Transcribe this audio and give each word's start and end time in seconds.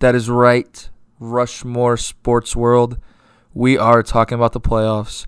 that 0.00 0.14
is 0.14 0.28
right. 0.28 0.88
Rushmore 1.18 1.96
Sports 1.96 2.56
World. 2.56 2.98
We 3.54 3.78
are 3.78 4.02
talking 4.02 4.34
about 4.34 4.52
the 4.52 4.60
playoffs. 4.60 5.26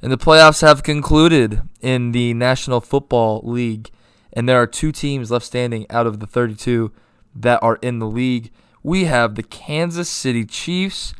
And 0.00 0.10
the 0.10 0.18
playoffs 0.18 0.62
have 0.62 0.82
concluded 0.82 1.62
in 1.80 2.12
the 2.12 2.32
National 2.34 2.80
Football 2.80 3.42
League. 3.44 3.90
And 4.32 4.48
there 4.48 4.60
are 4.60 4.66
two 4.66 4.92
teams 4.92 5.30
left 5.30 5.44
standing 5.44 5.86
out 5.90 6.06
of 6.06 6.20
the 6.20 6.26
32 6.26 6.92
that 7.34 7.62
are 7.62 7.78
in 7.82 7.98
the 7.98 8.06
league. 8.06 8.50
We 8.82 9.04
have 9.04 9.34
the 9.34 9.42
Kansas 9.42 10.08
City 10.08 10.44
Chiefs. 10.44 11.14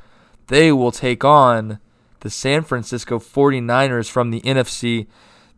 They 0.47 0.73
will 0.73 0.93
take 0.93 1.25
on 1.25 1.79
the 2.21 2.31
San 2.31 2.63
Francisco 2.63 3.19
49ers 3.19 4.09
from 4.09 4.31
the 4.31 4.41
NFC. 4.43 5.07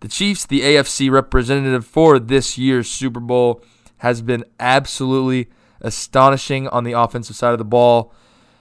The 0.00 0.08
Chiefs, 0.08 0.46
the 0.46 0.60
AFC 0.62 1.10
representative 1.10 1.86
for 1.86 2.18
this 2.18 2.56
year's 2.56 2.90
Super 2.90 3.20
Bowl, 3.20 3.62
has 3.98 4.22
been 4.22 4.44
absolutely 4.58 5.48
astonishing 5.84 6.66
on 6.68 6.82
the 6.82 6.92
offensive 6.92 7.36
side 7.36 7.52
of 7.52 7.58
the 7.58 7.64
ball. 7.64 8.12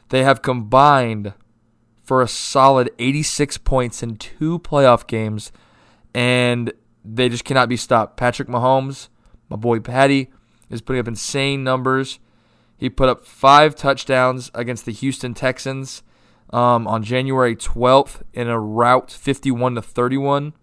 They 0.10 0.24
have 0.24 0.44
combined 0.44 1.34
for 2.04 2.22
a 2.22 2.28
solid 2.28 2.92
86 3.00 3.58
points 3.60 4.04
in 4.04 4.18
two 4.18 4.60
playoff 4.60 5.08
games, 5.08 5.52
and 6.14 6.72
they 7.04 7.30
just 7.30 7.46
cannot 7.46 7.70
be 7.70 7.78
stopped. 7.78 8.18
Patrick 8.18 8.50
Mahomes, 8.50 9.08
my 9.50 9.56
boy 9.56 9.80
Patty, 9.80 10.30
is 10.70 10.82
putting 10.82 11.00
up 11.00 11.08
insane 11.08 11.64
numbers. 11.64 12.20
He 12.78 12.90
put 12.90 13.10
up 13.10 13.26
five 13.26 13.76
touchdowns 13.76 14.52
against 14.54 14.86
the 14.86 14.92
Houston 14.92 15.34
Texans 15.34 16.04
um, 16.52 16.86
on 16.88 17.04
January 17.04 17.56
12th 17.56 18.22
in 18.34 18.48
a 18.50 18.60
rout 18.60 19.10
51 19.12 19.76
to 19.76 19.82
31. 19.82 20.54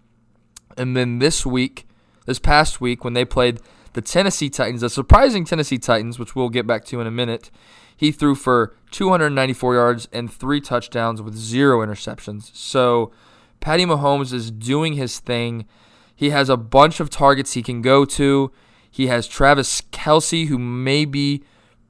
And 0.77 0.97
then 0.97 1.19
this 1.19 1.47
week, 1.47 1.87
this 2.27 2.39
past 2.39 2.81
week, 2.81 3.03
when 3.03 3.15
they 3.15 3.25
played 3.25 3.61
the 3.93 4.01
Tennessee 4.01 4.51
Titans, 4.51 4.81
the 4.81 4.91
surprising 4.91 5.45
Tennessee 5.45 5.79
Titans, 5.79 6.19
which 6.19 6.35
we'll 6.35 6.49
get 6.49 6.67
back 6.67 6.85
to 6.87 7.01
in 7.01 7.07
a 7.07 7.11
minute, 7.11 7.51
he 7.97 8.13
threw 8.13 8.35
for 8.35 8.75
294 8.93 9.75
yards 9.75 10.09
and 10.13 10.33
three 10.33 10.61
touchdowns 10.61 11.21
with 11.21 11.35
zero 11.35 11.85
interceptions. 11.85 12.55
So 12.55 13.13
Patty 13.61 13.85
Mahomes 13.85 14.33
is 14.33 14.51
doing 14.51 14.95
his 14.95 15.19
thing. 15.19 15.67
He 16.15 16.31
has 16.31 16.49
a 16.49 16.57
bunch 16.57 17.01
of 17.01 17.11
targets 17.11 17.53
he 17.53 17.63
can 17.63 17.83
go 17.83 18.05
to. 18.05 18.53
He 18.91 19.07
has 19.09 19.29
Travis 19.29 19.83
Kelce, 19.93 20.47
who 20.47 20.59
may 20.59 21.05
be, 21.05 21.43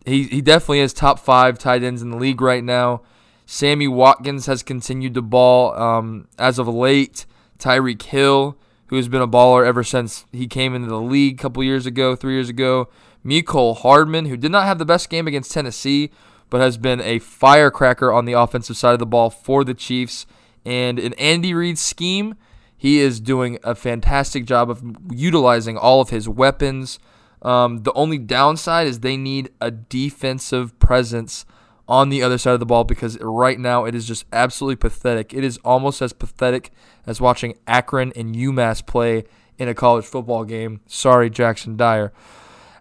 he, 0.04 0.24
he 0.24 0.40
definitely 0.40 0.80
is 0.80 0.92
top 0.92 1.18
five 1.18 1.58
tight 1.58 1.82
ends 1.82 2.02
in 2.02 2.10
the 2.10 2.16
league 2.16 2.40
right 2.40 2.64
now. 2.64 3.02
Sammy 3.46 3.88
Watkins 3.88 4.46
has 4.46 4.62
continued 4.62 5.14
to 5.14 5.22
ball 5.22 5.74
um, 5.74 6.28
as 6.38 6.58
of 6.58 6.68
late. 6.68 7.26
Tyreek 7.58 8.02
Hill, 8.02 8.56
who 8.91 8.96
has 8.96 9.08
been 9.08 9.22
a 9.22 9.28
baller 9.28 9.64
ever 9.64 9.84
since 9.84 10.27
he 10.33 10.48
came 10.48 10.74
into 10.74 10.88
the 10.88 11.00
league 11.00 11.38
a 11.38 11.42
couple 11.42 11.62
years 11.62 11.86
ago, 11.86 12.16
three 12.16 12.34
years 12.34 12.48
ago. 12.48 12.88
Mecole 13.24 13.78
Hardman, 13.78 14.27
who 14.27 14.36
did 14.36 14.50
not 14.50 14.64
have 14.64 14.78
the 14.78 14.84
best 14.84 15.09
game 15.09 15.28
against 15.28 15.53
Tennessee, 15.53 16.10
but 16.50 16.60
has 16.60 16.76
been 16.76 17.00
a 17.00 17.20
firecracker 17.20 18.12
on 18.12 18.25
the 18.25 18.32
offensive 18.32 18.76
side 18.76 18.92
of 18.92 18.98
the 18.98 19.06
ball 19.06 19.31
for 19.31 19.62
the 19.62 19.75
Chiefs. 19.75 20.26
And 20.64 20.98
in 20.98 21.12
Andy 21.14 21.54
Reid's 21.54 21.81
scheme, 21.81 22.34
he 22.76 22.98
is 22.98 23.20
doing 23.20 23.59
a 23.62 23.76
fantastic 23.76 24.44
job 24.44 24.69
of 24.69 24.82
utilizing 25.10 25.76
all 25.76 26.00
of 26.00 26.10
his 26.10 26.28
weapons. 26.28 26.98
Um, 27.43 27.84
the 27.84 27.93
only 27.93 28.19
downside 28.19 28.88
is 28.88 29.00
they 29.00 29.16
need 29.16 29.50
a 29.60 29.70
defensive 29.70 30.76
presence 30.81 31.47
on 31.90 32.08
the 32.08 32.22
other 32.22 32.38
side 32.38 32.54
of 32.54 32.60
the 32.60 32.66
ball 32.66 32.84
because 32.84 33.18
right 33.20 33.58
now 33.58 33.84
it 33.84 33.96
is 33.96 34.06
just 34.06 34.24
absolutely 34.32 34.76
pathetic. 34.76 35.34
It 35.34 35.42
is 35.42 35.58
almost 35.64 36.00
as 36.00 36.12
pathetic 36.12 36.70
as 37.04 37.20
watching 37.20 37.58
Akron 37.66 38.12
and 38.14 38.36
UMass 38.36 38.86
play 38.86 39.24
in 39.58 39.68
a 39.68 39.74
college 39.74 40.04
football 40.04 40.44
game. 40.44 40.80
Sorry, 40.86 41.28
Jackson 41.28 41.76
Dyer. 41.76 42.12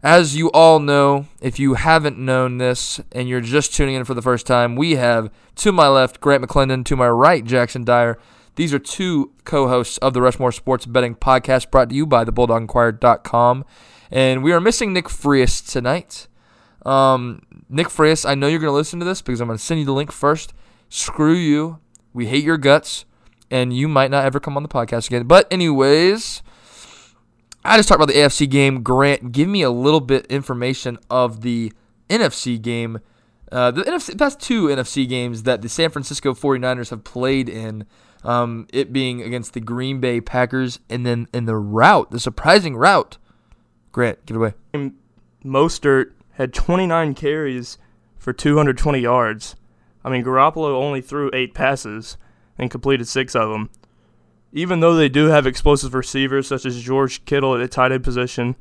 As 0.03 0.37
you 0.37 0.51
all 0.51 0.79
know, 0.79 1.25
if 1.41 1.57
you 1.57 1.73
haven't 1.73 2.19
known 2.19 2.59
this 2.59 3.01
and 3.11 3.27
you're 3.27 3.41
just 3.41 3.73
tuning 3.73 3.95
in 3.95 4.05
for 4.05 4.13
the 4.13 4.21
first 4.21 4.45
time, 4.45 4.75
we 4.75 4.91
have 4.91 5.31
to 5.55 5.71
my 5.71 5.87
left 5.87 6.21
Grant 6.21 6.43
McClendon, 6.45 6.85
to 6.85 6.95
my 6.95 7.09
right 7.09 7.43
Jackson 7.43 7.83
Dyer. 7.83 8.19
These 8.55 8.73
are 8.75 8.79
two 8.79 9.33
co 9.43 9.67
hosts 9.67 9.97
of 9.97 10.13
the 10.13 10.21
Rushmore 10.21 10.51
Sports 10.51 10.85
Betting 10.85 11.15
Podcast 11.15 11.71
brought 11.71 11.89
to 11.89 11.95
you 11.95 12.05
by 12.05 12.23
the 12.23 12.31
thebulldoginquirer.com. 12.31 13.65
And 14.11 14.43
we 14.43 14.53
are 14.53 14.61
missing 14.61 14.93
Nick 14.93 15.09
Frias 15.09 15.61
tonight. 15.61 16.27
Um, 16.85 17.41
Nick 17.69 17.90
Frias, 17.90 18.25
I 18.25 18.34
know 18.34 18.47
you're 18.47 18.59
going 18.59 18.72
to 18.72 18.75
listen 18.75 19.00
to 19.00 19.06
this 19.06 19.22
because 19.22 19.40
I'm 19.40 19.47
going 19.47 19.57
to 19.57 19.63
send 19.63 19.80
you 19.80 19.85
the 19.85 19.94
link 19.94 20.12
first. 20.12 20.53
Screw 20.90 21.34
you. 21.34 21.80
We 22.13 22.25
hate 22.25 22.44
your 22.44 22.57
guts. 22.57 23.06
And 23.52 23.75
you 23.75 23.88
might 23.88 24.12
not 24.12 24.25
ever 24.25 24.40
come 24.40 24.57
on 24.57 24.63
the 24.63 24.69
podcast 24.69 25.07
again. 25.07 25.24
But, 25.24 25.52
anyways, 25.52 26.41
I 27.63 27.78
just 27.78 27.90
talked 27.90 27.97
about 28.02 28.12
the 28.12 28.19
AFC 28.19 28.50
game. 28.50 28.84
Grant, 28.84 29.31
give 29.31 29.47
me 29.47 29.62
a 29.62 29.69
little 29.69 30.02
bit 30.02 30.25
information 30.28 30.97
of 31.09 31.41
the 31.41 31.72
NFC 32.09 32.62
game. 32.62 33.00
Uh, 33.52 33.72
the 33.72 33.81
NFC, 33.84 34.18
past 34.18 34.40
two 34.40 34.68
NFC 34.68 35.07
games 35.07 35.44
that 35.44 35.62
the 35.62 35.69
San 35.69 35.90
Francisco 35.90 36.34
49ers 36.34 36.90
have 36.91 37.03
played 37.03 37.50
in, 37.50 37.86
um, 38.24 38.68
it 38.72 38.94
being 38.94 39.22
against 39.22 39.53
the 39.53 39.59
Green 39.59 40.00
Bay 40.00 40.22
Packers, 40.22 40.80
and 40.90 41.06
then 41.06 41.28
in 41.34 41.46
the 41.46 41.56
route, 41.56 42.12
the 42.12 42.19
surprising 42.19 42.75
route. 42.75 43.18
Grant, 43.91 44.24
give 44.28 44.38
it 44.38 44.40
away. 44.40 44.91
Mostert 45.44 46.12
had 46.39 46.53
29 46.53 47.13
carries 47.13 47.77
for 48.17 48.33
220 48.33 49.00
yards. 49.00 49.55
I 50.03 50.09
mean, 50.09 50.23
Garoppolo 50.23 50.72
only 50.72 51.01
threw 51.01 51.29
eight 51.33 51.53
passes 51.53 52.17
and 52.57 52.72
completed 52.72 53.07
six 53.07 53.35
of 53.35 53.51
them 53.51 53.69
even 54.51 54.79
though 54.79 54.95
they 54.95 55.09
do 55.09 55.25
have 55.25 55.45
explosive 55.45 55.94
receivers 55.94 56.47
such 56.47 56.66
as 56.66 56.81
George 56.81 57.23
Kittle 57.25 57.53
at 57.53 57.59
the 57.59 57.67
tight 57.67 57.91
end 57.91 58.03
position, 58.03 58.55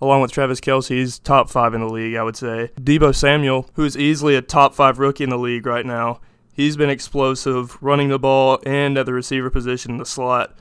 along 0.00 0.22
with 0.22 0.32
Travis 0.32 0.60
Kelce, 0.60 0.88
he's 0.88 1.18
top 1.18 1.50
five 1.50 1.74
in 1.74 1.80
the 1.80 1.88
league, 1.88 2.16
I 2.16 2.22
would 2.22 2.36
say. 2.36 2.70
Deebo 2.80 3.14
Samuel, 3.14 3.68
who 3.74 3.84
is 3.84 3.96
easily 3.96 4.36
a 4.36 4.42
top 4.42 4.74
five 4.74 4.98
rookie 4.98 5.24
in 5.24 5.30
the 5.30 5.38
league 5.38 5.66
right 5.66 5.84
now, 5.84 6.20
he's 6.52 6.76
been 6.76 6.90
explosive 6.90 7.80
running 7.82 8.08
the 8.08 8.18
ball 8.18 8.60
and 8.64 8.96
at 8.96 9.06
the 9.06 9.12
receiver 9.12 9.50
position 9.50 9.92
in 9.92 9.98
the 9.98 10.06
slot. 10.06 10.56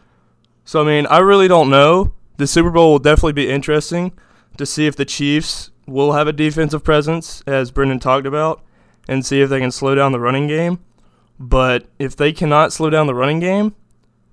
So, 0.65 0.81
I 0.81 0.85
mean, 0.85 1.05
I 1.07 1.19
really 1.19 1.47
don't 1.47 1.69
know. 1.69 2.13
The 2.37 2.47
Super 2.47 2.71
Bowl 2.71 2.91
will 2.91 2.99
definitely 2.99 3.33
be 3.33 3.49
interesting 3.49 4.13
to 4.57 4.65
see 4.65 4.85
if 4.85 4.95
the 4.95 5.05
Chiefs 5.05 5.71
will 5.85 6.13
have 6.13 6.27
a 6.27 6.33
defensive 6.33 6.83
presence, 6.83 7.41
as 7.45 7.71
Brendan 7.71 7.99
talked 7.99 8.25
about, 8.25 8.63
and 9.07 9.25
see 9.25 9.41
if 9.41 9.49
they 9.49 9.59
can 9.59 9.71
slow 9.71 9.95
down 9.95 10.11
the 10.11 10.19
running 10.19 10.47
game. 10.47 10.79
But 11.39 11.87
if 11.99 12.15
they 12.15 12.31
cannot 12.31 12.71
slow 12.71 12.89
down 12.89 13.07
the 13.07 13.15
running 13.15 13.39
game, 13.39 13.75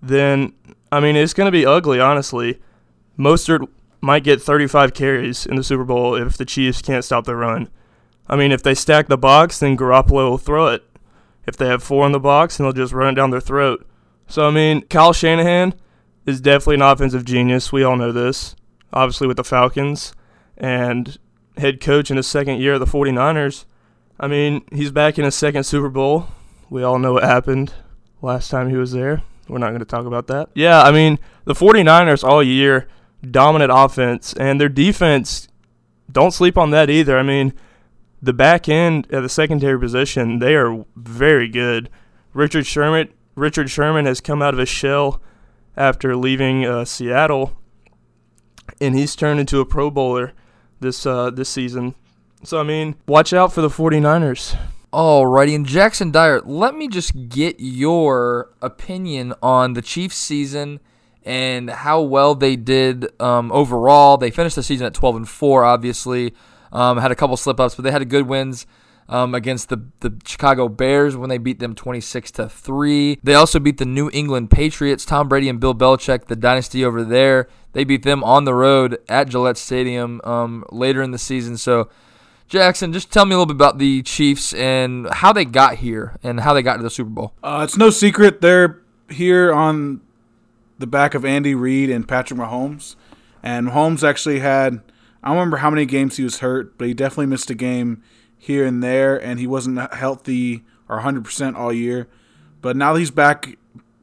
then 0.03 0.53
I 0.93 1.00
mean 1.00 1.16
it's 1.16 1.34
going 1.34 1.47
to 1.47 1.53
be 1.53 1.66
ugly. 1.66 2.00
Honestly, 2.00 2.60
Mostert 3.19 3.66
might 4.00 4.25
get 4.25 4.41
35 4.41 4.94
carries 4.94 5.47
in 5.47 5.56
the 5.56 5.65
Super 5.65 5.84
Bowl 5.84 6.15
if 6.15 6.37
the 6.37 6.44
Chiefs 6.44 6.83
can't 6.83 7.05
stop 7.05 7.25
the 7.25 7.37
run. 7.37 7.69
I 8.28 8.37
mean, 8.37 8.53
if 8.53 8.62
they 8.62 8.75
stack 8.75 9.09
the 9.09 9.19
box, 9.19 9.59
then 9.59 9.77
Garoppolo 9.77 10.31
will 10.31 10.39
throw 10.39 10.69
it. 10.69 10.84
If 11.47 11.56
they 11.56 11.66
have 11.66 11.83
four 11.83 12.06
in 12.06 12.12
the 12.12 12.21
box, 12.21 12.56
then 12.56 12.65
they'll 12.65 12.72
just 12.72 12.93
run 12.93 13.12
it 13.12 13.16
down 13.16 13.31
their 13.31 13.41
throat. 13.41 13.87
So 14.28 14.47
I 14.47 14.50
mean, 14.50 14.83
Kyle 14.83 15.12
Shanahan 15.12 15.75
is 16.27 16.41
definitely 16.41 16.77
an 16.77 16.83
offensive 16.83 17.25
genius. 17.25 17.72
We 17.72 17.83
all 17.83 17.97
know 17.97 18.13
this. 18.13 18.54
Obviously, 18.92 19.27
with 19.27 19.36
the 19.36 19.45
Falcons 19.45 20.13
and 20.57 21.19
head 21.60 21.80
coach 21.80 22.10
in 22.10 22.16
his 22.16 22.27
second 22.27 22.60
year 22.60 22.74
of 22.74 22.80
the 22.80 22.86
49ers. 22.86 23.65
I 24.18 24.27
mean, 24.27 24.62
he's 24.72 24.91
back 24.91 25.18
in 25.18 25.24
his 25.24 25.34
second 25.34 25.65
Super 25.65 25.89
Bowl. 25.89 26.27
We 26.68 26.83
all 26.83 26.98
know 26.98 27.15
what 27.15 27.22
happened 27.22 27.72
last 28.22 28.51
time 28.51 28.68
he 28.68 28.77
was 28.77 28.92
there. 28.92 29.22
We're 29.48 29.59
not 29.59 29.68
going 29.68 29.80
to 29.80 29.84
talk 29.84 30.07
about 30.07 30.27
that. 30.28 30.51
Yeah, 30.54 30.83
I 30.83 30.92
mean, 30.92 31.18
the 31.45 31.54
49ers 31.54 32.22
all 32.22 32.42
year, 32.42 32.86
dominant 33.28 33.72
offense, 33.74 34.33
and 34.34 34.60
their 34.60 34.68
defense, 34.68 35.48
don't 36.10 36.33
sleep 36.33 36.59
on 36.59 36.71
that 36.71 36.91
either. 36.91 37.18
I 37.18 37.22
mean, 37.22 37.53
the 38.22 38.33
back 38.33 38.68
end 38.68 39.06
at 39.13 39.21
the 39.21 39.28
secondary 39.28 39.78
position, 39.78 40.39
they 40.39 40.54
are 40.54 40.84
very 40.95 41.48
good. 41.48 41.89
Richard 42.33 42.66
Sherman, 42.66 43.09
Richard 43.34 43.71
Sherman 43.71 44.06
has 44.06 44.21
come 44.21 44.42
out 44.42 44.54
of 44.54 44.60
his 44.60 44.68
shell 44.68 45.21
after 45.77 46.15
leaving 46.15 46.65
uh, 46.65 46.84
Seattle, 46.84 47.56
and 48.80 48.95
he's 48.95 49.16
turned 49.16 49.41
into 49.41 49.60
a 49.60 49.66
Pro 49.66 49.91
Bowler 49.91 50.33
this 50.80 51.06
uh, 51.06 51.30
this 51.30 51.48
season. 51.48 51.94
So 52.42 52.59
I 52.59 52.62
mean, 52.62 52.97
watch 53.06 53.32
out 53.32 53.53
for 53.53 53.60
the 53.60 53.68
49ers. 53.68 54.56
Alrighty, 54.92 55.54
and 55.54 55.66
Jackson 55.66 56.10
Dyer, 56.10 56.41
let 56.41 56.74
me 56.74 56.88
just 56.88 57.28
get 57.28 57.56
your 57.60 58.50
opinion 58.60 59.34
on 59.41 59.74
the 59.74 59.82
Chiefs 59.82 60.16
season 60.16 60.80
and 61.24 61.71
how 61.71 62.00
well 62.00 62.34
they 62.34 62.56
did 62.56 63.09
um, 63.21 63.53
overall. 63.53 64.16
They 64.16 64.32
finished 64.32 64.56
the 64.56 64.65
season 64.65 64.86
at 64.86 64.94
12 64.94 65.16
and 65.16 65.28
4, 65.28 65.65
obviously. 65.65 66.34
Um, 66.72 66.98
had 66.98 67.12
a 67.12 67.15
couple 67.15 67.36
slip 67.36 67.60
ups, 67.60 67.77
but 67.77 67.82
they 67.82 67.92
had 67.92 68.09
good 68.09 68.27
wins 68.27 68.66
um, 69.10 69.34
against 69.34 69.68
the, 69.68 69.84
the 69.98 70.16
Chicago 70.24 70.68
Bears 70.68 71.16
when 71.16 71.28
they 71.28 71.36
beat 71.36 71.59
them 71.59 71.74
26 71.74 72.30
to 72.33 72.48
3. 72.48 73.18
They 73.22 73.34
also 73.34 73.59
beat 73.59 73.78
the 73.78 73.84
New 73.84 74.09
England 74.15 74.51
Patriots, 74.51 75.04
Tom 75.04 75.28
Brady 75.28 75.48
and 75.48 75.60
Bill 75.60 75.74
Belichick, 75.74 76.27
the 76.27 76.36
dynasty 76.36 76.84
over 76.84 77.04
there. 77.04 77.48
They 77.72 77.84
beat 77.84 78.04
them 78.04 78.24
on 78.24 78.45
the 78.45 78.54
road 78.54 78.98
at 79.09 79.28
Gillette 79.28 79.59
Stadium 79.59 80.21
um, 80.24 80.65
later 80.71 81.03
in 81.03 81.10
the 81.10 81.18
season. 81.18 81.57
So, 81.57 81.91
Jackson, 82.48 82.92
just 82.92 83.12
tell 83.12 83.27
me 83.27 83.34
a 83.34 83.39
little 83.39 83.47
bit 83.47 83.57
about 83.57 83.78
the 83.78 84.03
Chiefs 84.03 84.53
and 84.54 85.09
how 85.10 85.33
they 85.33 85.45
got 85.45 85.77
here 85.77 86.16
and 86.22 86.41
how 86.41 86.54
they 86.54 86.63
got 86.63 86.77
to 86.77 86.83
the 86.83 86.91
Super 86.91 87.10
Bowl. 87.10 87.34
Uh, 87.42 87.63
it's 87.65 87.77
no 87.77 87.91
secret 87.91 88.41
they're 88.41 88.80
here 89.09 89.53
on 89.53 90.01
the 90.78 90.86
back 90.86 91.15
of 91.15 91.24
Andy 91.24 91.54
Reid 91.54 91.91
and 91.91 92.06
Patrick 92.06 92.39
Mahomes. 92.39 92.95
And 93.42 93.68
Mahomes 93.68 94.09
actually 94.09 94.39
had 94.39 94.80
I 95.22 95.28
don't 95.28 95.36
remember 95.36 95.59
how 95.59 95.71
many 95.71 95.84
games 95.84 96.16
he 96.16 96.24
was 96.24 96.39
hurt, 96.39 96.78
but 96.78 96.89
he 96.89 96.95
definitely 96.95 97.27
missed 97.27 97.51
a 97.51 97.54
game 97.54 98.03
here 98.41 98.65
and 98.65 98.83
there, 98.83 99.22
and 99.22 99.39
he 99.39 99.47
wasn't 99.47 99.92
healthy 99.92 100.65
or 100.89 101.01
100% 101.01 101.57
all 101.57 101.72
year. 101.72 102.09
But 102.63 102.75
now 102.75 102.95
that 102.95 102.98
he's 102.98 103.10
back 103.10 103.59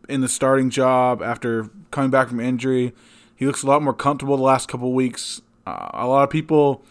in 0.08 0.22
the 0.22 0.30
starting 0.30 0.70
job 0.70 1.24
after 1.24 1.70
coming 1.90 2.12
back 2.12 2.30
from 2.30 2.40
injury, 2.40 2.94
he 3.36 3.48
looks 3.48 3.64
a 3.64 3.68
lot 3.68 3.82
more 3.82 3.96
comfortable 3.96 4.38
the 4.38 4.44
last 4.44 4.70
couple 4.70 4.94
weeks. 4.94 5.42
Uh, 5.66 5.90
a 5.94 6.08
lot 6.08 6.24
of 6.24 6.30
people 6.30 6.84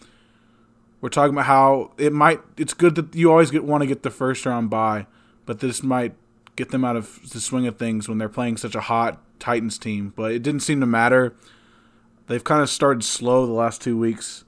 were 0.99 1.09
talking 1.09 1.33
about 1.33 1.45
how 1.45 1.91
it 1.97 2.11
might. 2.11 2.41
It's 2.57 2.73
good 2.73 2.95
that 2.95 3.15
you 3.15 3.31
always 3.31 3.49
get 3.49 3.63
want 3.63 3.81
to 3.81 3.87
get 3.87 4.03
the 4.03 4.11
first 4.11 4.45
round 4.45 4.69
bye, 4.69 5.07
but 5.45 5.61
this 5.61 5.81
might 5.81 6.13
get 6.57 6.71
them 6.71 6.83
out 6.83 6.97
of 6.97 7.31
the 7.31 7.39
swing 7.39 7.65
of 7.65 7.77
things 7.77 8.09
when 8.09 8.17
they're 8.17 8.27
playing 8.27 8.57
such 8.57 8.75
a 8.75 8.81
hot 8.81 9.21
Titans 9.39 9.77
team. 9.77 10.11
But 10.15 10.33
it 10.33 10.43
didn't 10.43 10.61
seem 10.61 10.81
to 10.81 10.85
matter. 10.85 11.33
They've 12.27 12.43
kind 12.43 12.61
of 12.61 12.69
started 12.69 13.05
slow 13.05 13.45
the 13.45 13.53
last 13.53 13.81
two 13.81 13.97
weeks, 13.97 14.43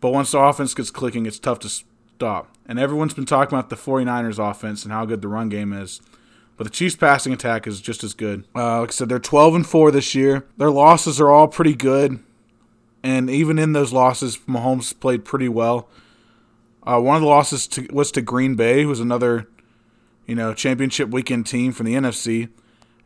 but 0.00 0.12
once 0.12 0.32
the 0.32 0.38
offense 0.38 0.72
gets 0.72 0.90
clicking, 0.90 1.26
it's 1.26 1.38
tough 1.38 1.58
to 1.60 1.84
And 2.66 2.78
everyone's 2.78 3.14
been 3.14 3.26
talking 3.26 3.56
about 3.56 3.70
the 3.70 3.76
49ers 3.76 4.38
offense 4.38 4.84
and 4.84 4.92
how 4.92 5.04
good 5.04 5.22
the 5.22 5.28
run 5.28 5.48
game 5.48 5.72
is. 5.72 6.00
But 6.56 6.64
the 6.64 6.70
Chiefs' 6.70 6.96
passing 6.96 7.32
attack 7.32 7.66
is 7.66 7.80
just 7.80 8.04
as 8.04 8.14
good. 8.14 8.46
Uh, 8.54 8.80
like 8.80 8.90
I 8.90 8.92
said, 8.92 9.08
they're 9.08 9.18
12 9.18 9.54
and 9.56 9.66
4 9.66 9.90
this 9.90 10.14
year. 10.14 10.46
Their 10.56 10.70
losses 10.70 11.20
are 11.20 11.30
all 11.30 11.48
pretty 11.48 11.74
good. 11.74 12.20
And 13.02 13.28
even 13.28 13.58
in 13.58 13.72
those 13.72 13.92
losses, 13.92 14.38
Mahomes 14.48 14.98
played 14.98 15.24
pretty 15.24 15.48
well. 15.48 15.88
Uh, 16.84 17.00
one 17.00 17.16
of 17.16 17.22
the 17.22 17.28
losses 17.28 17.66
to, 17.68 17.86
was 17.92 18.10
to 18.12 18.22
Green 18.22 18.54
Bay, 18.54 18.82
who 18.82 18.88
was 18.88 19.00
another, 19.00 19.48
you 20.26 20.34
know, 20.34 20.54
championship 20.54 21.10
weekend 21.10 21.46
team 21.46 21.72
from 21.72 21.86
the 21.86 21.94
NFC, 21.94 22.48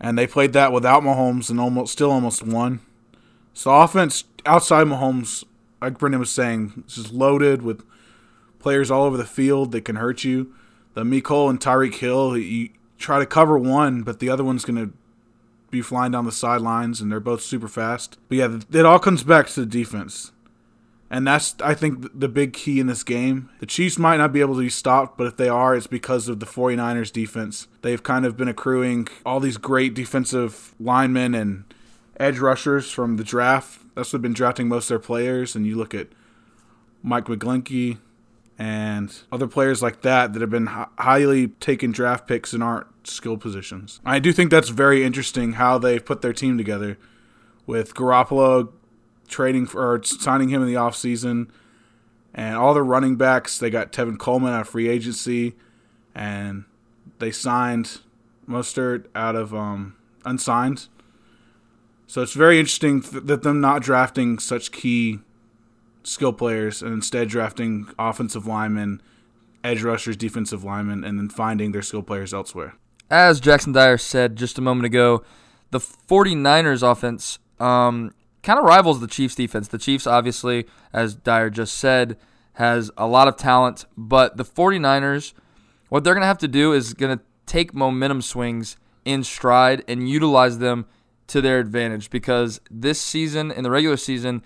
and 0.01 0.19
they 0.19 0.27
played 0.27 0.53
that 0.53 0.73
without 0.73 1.03
Mahomes 1.03 1.51
and 1.51 1.61
almost 1.61 1.93
still 1.93 2.11
almost 2.11 2.43
won. 2.43 2.81
So 3.55 3.71
offense 3.71 4.25
outside 4.45 4.87
Mahomes, 4.87 5.45
like 5.81 5.99
Brendan 5.99 6.21
was 6.21 6.31
saying, 6.31 6.85
is 6.89 7.13
loaded 7.13 7.63
with 7.63 7.83
players 8.67 8.91
all 8.91 9.05
over 9.05 9.17
the 9.17 9.25
field 9.25 9.71
that 9.71 9.85
can 9.85 9.95
hurt 9.95 10.25
you. 10.25 10.53
The 10.95 11.05
Mecole 11.05 11.49
and 11.49 11.61
Tyreek 11.61 11.95
Hill, 11.95 12.37
you 12.37 12.71
try 12.99 13.21
to 13.21 13.25
cover 13.25 13.57
one, 13.57 14.03
but 14.03 14.19
the 14.19 14.29
other 14.29 14.43
one's 14.43 14.65
going 14.65 14.89
to 14.89 14.93
be 15.71 15.81
flying 15.81 16.11
down 16.11 16.25
the 16.25 16.33
sidelines, 16.33 17.01
and 17.01 17.09
they're 17.09 17.21
both 17.21 17.43
super 17.43 17.69
fast. 17.69 18.19
But 18.29 18.39
yeah, 18.39 18.59
it 18.73 18.85
all 18.85 18.99
comes 18.99 19.23
back 19.23 19.47
to 19.51 19.61
the 19.61 19.67
defense. 19.67 20.33
And 21.09 21.25
that's, 21.25 21.55
I 21.63 21.75
think, 21.75 22.19
the 22.19 22.27
big 22.27 22.55
key 22.55 22.81
in 22.81 22.89
this 22.89 23.05
game. 23.05 23.51
The 23.61 23.67
Chiefs 23.67 24.01
might 24.01 24.17
not 24.17 24.33
be 24.33 24.41
able 24.41 24.57
to 24.57 24.63
be 24.63 24.69
stopped, 24.69 25.17
but 25.17 25.29
if 25.29 25.37
they 25.37 25.49
are, 25.49 25.77
it's 25.77 25.87
because 25.87 26.27
of 26.27 26.41
the 26.41 26.47
49ers 26.47 27.13
defense. 27.13 27.69
They've 27.83 28.03
kind 28.03 28.27
of 28.27 28.37
been 28.37 28.49
accruing 28.49 29.07
all 29.25 29.39
these 29.39 29.59
great 29.59 29.95
defensive 29.95 30.75
linemen 30.81 31.37
and 31.37 31.73
edge 32.19 32.41
rushers 32.41 32.91
from 32.91 33.17
the 33.17 33.23
draft. 33.23 33.81
That's 33.95 34.13
what 34.13 34.23
been 34.23 34.33
drafting 34.33 34.67
most 34.67 34.87
of 34.87 34.89
their 34.89 34.99
players. 34.99 35.55
And 35.55 35.65
you 35.65 35.77
look 35.77 35.95
at 35.95 36.09
Mike 37.05 37.27
McGlinchey, 37.27 37.99
and 38.59 39.15
other 39.31 39.47
players 39.47 39.83
like 39.83 40.03
that 40.03 40.33
that 40.33 40.41
have 40.41 40.51
been 40.51 40.67
highly 40.67 41.49
taken 41.49 41.93
draft 41.93 42.27
picks 42.27 42.53
and 42.53 42.63
aren't 42.63 42.87
skill 43.07 43.37
positions. 43.37 44.01
I 44.05 44.19
do 44.19 44.33
think 44.33 44.51
that's 44.51 44.71
very 44.71 45.05
interesting 45.05 45.55
how 45.55 45.79
they've 45.79 46.05
put 46.05 46.23
their 46.23 46.33
team 46.33 46.57
together 46.57 46.99
with 47.67 47.95
Garoppolo 47.95 48.73
trading 49.29 49.67
for 49.67 49.93
or 49.93 50.03
signing 50.03 50.49
him 50.49 50.63
in 50.63 50.69
the 50.69 50.75
offseason 50.75 51.49
and 52.33 52.57
all 52.57 52.75
the 52.75 52.83
running 52.83 53.17
backs. 53.17 53.59
They 53.59 53.71
got 53.71 53.93
Tevin 53.93 54.19
Coleman 54.19 54.53
out 54.53 54.63
of 54.63 54.69
free 54.69 54.89
agency 54.89 55.55
and 56.15 56.65
they 57.19 57.31
signed 57.31 58.01
Mostert 58.49 59.07
out 59.15 59.37
of 59.37 59.55
um, 59.55 59.97
unsigned. 60.25 60.89
So 62.07 62.23
it's 62.23 62.35
very 62.35 62.59
interesting 62.59 63.01
that 63.01 63.43
them 63.43 63.61
not 63.61 63.83
drafting 63.83 64.39
such 64.39 64.71
key 64.71 65.21
skill 66.07 66.33
players 66.33 66.83
and 66.83 66.93
instead 66.93 67.29
drafting 67.29 67.89
offensive 67.99 68.47
linemen, 68.47 69.03
edge 69.65 69.83
rushers, 69.83 70.17
defensive 70.17 70.65
linemen, 70.65 71.05
and 71.05 71.19
then 71.19 71.29
finding 71.29 71.73
their 71.73 71.83
skill 71.83 72.03
players 72.03 72.33
elsewhere. 72.33 72.75
As 73.11 73.41
Jackson 73.41 73.73
Dyer 73.73 73.99
said 73.99 74.37
just 74.37 74.59
a 74.59 74.61
moment 74.63 74.87
ago, 74.87 75.25
the 75.71 75.79
49ers 75.79 76.89
offense 76.89 77.39
um, 77.59 78.13
kind 78.43 78.59
of 78.59 78.65
rivals 78.65 79.01
the 79.01 79.07
Chiefs 79.07 79.35
defense. 79.35 79.69
The 79.69 79.79
Chiefs, 79.79 80.07
obviously, 80.07 80.67
as 80.93 81.15
Dyer 81.15 81.51
just 81.51 81.77
said, 81.77 82.17
has 82.55 82.91
a 82.97 83.07
lot 83.07 83.29
of 83.29 83.37
talent, 83.37 83.85
but 83.97 84.37
the 84.37 84.45
49ers, 84.45 85.35
what 85.89 86.05
they're 86.05 86.15
going 86.15 86.23
to 86.23 86.29
have 86.29 86.39
to 86.39 86.49
do 86.49 86.73
is 86.73 86.95
going 86.95 87.19
to 87.19 87.25
take 87.45 87.75
momentum 87.75 88.23
swings 88.23 88.77
in 89.05 89.23
stride 89.23 89.85
and 89.87 90.09
utilize 90.09 90.59
them 90.59 90.87
to 91.29 91.41
their 91.41 91.59
advantage 91.59 92.11
because 92.11 92.61
this 92.71 93.01
season, 93.01 93.51
in 93.51 93.63
the 93.63 93.71
regular 93.71 93.97
season, 93.97 94.43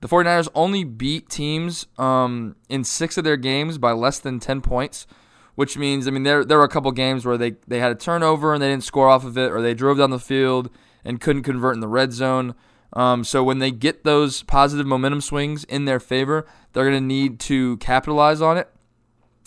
the 0.00 0.08
49ers 0.08 0.48
only 0.54 0.84
beat 0.84 1.28
teams 1.28 1.86
um, 1.98 2.56
in 2.68 2.84
six 2.84 3.18
of 3.18 3.24
their 3.24 3.36
games 3.36 3.78
by 3.78 3.92
less 3.92 4.18
than 4.18 4.40
10 4.40 4.62
points, 4.62 5.06
which 5.54 5.76
means, 5.76 6.08
I 6.08 6.10
mean, 6.10 6.22
there, 6.22 6.44
there 6.44 6.58
were 6.58 6.64
a 6.64 6.68
couple 6.68 6.90
games 6.92 7.26
where 7.26 7.36
they, 7.36 7.52
they 7.68 7.80
had 7.80 7.92
a 7.92 7.96
turnover 7.96 8.54
and 8.54 8.62
they 8.62 8.68
didn't 8.68 8.84
score 8.84 9.08
off 9.08 9.24
of 9.24 9.36
it, 9.36 9.52
or 9.52 9.60
they 9.60 9.74
drove 9.74 9.98
down 9.98 10.10
the 10.10 10.18
field 10.18 10.70
and 11.04 11.20
couldn't 11.20 11.42
convert 11.42 11.74
in 11.74 11.80
the 11.80 11.88
red 11.88 12.12
zone. 12.12 12.54
Um, 12.94 13.24
so 13.24 13.44
when 13.44 13.58
they 13.58 13.70
get 13.70 14.04
those 14.04 14.42
positive 14.44 14.86
momentum 14.86 15.20
swings 15.20 15.64
in 15.64 15.84
their 15.84 16.00
favor, 16.00 16.46
they're 16.72 16.84
going 16.84 17.00
to 17.00 17.06
need 17.06 17.38
to 17.40 17.76
capitalize 17.76 18.40
on 18.40 18.56
it 18.56 18.68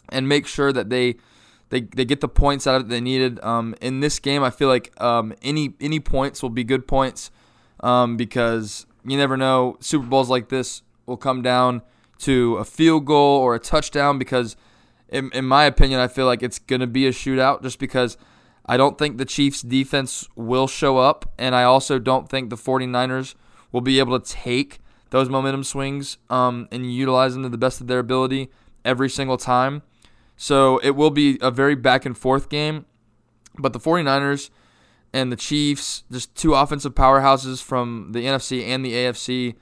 and 0.10 0.30
make 0.30 0.48
sure 0.48 0.72
that 0.72 0.90
they 0.90 1.16
they, 1.70 1.82
they 1.82 2.06
get 2.06 2.22
the 2.22 2.28
points 2.28 2.68
out 2.68 2.76
of 2.76 2.82
it 2.84 2.90
they 2.90 3.02
needed. 3.02 3.44
Um, 3.44 3.74
in 3.82 4.00
this 4.00 4.20
game, 4.20 4.44
I 4.44 4.52
feel 4.52 4.68
like 4.68 4.94
um, 5.02 5.34
any 5.42 5.74
any 5.82 6.00
points 6.00 6.44
will 6.44 6.52
be 6.52 6.64
good 6.64 6.88
points 6.88 7.32
um, 7.80 8.16
because 8.16 8.86
you 9.06 9.18
never 9.18 9.38
know. 9.38 9.78
Super 9.80 10.06
Bowls 10.06 10.30
like 10.30 10.50
this 10.50 10.82
will 11.06 11.18
come 11.18 11.42
down 11.42 11.82
to 12.20 12.58
a 12.58 12.66
field 12.66 13.06
goal 13.06 13.40
or 13.40 13.56
a 13.56 13.60
touchdown 13.60 14.18
because, 14.18 14.56
in, 15.10 15.30
in 15.34 15.46
my 15.46 15.66
opinion, 15.66 16.00
I 16.00 16.08
feel 16.08 16.26
like 16.26 16.42
it's 16.42 16.60
going 16.60 16.82
to 16.82 16.88
be 16.88 17.06
a 17.08 17.12
shootout 17.12 17.62
just 17.62 17.80
because 17.80 18.18
I 18.66 18.78
don't 18.78 18.98
think 18.98 19.18
the 19.18 19.26
Chiefs' 19.26 19.62
defense 19.62 20.28
will 20.36 20.68
show 20.68 20.98
up, 20.98 21.32
and 21.38 21.54
I 21.54 21.64
also 21.64 22.00
don't 22.00 22.30
think 22.30 22.50
the 22.50 22.56
49ers 22.56 23.36
will 23.72 23.82
be 23.82 24.00
able 24.00 24.20
to 24.20 24.32
take 24.32 24.80
those 25.10 25.30
momentum 25.30 25.64
swings 25.64 26.18
um, 26.30 26.68
and 26.72 26.94
utilize 26.94 27.34
them 27.34 27.44
to 27.44 27.50
the 27.50 27.58
best 27.58 27.82
of 27.82 27.88
their 27.88 28.00
ability 28.00 28.50
every 28.86 29.10
single 29.10 29.38
time. 29.38 29.84
So 30.38 30.78
it 30.80 30.92
will 30.92 31.12
be 31.12 31.38
a 31.42 31.52
very 31.52 31.76
back 31.76 32.06
and 32.06 32.18
forth 32.18 32.50
game. 32.50 32.86
But 33.58 33.74
the 33.74 33.80
49ers 33.80 34.50
and 35.14 35.32
the 35.32 35.36
Chiefs, 35.36 36.04
just 36.12 36.34
two 36.36 36.56
offensive 36.56 36.96
powerhouses 36.96 37.62
from 37.62 38.10
the 38.12 38.26
NFC 38.26 38.66
and 38.66 38.84
the 38.84 38.94
AFC. 38.94 39.56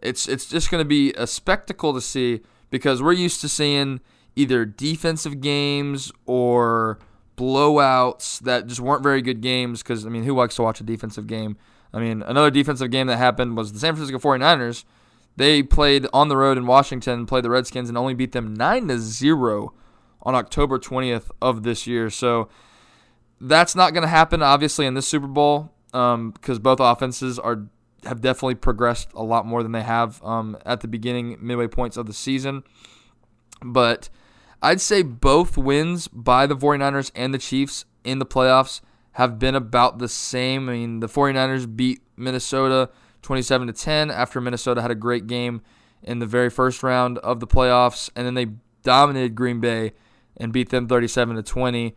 It's 0.00 0.28
it's 0.28 0.46
just 0.46 0.70
going 0.70 0.80
to 0.80 0.88
be 0.88 1.12
a 1.14 1.26
spectacle 1.26 1.92
to 1.92 2.00
see 2.00 2.40
because 2.70 3.02
we're 3.02 3.12
used 3.12 3.40
to 3.40 3.48
seeing 3.48 4.00
either 4.36 4.64
defensive 4.64 5.40
games 5.40 6.12
or 6.26 6.98
blowouts 7.36 8.38
that 8.40 8.66
just 8.66 8.80
weren't 8.80 9.02
very 9.02 9.22
good 9.22 9.40
games 9.40 9.82
because 9.82 10.06
I 10.06 10.08
mean, 10.08 10.24
who 10.24 10.34
likes 10.34 10.56
to 10.56 10.62
watch 10.62 10.80
a 10.80 10.84
defensive 10.84 11.26
game? 11.26 11.56
I 11.92 12.00
mean, 12.00 12.22
another 12.22 12.50
defensive 12.50 12.90
game 12.90 13.08
that 13.08 13.18
happened 13.18 13.56
was 13.56 13.72
the 13.72 13.78
San 13.78 13.94
Francisco 13.94 14.18
49ers. 14.18 14.84
They 15.36 15.62
played 15.62 16.06
on 16.12 16.28
the 16.28 16.36
road 16.36 16.58
in 16.58 16.66
Washington, 16.66 17.26
played 17.26 17.44
the 17.44 17.50
Redskins 17.50 17.88
and 17.88 17.98
only 17.98 18.14
beat 18.14 18.32
them 18.32 18.54
9 18.54 18.88
to 18.88 18.98
0 18.98 19.72
on 20.22 20.34
October 20.34 20.78
20th 20.78 21.30
of 21.40 21.62
this 21.62 21.86
year. 21.86 22.10
So 22.10 22.48
that's 23.42 23.74
not 23.74 23.92
going 23.92 24.02
to 24.02 24.08
happen, 24.08 24.42
obviously, 24.42 24.86
in 24.86 24.94
this 24.94 25.06
Super 25.06 25.26
Bowl 25.26 25.72
because 25.90 26.14
um, 26.16 26.62
both 26.62 26.80
offenses 26.80 27.38
are 27.38 27.66
have 28.04 28.20
definitely 28.20 28.54
progressed 28.56 29.08
a 29.14 29.22
lot 29.22 29.46
more 29.46 29.62
than 29.62 29.72
they 29.72 29.82
have 29.82 30.22
um, 30.24 30.56
at 30.66 30.80
the 30.80 30.88
beginning, 30.88 31.36
midway 31.40 31.68
points 31.68 31.96
of 31.96 32.06
the 32.06 32.12
season. 32.12 32.64
But 33.62 34.08
I'd 34.60 34.80
say 34.80 35.02
both 35.02 35.56
wins 35.56 36.08
by 36.08 36.46
the 36.46 36.56
49ers 36.56 37.12
and 37.14 37.32
the 37.32 37.38
Chiefs 37.38 37.84
in 38.02 38.18
the 38.18 38.26
playoffs 38.26 38.80
have 39.12 39.38
been 39.38 39.54
about 39.54 39.98
the 39.98 40.08
same. 40.08 40.68
I 40.68 40.72
mean, 40.72 41.00
the 41.00 41.06
49ers 41.06 41.76
beat 41.76 42.00
Minnesota 42.16 42.90
27 43.22 43.68
to 43.68 43.72
10 43.72 44.10
after 44.10 44.40
Minnesota 44.40 44.82
had 44.82 44.90
a 44.90 44.96
great 44.96 45.28
game 45.28 45.62
in 46.02 46.18
the 46.18 46.26
very 46.26 46.50
first 46.50 46.82
round 46.82 47.18
of 47.18 47.38
the 47.38 47.46
playoffs 47.46 48.10
and 48.16 48.26
then 48.26 48.34
they 48.34 48.46
dominated 48.82 49.36
Green 49.36 49.60
Bay 49.60 49.92
and 50.36 50.52
beat 50.52 50.70
them 50.70 50.88
37 50.88 51.36
to 51.36 51.42
20. 51.42 51.94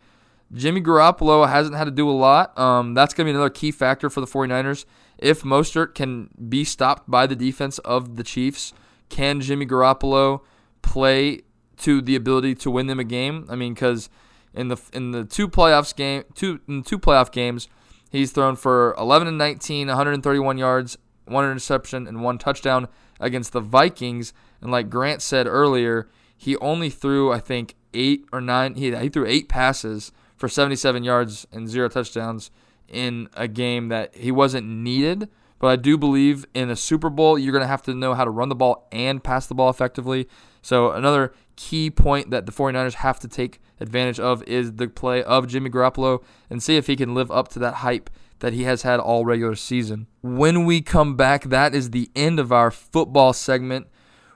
Jimmy 0.52 0.80
Garoppolo 0.80 1.48
hasn't 1.48 1.76
had 1.76 1.84
to 1.84 1.90
do 1.90 2.08
a 2.08 2.12
lot. 2.12 2.56
Um, 2.58 2.94
that's 2.94 3.14
going 3.14 3.26
to 3.26 3.32
be 3.32 3.34
another 3.34 3.50
key 3.50 3.70
factor 3.70 4.08
for 4.08 4.20
the 4.20 4.26
49ers. 4.26 4.84
If 5.18 5.42
Mostert 5.42 5.94
can 5.94 6.30
be 6.48 6.64
stopped 6.64 7.10
by 7.10 7.26
the 7.26 7.36
defense 7.36 7.78
of 7.80 8.16
the 8.16 8.22
Chiefs, 8.22 8.72
can 9.08 9.40
Jimmy 9.40 9.66
Garoppolo 9.66 10.42
play 10.82 11.42
to 11.78 12.00
the 12.00 12.16
ability 12.16 12.54
to 12.56 12.70
win 12.70 12.86
them 12.86 13.00
a 13.00 13.04
game? 13.04 13.46
I 13.48 13.56
mean, 13.56 13.74
because 13.74 14.08
in 14.54 14.68
the 14.68 14.76
in 14.92 15.10
the 15.12 15.24
two 15.24 15.48
playoffs 15.48 15.94
game, 15.94 16.24
two 16.34 16.60
in 16.68 16.82
two 16.82 16.98
playoff 16.98 17.32
games, 17.32 17.68
he's 18.10 18.32
thrown 18.32 18.56
for 18.56 18.94
11 18.98 19.28
and 19.28 19.38
19, 19.38 19.88
131 19.88 20.58
yards, 20.58 20.98
one 21.24 21.44
interception, 21.44 22.06
and 22.06 22.22
one 22.22 22.38
touchdown 22.38 22.88
against 23.18 23.52
the 23.52 23.60
Vikings. 23.60 24.32
And 24.60 24.70
like 24.70 24.90
Grant 24.90 25.22
said 25.22 25.46
earlier, 25.46 26.08
he 26.36 26.56
only 26.58 26.90
threw 26.90 27.32
I 27.32 27.40
think 27.40 27.74
eight 27.94 28.26
or 28.32 28.40
nine. 28.40 28.74
He 28.74 28.94
he 28.94 29.08
threw 29.08 29.26
eight 29.26 29.48
passes 29.48 30.12
for 30.36 30.48
77 30.48 31.02
yards 31.04 31.46
and 31.52 31.68
zero 31.68 31.88
touchdowns 31.88 32.50
in 32.88 33.28
a 33.34 33.48
game 33.48 33.88
that 33.88 34.14
he 34.14 34.30
wasn't 34.30 34.66
needed, 34.66 35.28
But 35.58 35.68
I 35.68 35.76
do 35.76 35.96
believe 35.96 36.44
in 36.52 36.68
a 36.68 36.76
Super 36.76 37.08
Bowl, 37.08 37.38
you're 37.38 37.52
going 37.52 37.62
to 37.62 37.68
have 37.68 37.82
to 37.84 37.94
know 37.94 38.12
how 38.12 38.24
to 38.24 38.30
run 38.30 38.50
the 38.50 38.54
ball 38.54 38.86
and 38.92 39.24
pass 39.24 39.46
the 39.46 39.54
ball 39.54 39.70
effectively. 39.70 40.28
So, 40.60 40.90
another 40.90 41.32
key 41.56 41.90
point 41.90 42.30
that 42.30 42.44
the 42.44 42.52
49ers 42.52 42.94
have 42.94 43.18
to 43.20 43.28
take 43.28 43.60
advantage 43.80 44.20
of 44.20 44.42
is 44.42 44.74
the 44.74 44.88
play 44.88 45.22
of 45.22 45.46
Jimmy 45.46 45.70
Garoppolo 45.70 46.22
and 46.50 46.62
see 46.62 46.76
if 46.76 46.88
he 46.88 46.96
can 46.96 47.14
live 47.14 47.30
up 47.30 47.48
to 47.48 47.58
that 47.60 47.76
hype 47.76 48.10
that 48.40 48.52
he 48.52 48.64
has 48.64 48.82
had 48.82 49.00
all 49.00 49.24
regular 49.24 49.54
season. 49.54 50.06
When 50.20 50.66
we 50.66 50.82
come 50.82 51.16
back, 51.16 51.44
that 51.44 51.74
is 51.74 51.90
the 51.90 52.10
end 52.14 52.38
of 52.38 52.52
our 52.52 52.70
football 52.70 53.32
segment. 53.32 53.86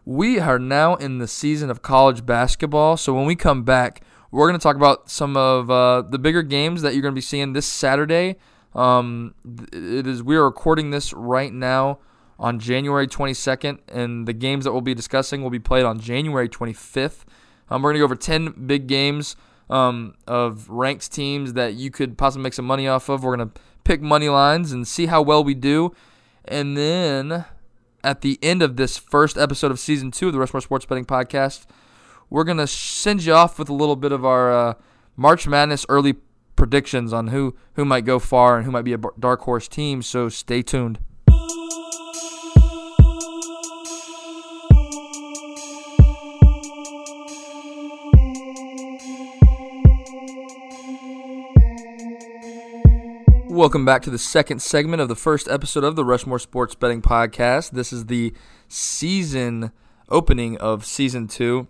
We 0.06 0.38
are 0.40 0.58
now 0.58 0.94
in 0.94 1.18
the 1.18 1.28
season 1.28 1.68
of 1.68 1.82
college 1.82 2.24
basketball. 2.24 2.96
So, 2.96 3.12
when 3.12 3.26
we 3.26 3.36
come 3.36 3.62
back, 3.64 4.02
we're 4.30 4.48
going 4.48 4.58
to 4.58 4.62
talk 4.62 4.76
about 4.76 5.10
some 5.10 5.36
of 5.36 5.70
uh, 5.70 6.02
the 6.02 6.18
bigger 6.18 6.42
games 6.42 6.82
that 6.82 6.94
you're 6.94 7.02
going 7.02 7.12
to 7.12 7.16
be 7.16 7.20
seeing 7.20 7.52
this 7.52 7.66
Saturday. 7.66 8.36
Um, 8.74 9.34
it 9.72 10.06
is 10.06 10.22
we 10.22 10.36
are 10.36 10.44
recording 10.44 10.90
this 10.90 11.12
right 11.12 11.52
now 11.52 11.98
on 12.38 12.58
January 12.58 13.06
22nd, 13.06 13.80
and 13.88 14.26
the 14.26 14.32
games 14.32 14.64
that 14.64 14.72
we'll 14.72 14.80
be 14.80 14.94
discussing 14.94 15.42
will 15.42 15.50
be 15.50 15.58
played 15.58 15.84
on 15.84 15.98
January 15.98 16.48
25th. 16.48 17.24
Um, 17.68 17.82
we're 17.82 17.90
going 17.90 17.96
to 17.96 17.98
go 18.00 18.04
over 18.04 18.16
10 18.16 18.66
big 18.66 18.86
games 18.86 19.36
um, 19.68 20.14
of 20.26 20.68
ranked 20.68 21.12
teams 21.12 21.52
that 21.52 21.74
you 21.74 21.90
could 21.90 22.16
possibly 22.16 22.42
make 22.42 22.54
some 22.54 22.64
money 22.64 22.88
off 22.88 23.08
of. 23.08 23.22
We're 23.22 23.36
going 23.36 23.50
to 23.50 23.60
pick 23.84 24.00
money 24.00 24.28
lines 24.28 24.72
and 24.72 24.86
see 24.86 25.06
how 25.06 25.22
well 25.22 25.44
we 25.44 25.54
do. 25.54 25.94
And 26.44 26.76
then 26.76 27.44
at 28.02 28.22
the 28.22 28.38
end 28.42 28.62
of 28.62 28.76
this 28.76 28.96
first 28.96 29.36
episode 29.36 29.70
of 29.70 29.78
season 29.78 30.10
two 30.10 30.28
of 30.28 30.32
the 30.32 30.38
Rushmore 30.38 30.60
Sports 30.60 30.86
Betting 30.86 31.04
Podcast, 31.04 31.66
we're 32.30 32.44
to 32.44 32.66
send 32.66 33.24
you 33.24 33.32
off 33.32 33.58
with 33.58 33.68
a 33.68 33.74
little 33.74 33.96
bit 33.96 34.12
of 34.12 34.24
our 34.24 34.52
uh, 34.52 34.74
March 35.16 35.48
Madness 35.48 35.84
early 35.88 36.14
predictions 36.54 37.12
on 37.12 37.26
who, 37.28 37.56
who 37.74 37.84
might 37.84 38.04
go 38.04 38.20
far 38.20 38.56
and 38.56 38.64
who 38.64 38.70
might 38.70 38.82
be 38.82 38.92
a 38.92 38.98
dark 39.18 39.40
horse 39.40 39.66
team. 39.66 40.00
So 40.00 40.28
stay 40.28 40.62
tuned. 40.62 41.00
Welcome 53.48 53.84
back 53.84 54.02
to 54.02 54.10
the 54.10 54.18
second 54.18 54.62
segment 54.62 55.02
of 55.02 55.08
the 55.08 55.16
first 55.16 55.48
episode 55.48 55.82
of 55.82 55.96
the 55.96 56.04
Rushmore 56.04 56.38
Sports 56.38 56.76
Betting 56.76 57.02
Podcast. 57.02 57.72
This 57.72 57.92
is 57.92 58.06
the 58.06 58.32
season 58.68 59.72
opening 60.08 60.56
of 60.58 60.86
season 60.86 61.26
two. 61.26 61.66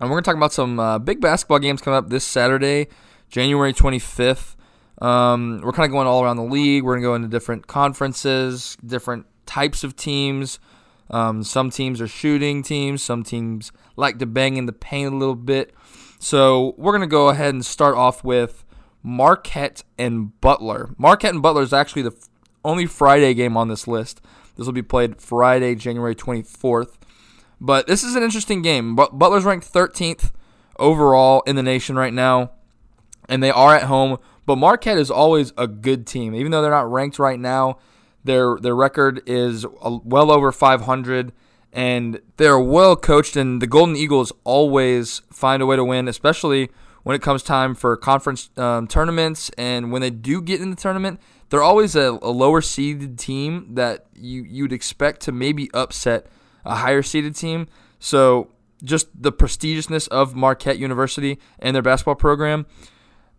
And 0.00 0.08
we're 0.08 0.14
going 0.14 0.24
to 0.24 0.28
talk 0.28 0.36
about 0.36 0.52
some 0.52 0.80
uh, 0.80 0.98
big 0.98 1.20
basketball 1.20 1.58
games 1.58 1.82
coming 1.82 1.98
up 1.98 2.08
this 2.08 2.26
Saturday, 2.26 2.88
January 3.28 3.74
25th. 3.74 4.56
Um, 5.02 5.60
we're 5.62 5.72
kind 5.72 5.84
of 5.84 5.92
going 5.92 6.06
all 6.06 6.24
around 6.24 6.38
the 6.38 6.42
league. 6.42 6.84
We're 6.84 6.94
going 6.94 7.02
to 7.02 7.08
go 7.08 7.14
into 7.14 7.28
different 7.28 7.66
conferences, 7.66 8.78
different 8.84 9.26
types 9.44 9.84
of 9.84 9.96
teams. 9.96 10.58
Um, 11.10 11.42
some 11.42 11.68
teams 11.68 12.00
are 12.00 12.08
shooting 12.08 12.62
teams. 12.62 13.02
Some 13.02 13.22
teams 13.22 13.72
like 13.96 14.18
to 14.20 14.26
bang 14.26 14.56
in 14.56 14.64
the 14.64 14.72
paint 14.72 15.12
a 15.12 15.16
little 15.16 15.34
bit. 15.34 15.74
So 16.18 16.74
we're 16.78 16.92
going 16.92 17.02
to 17.02 17.06
go 17.06 17.28
ahead 17.28 17.52
and 17.52 17.64
start 17.64 17.94
off 17.94 18.24
with 18.24 18.64
Marquette 19.02 19.84
and 19.98 20.38
Butler. 20.40 20.94
Marquette 20.96 21.34
and 21.34 21.42
Butler 21.42 21.62
is 21.62 21.74
actually 21.74 22.02
the 22.02 22.16
only 22.64 22.86
Friday 22.86 23.34
game 23.34 23.54
on 23.54 23.68
this 23.68 23.86
list. 23.86 24.22
This 24.56 24.64
will 24.64 24.72
be 24.72 24.82
played 24.82 25.20
Friday, 25.20 25.74
January 25.74 26.14
24th. 26.14 26.94
But 27.60 27.86
this 27.86 28.02
is 28.02 28.16
an 28.16 28.22
interesting 28.22 28.62
game. 28.62 28.96
But 28.96 29.18
Butler's 29.18 29.44
ranked 29.44 29.70
13th 29.70 30.32
overall 30.78 31.42
in 31.42 31.56
the 31.56 31.62
nation 31.62 31.96
right 31.96 32.12
now, 32.12 32.52
and 33.28 33.42
they 33.42 33.50
are 33.50 33.76
at 33.76 33.84
home. 33.84 34.18
But 34.46 34.56
Marquette 34.56 34.98
is 34.98 35.10
always 35.10 35.52
a 35.56 35.66
good 35.66 36.06
team, 36.06 36.34
even 36.34 36.50
though 36.50 36.62
they're 36.62 36.70
not 36.70 36.90
ranked 36.90 37.18
right 37.18 37.38
now. 37.38 37.78
Their 38.24 38.56
their 38.60 38.74
record 38.74 39.22
is 39.26 39.64
well 39.82 40.30
over 40.30 40.52
500, 40.52 41.32
and 41.72 42.20
they're 42.36 42.58
well 42.58 42.96
coached. 42.96 43.36
And 43.36 43.60
the 43.60 43.66
Golden 43.66 43.96
Eagles 43.96 44.32
always 44.44 45.22
find 45.30 45.62
a 45.62 45.66
way 45.66 45.76
to 45.76 45.84
win, 45.84 46.08
especially 46.08 46.70
when 47.02 47.16
it 47.16 47.22
comes 47.22 47.42
time 47.42 47.74
for 47.74 47.96
conference 47.96 48.50
um, 48.56 48.86
tournaments. 48.86 49.50
And 49.56 49.92
when 49.92 50.02
they 50.02 50.10
do 50.10 50.42
get 50.42 50.60
in 50.60 50.70
the 50.70 50.76
tournament, 50.76 51.20
they're 51.48 51.62
always 51.62 51.94
a, 51.96 52.18
a 52.22 52.30
lower 52.30 52.60
seeded 52.60 53.18
team 53.18 53.74
that 53.74 54.06
you 54.14 54.42
you'd 54.42 54.72
expect 54.72 55.20
to 55.22 55.32
maybe 55.32 55.70
upset 55.74 56.26
a 56.64 56.76
higher 56.76 57.02
seeded 57.02 57.36
team. 57.36 57.66
So 57.98 58.50
just 58.82 59.08
the 59.20 59.32
prestigiousness 59.32 60.08
of 60.08 60.34
Marquette 60.34 60.78
University 60.78 61.38
and 61.58 61.74
their 61.74 61.82
basketball 61.82 62.14
program. 62.14 62.66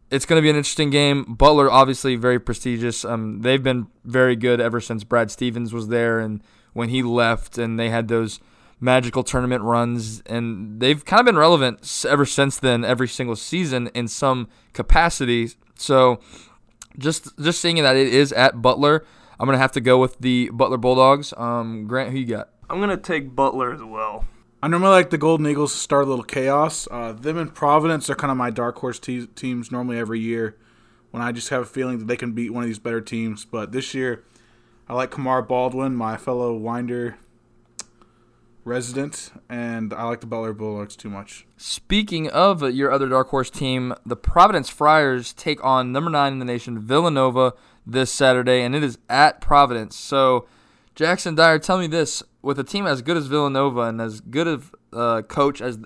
It's 0.10 0.26
going 0.26 0.38
to 0.38 0.42
be 0.42 0.50
an 0.50 0.58
interesting 0.58 0.90
game. 0.90 1.24
Butler, 1.24 1.72
obviously, 1.72 2.16
very 2.16 2.40
prestigious. 2.40 3.06
Um, 3.06 3.42
they've 3.42 3.64
been 3.64 3.88
very 4.04 4.36
good 4.36 4.60
ever 4.60 4.82
since 4.82 5.04
Brad 5.04 5.32
Stevens 5.32 5.74
was 5.74 5.88
there, 5.88 6.20
and 6.20 6.44
when 6.74 6.90
he 6.90 7.02
left, 7.02 7.58
and 7.58 7.80
they 7.80 7.90
had 7.90 8.10
those 8.10 8.40
magical 8.82 9.24
tournament 9.24 9.64
runs, 9.64 10.22
and 10.26 10.82
they've 10.82 11.06
kind 11.06 11.22
of 11.22 11.26
been 11.26 11.38
relevant 11.38 12.06
ever 12.08 12.26
since 12.26 12.58
then, 12.58 12.84
every 12.84 13.08
single 13.08 13.38
season 13.38 13.90
in 13.94 14.10
some 14.10 14.50
capacity. 14.74 15.52
So, 15.76 16.20
just 16.98 17.38
just 17.40 17.62
seeing 17.62 17.82
that 17.82 17.96
it 17.96 18.14
is 18.14 18.34
at 18.34 18.62
Butler, 18.62 19.06
I'm 19.40 19.46
gonna 19.46 19.60
have 19.60 19.72
to 19.74 19.82
go 19.82 19.98
with 19.98 20.20
the 20.20 20.50
Butler 20.52 20.78
Bulldogs. 20.78 21.34
Um, 21.38 21.88
Grant, 21.88 22.12
who 22.12 22.18
you 22.18 22.26
got? 22.26 22.50
I'm 22.72 22.80
gonna 22.80 22.96
take 22.96 23.36
Butler 23.36 23.74
as 23.74 23.84
well. 23.84 24.26
I 24.64 24.70
normally 24.70 24.92
like 24.92 25.10
the 25.10 25.18
Golden 25.18 25.46
Eagles 25.46 25.74
to 25.74 25.78
start 25.78 26.06
a 26.06 26.10
little 26.10 26.24
chaos. 26.24 26.88
Uh, 26.90 27.12
them 27.12 27.38
and 27.38 27.54
Providence 27.54 28.10
are 28.10 28.16
kind 28.16 28.32
of 28.32 28.38
my 28.38 28.50
dark 28.50 28.78
horse 28.78 28.98
te- 28.98 29.28
teams 29.28 29.74
normally 29.74 30.00
every 30.00 30.22
year 30.22 30.56
when 31.10 31.22
I 31.22 31.34
just 31.34 31.50
have 31.50 31.64
a 31.64 31.66
feeling 31.66 32.00
that 32.00 32.08
they 32.08 32.16
can 32.16 32.32
beat 32.32 32.52
one 32.54 32.64
of 32.64 32.70
these 32.70 32.80
better 32.80 33.02
teams. 33.02 33.44
But 33.44 33.74
this 33.74 33.94
year, 33.94 34.24
I 34.88 34.94
like 34.94 35.12
Kamar 35.12 35.42
Baldwin, 35.42 35.98
my 35.98 36.16
fellow 36.16 36.54
Winder 36.54 37.18
resident, 38.64 39.34
and 39.50 39.94
I 39.94 40.04
like 40.06 40.22
the 40.22 40.28
Butler 40.28 40.54
Bulldogs 40.54 40.96
too 40.96 41.10
much. 41.10 41.46
Speaking 41.58 42.30
of 42.30 42.62
your 42.72 42.90
other 42.90 43.10
dark 43.10 43.30
horse 43.32 43.50
team, 43.50 43.94
the 44.06 44.16
Providence 44.16 44.70
Friars 44.70 45.34
take 45.34 45.62
on 45.62 45.92
number 45.92 46.10
nine 46.10 46.32
in 46.32 46.40
the 46.40 46.46
nation, 46.46 46.80
Villanova, 46.80 47.54
this 47.86 48.12
Saturday, 48.12 48.62
and 48.62 48.76
it 48.76 48.84
is 48.84 48.98
at 49.10 49.42
Providence. 49.42 49.98
So, 49.98 50.48
Jackson 50.96 51.36
Dyer, 51.36 51.60
tell 51.60 51.78
me 51.78 51.88
this: 51.88 52.24
with 52.42 52.60
a 52.60 52.64
team 52.64 52.88
as 52.88 53.02
good 53.02 53.18
as 53.18 53.28
Villanova 53.28 53.82
and 53.82 54.02
as 54.02 54.22
good 54.22 54.48
of 54.48 54.76
a 54.94 54.98
uh, 54.98 55.22
coach 55.22 55.62
as 55.62 55.78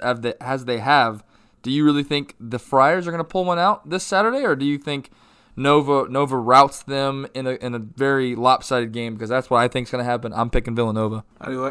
as 0.42 0.66
they 0.66 0.80
have, 0.80 1.24
do 1.62 1.72
you 1.72 1.84
really 1.84 2.04
think 2.04 2.36
the 2.40 2.60
Friars 2.60 3.08
are 3.08 3.12
going 3.12 3.24
to 3.24 3.30
pull 3.30 3.46
one 3.46 3.60
out 3.60 3.90
this 3.90 4.04
Saturday, 4.04 4.46
or 4.46 4.56
do 4.56 4.66
you 4.66 4.78
think 4.78 5.10
Nova 5.56 6.08
Nova 6.10 6.38
routs 6.38 6.84
them 6.84 7.28
in 7.34 7.48
a 7.48 7.52
in 7.52 7.74
a 7.76 7.80
very 7.80 8.36
lopsided 8.36 8.92
game? 8.92 9.16
Because 9.16 9.30
that's 9.30 9.50
what 9.50 9.58
I 9.58 9.68
think 9.68 9.88
is 9.88 9.92
going 9.92 10.04
to 10.04 10.10
happen. 10.10 10.34
I'm 10.34 10.50
picking 10.50 10.76
Villanova. 10.76 11.24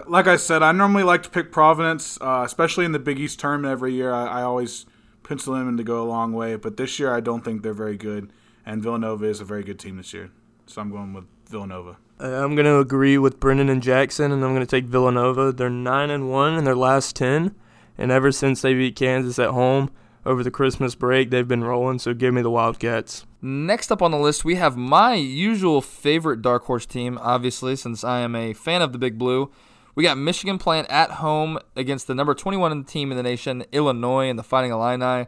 Like 0.07 0.27
I 0.27 0.37
said, 0.37 0.63
I 0.63 0.73
normally 0.73 1.03
like 1.03 1.23
to 1.25 1.31
pick 1.31 1.53
Providence, 1.53 2.19
uh, 2.21 2.43
especially 2.45 2.85
in 2.85 2.93
the 2.93 2.99
Big 2.99 3.19
East 3.19 3.41
tournament 3.41 3.73
every 3.73 3.95
year. 3.95 4.13
I, 4.13 4.41
I 4.41 4.43
always 4.43 4.87
pencil 5.23 5.55
them 5.55 5.69
in 5.69 5.77
to 5.79 5.85
go 5.85 6.03
a 6.03 6.09
long 6.09 6.33
way, 6.33 6.57
but 6.57 6.77
this 6.77 6.99
year 6.99 7.15
I 7.15 7.21
don't 7.21 7.45
think 7.45 7.63
they're 7.63 7.73
very 7.73 7.97
good, 7.97 8.33
and 8.65 8.83
Villanova 8.83 9.25
is 9.27 9.41
a 9.41 9.45
very 9.45 9.63
good 9.63 9.79
team 9.79 9.97
this 9.97 10.13
year. 10.13 10.31
So 10.67 10.81
I'm 10.81 10.91
going 10.91 11.13
with 11.13 11.25
Villanova. 11.49 11.97
I'm 12.19 12.55
going 12.55 12.67
to 12.67 12.79
agree 12.79 13.19
with 13.19 13.41
Brendan 13.41 13.69
and 13.69 13.83
Jackson, 13.83 14.31
and 14.31 14.45
I'm 14.45 14.55
going 14.55 14.67
to 14.67 14.67
take 14.67 14.85
Villanova. 14.85 15.53
They're 15.53 15.69
nine 15.69 16.11
and 16.11 16.31
one 16.31 16.55
in 16.55 16.65
their 16.65 16.77
last 16.77 17.17
ten, 17.17 17.55
and 17.99 18.11
ever 18.13 18.31
since 18.31 18.63
they 18.63 18.75
beat 18.75 18.97
Kansas 18.97 19.39
at 19.39 19.51
home 19.51 19.91
over 20.25 20.43
the 20.43 20.51
Christmas 20.51 20.95
break, 20.95 21.31
they've 21.31 21.47
been 21.47 21.65
rolling. 21.65 21.99
So 21.99 22.15
give 22.15 22.33
me 22.33 22.43
the 22.43 22.51
Wildcats. 22.51 23.27
Next 23.43 23.91
up 23.91 24.01
on 24.01 24.11
the 24.11 24.19
list, 24.19 24.45
we 24.45 24.55
have 24.55 24.77
my 24.77 25.15
usual 25.15 25.83
favorite 25.83 26.41
dark 26.41 26.65
horse 26.65 26.87
team. 26.87 27.19
Obviously, 27.21 27.77
since 27.77 28.05
I 28.05 28.21
am 28.21 28.35
a 28.35 28.53
fan 28.53 28.81
of 28.81 28.93
the 28.93 28.99
Big 28.99 29.19
Blue, 29.19 29.51
we 29.95 30.03
got 30.03 30.17
Michigan 30.17 30.57
playing 30.57 30.87
at 30.87 31.11
home 31.13 31.59
against 31.77 32.07
the 32.07 32.15
number 32.15 32.35
21 32.35 32.85
team 32.85 33.11
in 33.11 33.17
the 33.17 33.23
nation, 33.23 33.65
Illinois, 33.73 34.31
and 34.31 34.39
the 34.39 34.43
Fighting 34.43 34.71
Illini. 34.71 35.27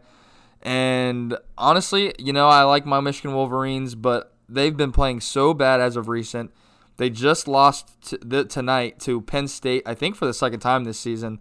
And 0.62 1.36
honestly, 1.58 2.14
you 2.18 2.32
know, 2.32 2.48
I 2.48 2.62
like 2.62 2.86
my 2.86 3.00
Michigan 3.00 3.34
Wolverines, 3.34 3.94
but 3.94 4.32
they've 4.48 4.76
been 4.76 4.92
playing 4.92 5.20
so 5.20 5.52
bad 5.52 5.80
as 5.80 5.96
of 5.96 6.08
recent. 6.08 6.52
They 6.96 7.10
just 7.10 7.46
lost 7.46 7.90
t- 8.02 8.44
tonight 8.44 8.98
to 9.00 9.20
Penn 9.20 9.48
State, 9.48 9.82
I 9.86 9.94
think, 9.94 10.16
for 10.16 10.26
the 10.26 10.34
second 10.34 10.60
time 10.60 10.84
this 10.84 10.98
season. 10.98 11.40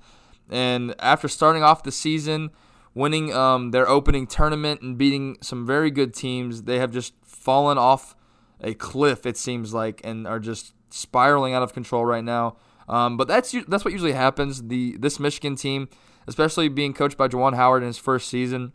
And 0.49 0.93
after 0.99 1.27
starting 1.27 1.63
off 1.63 1.83
the 1.83 1.91
season, 1.91 2.51
winning 2.93 3.33
um, 3.33 3.71
their 3.71 3.87
opening 3.87 4.27
tournament 4.27 4.81
and 4.81 4.97
beating 4.97 5.37
some 5.41 5.65
very 5.65 5.91
good 5.91 6.13
teams, 6.13 6.63
they 6.63 6.79
have 6.79 6.91
just 6.91 7.13
fallen 7.23 7.77
off 7.77 8.15
a 8.61 8.73
cliff, 8.73 9.25
it 9.25 9.37
seems 9.37 9.73
like, 9.73 10.01
and 10.03 10.27
are 10.27 10.39
just 10.39 10.73
spiraling 10.89 11.53
out 11.53 11.63
of 11.63 11.73
control 11.73 12.05
right 12.05 12.23
now. 12.23 12.57
Um, 12.87 13.17
but 13.17 13.27
that's 13.27 13.55
that's 13.67 13.83
what 13.83 13.91
usually 13.91 14.13
happens. 14.13 14.67
The 14.67 14.95
this 14.97 15.19
Michigan 15.19 15.55
team, 15.55 15.89
especially 16.27 16.69
being 16.69 16.93
coached 16.93 17.17
by 17.17 17.27
Juwan 17.27 17.55
Howard 17.55 17.81
in 17.81 17.87
his 17.87 17.97
first 17.97 18.29
season, 18.29 18.73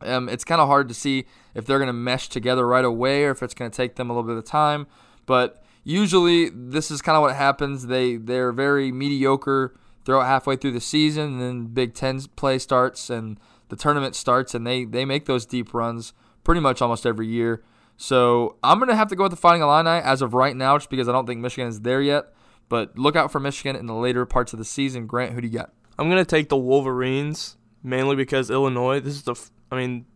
um, 0.00 0.28
it's 0.28 0.44
kind 0.44 0.60
of 0.60 0.68
hard 0.68 0.88
to 0.88 0.94
see 0.94 1.26
if 1.54 1.66
they're 1.66 1.78
going 1.78 1.88
to 1.88 1.92
mesh 1.92 2.28
together 2.28 2.66
right 2.66 2.84
away 2.84 3.24
or 3.24 3.30
if 3.30 3.42
it's 3.42 3.54
going 3.54 3.70
to 3.70 3.76
take 3.76 3.96
them 3.96 4.10
a 4.10 4.14
little 4.14 4.26
bit 4.26 4.36
of 4.36 4.44
time. 4.44 4.86
But 5.26 5.62
usually 5.86 6.50
this 6.52 6.90
is 6.90 7.00
kind 7.00 7.16
of 7.16 7.22
what 7.22 7.36
happens. 7.36 7.86
They 7.86 8.16
they're 8.16 8.52
very 8.52 8.92
mediocre 8.92 9.74
throughout 10.04 10.26
halfway 10.26 10.56
through 10.56 10.72
the 10.72 10.80
season, 10.80 11.34
and 11.34 11.40
then 11.40 11.66
Big 11.66 11.94
Ten 11.94 12.20
play 12.34 12.58
starts 12.58 13.08
and 13.08 13.38
the 13.68 13.76
tournament 13.76 14.14
starts, 14.16 14.54
and 14.54 14.66
they 14.66 14.84
they 14.84 15.04
make 15.04 15.24
those 15.24 15.46
deep 15.46 15.72
runs 15.72 16.12
pretty 16.44 16.60
much 16.60 16.82
almost 16.82 17.06
every 17.06 17.28
year. 17.28 17.62
So 17.96 18.56
I'm 18.62 18.78
gonna 18.80 18.96
have 18.96 19.08
to 19.08 19.16
go 19.16 19.22
with 19.22 19.32
the 19.32 19.36
Fighting 19.36 19.62
Illini 19.62 20.02
as 20.02 20.20
of 20.20 20.34
right 20.34 20.56
now, 20.56 20.76
just 20.76 20.90
because 20.90 21.08
I 21.08 21.12
don't 21.12 21.26
think 21.26 21.40
Michigan 21.40 21.68
is 21.68 21.80
there 21.80 22.02
yet. 22.02 22.32
But 22.68 22.98
look 22.98 23.14
out 23.14 23.30
for 23.30 23.38
Michigan 23.38 23.76
in 23.76 23.86
the 23.86 23.94
later 23.94 24.26
parts 24.26 24.52
of 24.52 24.58
the 24.58 24.64
season. 24.64 25.06
Grant, 25.06 25.32
who 25.32 25.40
do 25.40 25.46
you 25.46 25.54
got? 25.54 25.72
I'm 25.98 26.08
gonna 26.08 26.24
take 26.24 26.48
the 26.48 26.56
Wolverines 26.56 27.56
mainly 27.82 28.16
because 28.16 28.50
Illinois. 28.50 28.98
This 29.00 29.14
is 29.14 29.22
the. 29.22 29.36
I 29.70 29.76
mean, 29.76 30.06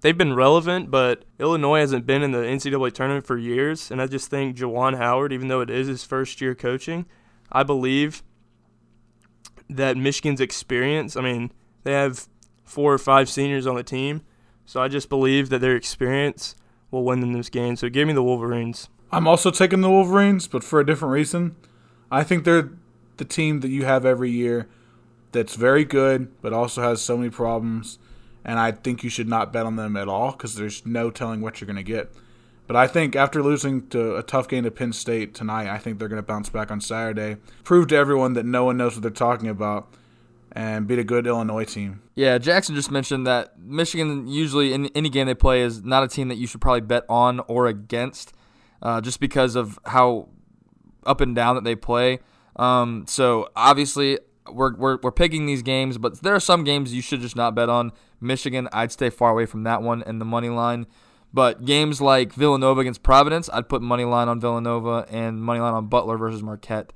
they've 0.00 0.16
been 0.16 0.34
relevant, 0.34 0.90
but 0.90 1.24
Illinois 1.38 1.80
hasn't 1.80 2.06
been 2.06 2.22
in 2.22 2.32
the 2.32 2.38
NCAA 2.38 2.92
tournament 2.92 3.26
for 3.26 3.36
years, 3.36 3.90
and 3.90 4.00
I 4.00 4.06
just 4.06 4.30
think 4.30 4.56
Juwan 4.56 4.96
Howard, 4.96 5.32
even 5.32 5.48
though 5.48 5.60
it 5.60 5.70
is 5.70 5.86
his 5.86 6.04
first 6.04 6.40
year 6.40 6.54
coaching, 6.54 7.06
I 7.50 7.62
believe 7.62 8.22
that 9.68 9.96
Michigan's 9.96 10.40
experience. 10.40 11.16
I 11.16 11.20
mean, 11.20 11.52
they 11.84 11.92
have 11.92 12.28
four 12.64 12.92
or 12.92 12.98
five 12.98 13.28
seniors 13.28 13.66
on 13.66 13.74
the 13.76 13.82
team, 13.82 14.22
so 14.64 14.82
I 14.82 14.88
just 14.88 15.08
believe 15.08 15.48
that 15.50 15.60
their 15.60 15.76
experience 15.76 16.54
will 16.90 17.04
win 17.04 17.20
them 17.20 17.32
this 17.32 17.48
game. 17.48 17.76
So 17.76 17.88
give 17.88 18.06
me 18.06 18.14
the 18.14 18.22
Wolverines. 18.22 18.88
I'm 19.10 19.26
also 19.26 19.50
taking 19.50 19.80
the 19.80 19.90
Wolverines, 19.90 20.46
but 20.46 20.62
for 20.62 20.80
a 20.80 20.86
different 20.86 21.12
reason. 21.12 21.56
I 22.10 22.24
think 22.24 22.44
they're 22.44 22.70
the 23.16 23.24
team 23.24 23.60
that 23.60 23.68
you 23.68 23.84
have 23.84 24.04
every 24.06 24.30
year 24.30 24.68
that's 25.32 25.54
very 25.54 25.84
good, 25.84 26.40
but 26.40 26.52
also 26.52 26.82
has 26.82 27.02
so 27.02 27.16
many 27.16 27.30
problems. 27.30 27.98
And 28.44 28.58
I 28.58 28.72
think 28.72 29.04
you 29.04 29.10
should 29.10 29.28
not 29.28 29.52
bet 29.52 29.66
on 29.66 29.76
them 29.76 29.96
at 29.96 30.08
all 30.08 30.32
because 30.32 30.54
there's 30.54 30.86
no 30.86 31.10
telling 31.10 31.40
what 31.40 31.60
you're 31.60 31.66
going 31.66 31.76
to 31.76 31.82
get. 31.82 32.12
But 32.66 32.76
I 32.76 32.86
think 32.86 33.16
after 33.16 33.42
losing 33.42 33.88
to 33.88 34.16
a 34.16 34.22
tough 34.22 34.46
game 34.46 34.64
to 34.64 34.70
Penn 34.70 34.92
State 34.92 35.34
tonight, 35.34 35.68
I 35.68 35.78
think 35.78 35.98
they're 35.98 36.08
going 36.08 36.22
to 36.22 36.26
bounce 36.26 36.50
back 36.50 36.70
on 36.70 36.80
Saturday, 36.82 37.38
prove 37.64 37.88
to 37.88 37.96
everyone 37.96 38.34
that 38.34 38.44
no 38.44 38.64
one 38.64 38.76
knows 38.76 38.94
what 38.94 39.02
they're 39.02 39.10
talking 39.10 39.48
about, 39.48 39.88
and 40.52 40.86
beat 40.86 40.98
a 40.98 41.04
good 41.04 41.26
Illinois 41.26 41.64
team. 41.64 42.02
Yeah, 42.14 42.36
Jackson 42.36 42.74
just 42.74 42.90
mentioned 42.90 43.26
that 43.26 43.58
Michigan 43.58 44.28
usually 44.28 44.74
in 44.74 44.86
any 44.88 45.08
game 45.08 45.26
they 45.26 45.34
play 45.34 45.62
is 45.62 45.82
not 45.82 46.02
a 46.04 46.08
team 46.08 46.28
that 46.28 46.36
you 46.36 46.46
should 46.46 46.60
probably 46.60 46.82
bet 46.82 47.04
on 47.08 47.40
or 47.48 47.68
against, 47.68 48.34
uh, 48.82 49.00
just 49.00 49.18
because 49.18 49.56
of 49.56 49.78
how 49.86 50.28
up 51.06 51.22
and 51.22 51.34
down 51.34 51.54
that 51.54 51.64
they 51.64 51.74
play. 51.74 52.20
Um, 52.56 53.04
so 53.06 53.48
obviously 53.56 54.18
we're, 54.52 54.74
we're 54.76 54.98
we're 55.02 55.12
picking 55.12 55.46
these 55.46 55.62
games, 55.62 55.98
but 55.98 56.20
there 56.22 56.34
are 56.34 56.40
some 56.40 56.64
games 56.64 56.94
you 56.94 57.02
should 57.02 57.20
just 57.20 57.36
not 57.36 57.54
bet 57.54 57.68
on. 57.68 57.92
Michigan, 58.20 58.68
I'd 58.72 58.92
stay 58.92 59.10
far 59.10 59.30
away 59.30 59.46
from 59.46 59.62
that 59.64 59.82
one 59.82 60.02
and 60.02 60.20
the 60.20 60.24
money 60.24 60.48
line. 60.48 60.86
But 61.32 61.64
games 61.64 62.00
like 62.00 62.32
Villanova 62.32 62.80
against 62.80 63.02
Providence, 63.02 63.50
I'd 63.52 63.68
put 63.68 63.82
money 63.82 64.04
line 64.04 64.28
on 64.28 64.40
Villanova 64.40 65.06
and 65.10 65.42
money 65.42 65.60
line 65.60 65.74
on 65.74 65.86
Butler 65.86 66.16
versus 66.16 66.42
Marquette. 66.42 66.92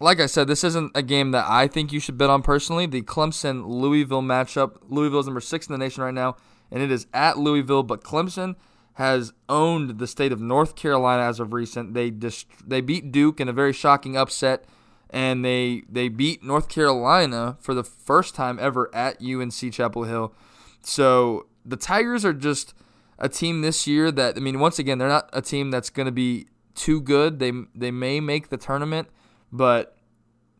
Like 0.00 0.20
I 0.20 0.26
said, 0.26 0.48
this 0.48 0.64
isn't 0.64 0.92
a 0.94 1.02
game 1.02 1.30
that 1.32 1.44
I 1.48 1.66
think 1.68 1.92
you 1.92 2.00
should 2.00 2.18
bet 2.18 2.30
on 2.30 2.42
personally. 2.42 2.86
The 2.86 3.02
Clemson 3.02 3.66
Louisville 3.66 4.22
matchup. 4.22 4.78
Louisville's 4.88 5.26
number 5.26 5.40
six 5.40 5.66
in 5.68 5.72
the 5.72 5.78
nation 5.78 6.02
right 6.02 6.14
now, 6.14 6.36
and 6.70 6.82
it 6.82 6.90
is 6.90 7.06
at 7.14 7.38
Louisville. 7.38 7.82
But 7.82 8.02
Clemson 8.02 8.56
has 8.94 9.32
owned 9.48 9.98
the 9.98 10.06
state 10.06 10.32
of 10.32 10.40
North 10.40 10.76
Carolina 10.76 11.22
as 11.22 11.38
of 11.38 11.52
recent. 11.52 11.94
They 11.94 12.10
dist- 12.10 12.46
they 12.66 12.80
beat 12.80 13.12
Duke 13.12 13.40
in 13.40 13.48
a 13.48 13.52
very 13.52 13.72
shocking 13.72 14.16
upset, 14.16 14.64
and 15.14 15.44
they 15.44 15.84
they 15.88 16.08
beat 16.08 16.42
North 16.42 16.68
Carolina 16.68 17.56
for 17.60 17.72
the 17.72 17.84
first 17.84 18.34
time 18.34 18.58
ever 18.60 18.92
at 18.92 19.22
UNC 19.22 19.72
Chapel 19.72 20.02
Hill. 20.02 20.34
So 20.82 21.46
the 21.64 21.76
Tigers 21.76 22.24
are 22.24 22.32
just 22.32 22.74
a 23.20 23.28
team 23.28 23.62
this 23.62 23.86
year 23.86 24.10
that 24.10 24.36
I 24.36 24.40
mean, 24.40 24.58
once 24.58 24.80
again, 24.80 24.98
they're 24.98 25.08
not 25.08 25.30
a 25.32 25.40
team 25.40 25.70
that's 25.70 25.88
going 25.88 26.06
to 26.06 26.12
be 26.12 26.48
too 26.74 27.00
good. 27.00 27.38
They 27.38 27.52
they 27.76 27.92
may 27.92 28.18
make 28.18 28.48
the 28.48 28.56
tournament, 28.56 29.08
but 29.52 29.96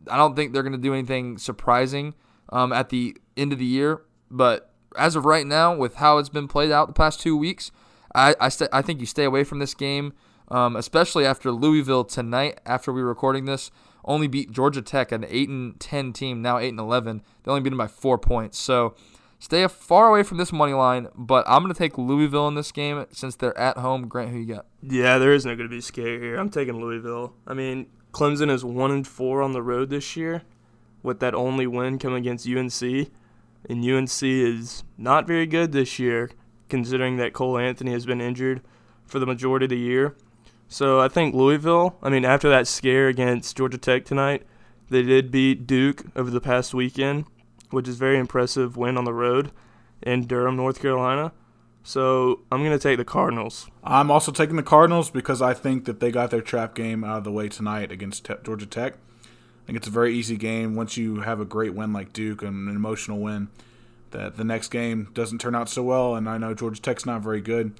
I 0.08 0.16
don't 0.16 0.36
think 0.36 0.52
they're 0.52 0.62
going 0.62 0.72
to 0.72 0.78
do 0.78 0.94
anything 0.94 1.36
surprising 1.36 2.14
um, 2.50 2.72
at 2.72 2.90
the 2.90 3.16
end 3.36 3.52
of 3.52 3.58
the 3.58 3.66
year. 3.66 4.02
But 4.30 4.70
as 4.96 5.16
of 5.16 5.24
right 5.24 5.46
now, 5.46 5.74
with 5.74 5.96
how 5.96 6.18
it's 6.18 6.28
been 6.28 6.46
played 6.46 6.70
out 6.70 6.86
the 6.86 6.92
past 6.92 7.20
two 7.20 7.36
weeks, 7.36 7.72
I 8.14 8.36
I, 8.40 8.50
st- 8.50 8.70
I 8.72 8.82
think 8.82 9.00
you 9.00 9.06
stay 9.06 9.24
away 9.24 9.42
from 9.42 9.58
this 9.58 9.74
game, 9.74 10.12
um, 10.46 10.76
especially 10.76 11.26
after 11.26 11.50
Louisville 11.50 12.04
tonight. 12.04 12.60
After 12.64 12.92
we 12.92 13.02
were 13.02 13.08
recording 13.08 13.46
this, 13.46 13.72
only 14.04 14.26
beat 14.26 14.50
Georgia 14.50 14.82
Tech, 14.82 15.12
an 15.12 15.24
eight 15.28 15.48
and 15.48 15.78
ten 15.80 16.12
team, 16.12 16.42
now 16.42 16.58
eight 16.58 16.70
and 16.70 16.80
eleven. 16.80 17.22
They 17.42 17.50
only 17.50 17.62
beat 17.62 17.70
them 17.70 17.78
by 17.78 17.86
four 17.86 18.18
points. 18.18 18.58
So 18.58 18.94
stay 19.38 19.66
far 19.66 20.08
away 20.08 20.22
from 20.22 20.38
this 20.38 20.52
money 20.52 20.72
line. 20.72 21.08
But 21.14 21.44
I'm 21.46 21.62
going 21.62 21.72
to 21.72 21.78
take 21.78 21.98
Louisville 21.98 22.48
in 22.48 22.54
this 22.54 22.72
game 22.72 23.04
since 23.12 23.36
they're 23.36 23.56
at 23.58 23.78
home. 23.78 24.08
Grant, 24.08 24.30
who 24.30 24.38
you 24.38 24.54
got? 24.54 24.66
Yeah, 24.82 25.18
there 25.18 25.32
is 25.32 25.44
no 25.44 25.56
going 25.56 25.68
to 25.68 25.74
be 25.74 25.80
scare 25.80 26.20
here. 26.20 26.36
I'm 26.36 26.50
taking 26.50 26.80
Louisville. 26.80 27.34
I 27.46 27.54
mean, 27.54 27.86
Clemson 28.12 28.50
is 28.50 28.64
one 28.64 28.90
and 28.92 29.06
four 29.06 29.42
on 29.42 29.52
the 29.52 29.62
road 29.62 29.90
this 29.90 30.16
year, 30.16 30.42
with 31.02 31.20
that 31.20 31.34
only 31.34 31.66
win 31.66 31.98
coming 31.98 32.18
against 32.18 32.48
UNC, 32.48 33.10
and 33.68 33.84
UNC 33.84 34.22
is 34.22 34.84
not 34.96 35.26
very 35.26 35.46
good 35.46 35.72
this 35.72 35.98
year, 35.98 36.30
considering 36.68 37.16
that 37.16 37.32
Cole 37.32 37.58
Anthony 37.58 37.90
has 37.92 38.06
been 38.06 38.20
injured 38.20 38.62
for 39.04 39.18
the 39.18 39.26
majority 39.26 39.64
of 39.64 39.70
the 39.70 39.78
year. 39.78 40.16
So 40.68 41.00
I 41.00 41.08
think 41.08 41.34
Louisville. 41.34 41.96
I 42.02 42.08
mean, 42.08 42.24
after 42.24 42.48
that 42.48 42.66
scare 42.66 43.08
against 43.08 43.56
Georgia 43.56 43.78
Tech 43.78 44.04
tonight, 44.04 44.44
they 44.90 45.02
did 45.02 45.30
beat 45.30 45.66
Duke 45.66 46.04
over 46.16 46.30
the 46.30 46.40
past 46.40 46.74
weekend, 46.74 47.26
which 47.70 47.88
is 47.88 47.96
very 47.96 48.18
impressive 48.18 48.76
win 48.76 48.96
on 48.96 49.04
the 49.04 49.14
road 49.14 49.50
in 50.02 50.26
Durham, 50.26 50.56
North 50.56 50.80
Carolina. 50.80 51.32
So 51.82 52.40
I'm 52.50 52.64
going 52.64 52.76
to 52.76 52.82
take 52.82 52.96
the 52.96 53.04
Cardinals. 53.04 53.68
I'm 53.82 54.10
also 54.10 54.32
taking 54.32 54.56
the 54.56 54.62
Cardinals 54.62 55.10
because 55.10 55.42
I 55.42 55.52
think 55.52 55.84
that 55.84 56.00
they 56.00 56.10
got 56.10 56.30
their 56.30 56.40
trap 56.40 56.74
game 56.74 57.04
out 57.04 57.18
of 57.18 57.24
the 57.24 57.32
way 57.32 57.48
tonight 57.48 57.92
against 57.92 58.24
Te- 58.24 58.34
Georgia 58.42 58.66
Tech. 58.66 58.94
I 58.94 59.66
think 59.66 59.76
it's 59.76 59.86
a 59.86 59.90
very 59.90 60.14
easy 60.14 60.36
game 60.36 60.76
once 60.76 60.96
you 60.96 61.20
have 61.20 61.40
a 61.40 61.44
great 61.44 61.74
win 61.74 61.92
like 61.92 62.12
Duke 62.12 62.42
and 62.42 62.68
an 62.68 62.76
emotional 62.76 63.18
win. 63.20 63.48
That 64.12 64.36
the 64.36 64.44
next 64.44 64.68
game 64.68 65.10
doesn't 65.12 65.40
turn 65.40 65.54
out 65.54 65.68
so 65.68 65.82
well, 65.82 66.14
and 66.14 66.28
I 66.28 66.38
know 66.38 66.54
Georgia 66.54 66.80
Tech's 66.80 67.04
not 67.04 67.20
very 67.22 67.40
good, 67.40 67.72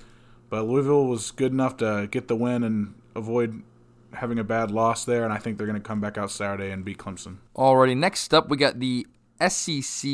but 0.54 0.68
Louisville 0.68 1.06
was 1.06 1.32
good 1.32 1.50
enough 1.50 1.78
to 1.78 2.06
get 2.08 2.28
the 2.28 2.36
win 2.36 2.62
and 2.62 2.94
avoid 3.16 3.64
having 4.12 4.38
a 4.38 4.44
bad 4.44 4.70
loss 4.70 5.04
there, 5.04 5.24
and 5.24 5.32
I 5.32 5.38
think 5.38 5.58
they're 5.58 5.66
going 5.66 5.82
to 5.82 5.84
come 5.84 6.00
back 6.00 6.16
out 6.16 6.30
Saturday 6.30 6.70
and 6.70 6.84
beat 6.84 6.96
Clemson. 6.96 7.38
Alrighty, 7.56 7.96
next 7.96 8.32
up 8.32 8.48
we 8.48 8.56
got 8.56 8.78
the 8.78 9.04
SEC 9.48 10.08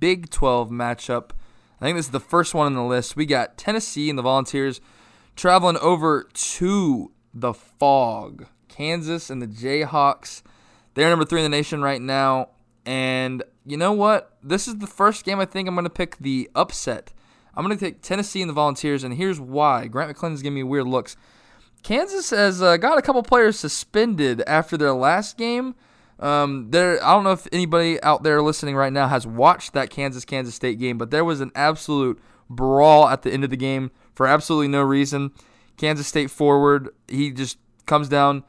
Big 0.00 0.30
12 0.30 0.70
matchup. 0.70 1.32
I 1.78 1.84
think 1.84 1.98
this 1.98 2.06
is 2.06 2.12
the 2.12 2.20
first 2.20 2.54
one 2.54 2.64
on 2.64 2.72
the 2.72 2.84
list. 2.84 3.16
We 3.16 3.26
got 3.26 3.58
Tennessee 3.58 4.08
and 4.08 4.18
the 4.18 4.22
Volunteers 4.22 4.80
traveling 5.34 5.76
over 5.82 6.26
to 6.32 7.12
the 7.34 7.52
Phog. 7.52 8.46
Kansas 8.68 9.28
and 9.28 9.42
the 9.42 9.46
Jayhawks. 9.46 10.40
They're 10.94 11.10
number 11.10 11.26
three 11.26 11.40
in 11.40 11.50
the 11.50 11.54
nation 11.54 11.82
right 11.82 12.00
now. 12.00 12.48
And 12.86 13.42
you 13.66 13.76
know 13.76 13.92
what? 13.92 14.38
This 14.42 14.68
is 14.68 14.78
the 14.78 14.86
first 14.86 15.26
game 15.26 15.38
I 15.38 15.44
think 15.44 15.68
I'm 15.68 15.74
going 15.74 15.84
to 15.84 15.90
pick 15.90 16.16
the 16.16 16.48
upset. 16.54 17.12
I'm 17.56 17.64
going 17.64 17.76
to 17.76 17.84
take 17.84 18.02
Tennessee 18.02 18.42
and 18.42 18.48
the 18.48 18.54
Volunteers, 18.54 19.02
and 19.02 19.14
here's 19.14 19.40
why. 19.40 19.86
Grant 19.86 20.08
McClellan's 20.08 20.42
giving 20.42 20.56
me 20.56 20.62
weird 20.62 20.86
looks. 20.86 21.16
Kansas 21.82 22.30
has 22.30 22.60
uh, 22.60 22.76
got 22.76 22.98
a 22.98 23.02
couple 23.02 23.22
players 23.22 23.58
suspended 23.58 24.42
after 24.46 24.76
their 24.76 24.92
last 24.92 25.38
game. 25.38 25.74
Um, 26.18 26.70
there, 26.70 27.02
I 27.04 27.12
don't 27.12 27.24
know 27.24 27.32
if 27.32 27.46
anybody 27.52 28.02
out 28.02 28.22
there 28.22 28.42
listening 28.42 28.74
right 28.74 28.92
now 28.92 29.08
has 29.08 29.26
watched 29.26 29.72
that 29.74 29.90
Kansas 29.90 30.24
Kansas 30.24 30.54
State 30.54 30.78
game, 30.78 30.98
but 30.98 31.10
there 31.10 31.24
was 31.24 31.40
an 31.40 31.52
absolute 31.54 32.20
brawl 32.48 33.08
at 33.08 33.22
the 33.22 33.30
end 33.30 33.44
of 33.44 33.50
the 33.50 33.56
game 33.56 33.90
for 34.14 34.26
absolutely 34.26 34.68
no 34.68 34.82
reason. 34.82 35.32
Kansas 35.76 36.06
State 36.06 36.30
forward, 36.30 36.88
he 37.06 37.30
just 37.30 37.58
comes 37.84 38.08
down, 38.08 38.44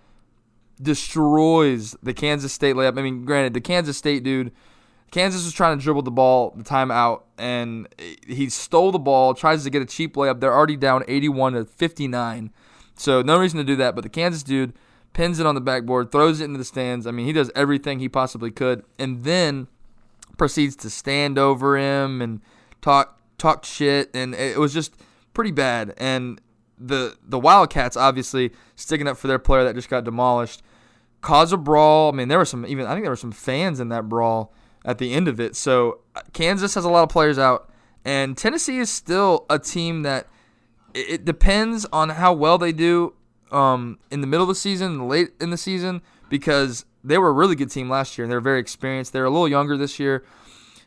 destroys 0.82 1.96
the 2.02 2.14
Kansas 2.14 2.54
State 2.54 2.76
layup. 2.76 2.98
I 2.98 3.02
mean, 3.02 3.26
granted, 3.26 3.54
the 3.54 3.62
Kansas 3.62 3.98
State 3.98 4.24
dude, 4.24 4.52
Kansas 5.18 5.46
was 5.46 5.54
trying 5.54 5.76
to 5.76 5.84
dribble 5.84 6.04
the 6.04 6.12
ball, 6.12 6.54
the 6.56 6.64
timeout, 6.64 7.24
and 7.40 7.88
he 8.28 8.50
stole 8.52 8.92
the 8.92 9.00
ball, 9.00 9.34
tries 9.34 9.64
to 9.64 9.72
get 9.72 9.82
a 9.82 9.86
cheap 9.86 10.16
layup. 10.16 10.40
They're 10.40 10.54
already 10.54 10.78
down 10.78 11.04
81 11.08 11.54
to 11.54 11.66
59. 11.66 12.52
So 12.96 13.24
no 13.24 13.40
reason 13.40 13.58
to 13.58 13.64
do 13.64 13.76
that. 13.78 13.96
But 13.96 14.04
the 14.04 14.10
Kansas 14.10 14.44
dude 14.44 14.74
pins 15.14 15.40
it 15.40 15.48
on 15.48 15.56
the 15.56 15.62
backboard, 15.62 16.12
throws 16.12 16.40
it 16.40 16.44
into 16.44 16.60
the 16.60 16.64
stands. 16.64 17.08
I 17.08 17.12
mean, 17.12 17.26
he 17.26 17.34
does 17.34 17.50
everything 17.56 17.98
he 17.98 18.08
possibly 18.08 18.52
could, 18.52 18.84
and 19.00 19.24
then 19.24 19.66
proceeds 20.38 20.76
to 20.76 20.90
stand 20.92 21.40
over 21.40 21.76
him 21.80 22.22
and 22.22 22.40
talk 22.82 23.20
talk 23.40 23.66
shit, 23.66 24.12
and 24.14 24.36
it 24.36 24.60
was 24.60 24.72
just 24.72 24.94
pretty 25.34 25.50
bad. 25.50 25.96
And 25.98 26.40
the 26.78 27.18
the 27.24 27.40
Wildcats 27.40 27.98
obviously 27.98 28.52
sticking 28.76 29.08
up 29.08 29.18
for 29.18 29.26
their 29.26 29.40
player 29.40 29.64
that 29.64 29.74
just 29.74 29.90
got 29.90 30.04
demolished, 30.04 30.62
caused 31.22 31.54
a 31.54 31.58
brawl. 31.58 32.14
I 32.14 32.16
mean, 32.16 32.28
there 32.28 32.38
were 32.38 32.46
some 32.46 32.68
even 32.68 32.86
I 32.86 32.94
think 32.94 33.04
there 33.04 33.12
were 33.12 33.16
some 33.16 33.32
fans 33.32 33.80
in 33.80 33.90
that 33.90 34.08
brawl 34.08 34.54
at 34.86 34.98
the 34.98 35.14
end 35.14 35.28
of 35.28 35.40
it. 35.40 35.56
So 35.56 36.00
Kansas 36.34 36.76
has 36.76 36.86
a 36.86 36.90
lot 36.90 37.04
of 37.04 37.10
players 37.10 37.38
out, 37.38 37.70
and 38.06 38.38
Tennessee 38.38 38.78
is 38.78 38.90
still 38.90 39.46
a 39.50 39.60
team 39.60 40.04
that 40.04 40.28
it, 40.94 41.10
it 41.10 41.26
depends 41.26 41.86
on 41.92 42.10
how 42.10 42.34
well 42.34 42.58
they 42.58 42.72
do 42.72 43.14
um, 43.52 44.00
in 44.12 44.22
the 44.22 44.28
middle 44.28 44.44
of 44.44 44.50
the 44.50 44.56
season, 44.56 45.08
late 45.08 45.30
in 45.40 45.50
the 45.50 45.58
season, 45.58 46.02
because 46.30 46.86
they 47.04 47.18
were 47.18 47.30
a 47.30 47.34
really 47.34 47.56
good 47.56 47.72
team 47.72 47.90
last 47.90 48.18
year 48.18 48.26
and 48.26 48.32
they're 48.32 48.42
very 48.42 48.60
experienced. 48.60 49.14
They're 49.14 49.26
a 49.26 49.30
little 49.30 49.48
younger 49.48 49.78
this 49.78 50.00
year, 50.00 50.24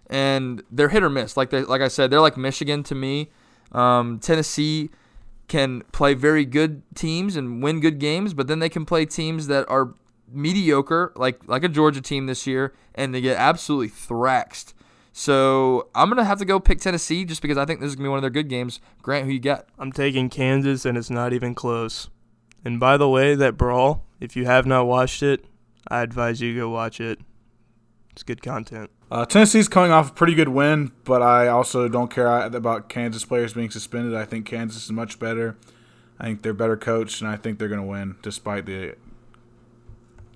and 0.08 0.62
they're 0.70 0.88
hit 0.88 1.02
or 1.02 1.10
miss. 1.10 1.36
Like 1.36 1.50
they, 1.50 1.62
like 1.62 1.80
I 1.80 1.88
said, 1.88 2.10
they're 2.10 2.20
like 2.20 2.36
Michigan 2.36 2.82
to 2.84 2.94
me. 2.94 3.30
Um, 3.72 4.18
Tennessee 4.18 4.90
can 5.48 5.82
play 5.92 6.14
very 6.14 6.44
good 6.44 6.82
teams 6.94 7.36
and 7.36 7.62
win 7.62 7.80
good 7.80 7.98
games, 7.98 8.34
but 8.34 8.46
then 8.46 8.60
they 8.60 8.68
can 8.68 8.84
play 8.84 9.04
teams 9.04 9.48
that 9.48 9.68
are 9.68 9.94
mediocre, 10.32 11.12
like 11.16 11.46
like 11.46 11.64
a 11.64 11.68
Georgia 11.68 12.00
team 12.00 12.26
this 12.26 12.46
year, 12.46 12.72
and 12.94 13.14
they 13.14 13.20
get 13.20 13.36
absolutely 13.36 13.88
thrashed. 13.88 14.74
So 15.12 15.88
I'm 15.94 16.08
gonna 16.08 16.24
have 16.24 16.38
to 16.38 16.44
go 16.44 16.60
pick 16.60 16.80
Tennessee 16.80 17.24
just 17.24 17.42
because 17.42 17.58
I 17.58 17.64
think 17.64 17.80
this 17.80 17.88
is 17.88 17.96
gonna 17.96 18.06
be 18.06 18.10
one 18.10 18.18
of 18.18 18.22
their 18.22 18.30
good 18.30 18.48
games. 18.48 18.80
Grant, 19.02 19.26
who 19.26 19.32
you 19.32 19.40
got? 19.40 19.66
I'm 19.78 19.92
taking 19.92 20.28
Kansas, 20.28 20.84
and 20.84 20.96
it's 20.96 21.10
not 21.10 21.32
even 21.32 21.54
close. 21.54 22.08
And 22.64 22.78
by 22.78 22.96
the 22.96 23.08
way, 23.08 23.34
that 23.34 23.56
brawl, 23.56 24.04
if 24.20 24.36
you 24.36 24.44
have 24.44 24.66
not 24.66 24.86
watched 24.86 25.22
it, 25.22 25.44
I 25.88 26.02
advise 26.02 26.40
you 26.40 26.54
go 26.56 26.68
watch 26.68 27.00
it. 27.00 27.18
It's 28.12 28.22
good 28.22 28.42
content. 28.42 28.90
Uh, 29.10 29.24
Tennessee's 29.24 29.68
coming 29.68 29.90
off 29.90 30.10
a 30.10 30.14
pretty 30.14 30.34
good 30.34 30.48
win, 30.48 30.92
but 31.04 31.22
I 31.22 31.48
also 31.48 31.88
don't 31.88 32.10
care 32.10 32.26
about 32.26 32.88
Kansas 32.88 33.24
players 33.24 33.54
being 33.54 33.70
suspended. 33.70 34.14
I 34.14 34.24
think 34.24 34.46
Kansas 34.46 34.84
is 34.84 34.92
much 34.92 35.18
better. 35.18 35.56
I 36.18 36.24
think 36.24 36.42
they're 36.42 36.52
better 36.52 36.76
coached, 36.76 37.20
and 37.22 37.30
I 37.30 37.36
think 37.36 37.58
they're 37.58 37.68
going 37.68 37.80
to 37.80 37.86
win 37.86 38.16
despite 38.22 38.66
the 38.66 38.94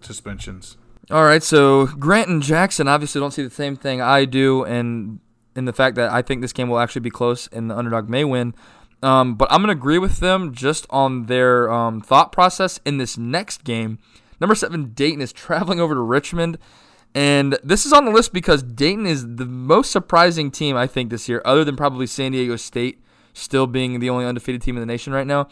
suspensions. 0.04 0.76
All 1.10 1.24
right, 1.24 1.42
so 1.42 1.86
Grant 1.86 2.28
and 2.28 2.42
Jackson 2.42 2.88
obviously 2.88 3.20
don't 3.20 3.30
see 3.30 3.42
the 3.42 3.50
same 3.50 3.76
thing 3.76 4.00
I 4.00 4.24
do, 4.24 4.64
and 4.64 5.20
in 5.56 5.64
the 5.64 5.72
fact 5.72 5.96
that 5.96 6.10
I 6.10 6.22
think 6.22 6.40
this 6.40 6.52
game 6.52 6.68
will 6.68 6.78
actually 6.78 7.02
be 7.02 7.10
close 7.10 7.46
and 7.48 7.70
the 7.70 7.76
underdog 7.76 8.08
may 8.08 8.24
win. 8.24 8.54
Um, 9.02 9.34
but 9.34 9.52
I'm 9.52 9.60
going 9.60 9.74
to 9.74 9.78
agree 9.78 9.98
with 9.98 10.18
them 10.20 10.54
just 10.54 10.86
on 10.90 11.26
their 11.26 11.70
um, 11.70 12.00
thought 12.00 12.32
process 12.32 12.80
in 12.84 12.98
this 12.98 13.18
next 13.18 13.64
game. 13.64 13.98
Number 14.40 14.54
seven, 14.54 14.92
Dayton 14.94 15.20
is 15.20 15.32
traveling 15.32 15.80
over 15.80 15.94
to 15.94 16.00
Richmond. 16.00 16.58
And 17.14 17.58
this 17.62 17.86
is 17.86 17.92
on 17.92 18.06
the 18.06 18.10
list 18.10 18.32
because 18.32 18.62
Dayton 18.62 19.06
is 19.06 19.36
the 19.36 19.46
most 19.46 19.92
surprising 19.92 20.50
team, 20.50 20.76
I 20.76 20.88
think, 20.88 21.10
this 21.10 21.28
year, 21.28 21.40
other 21.44 21.62
than 21.64 21.76
probably 21.76 22.08
San 22.08 22.32
Diego 22.32 22.56
State 22.56 23.04
still 23.34 23.66
being 23.66 24.00
the 24.00 24.10
only 24.10 24.24
undefeated 24.24 24.62
team 24.62 24.76
in 24.76 24.80
the 24.80 24.86
nation 24.86 25.12
right 25.12 25.26
now. 25.26 25.48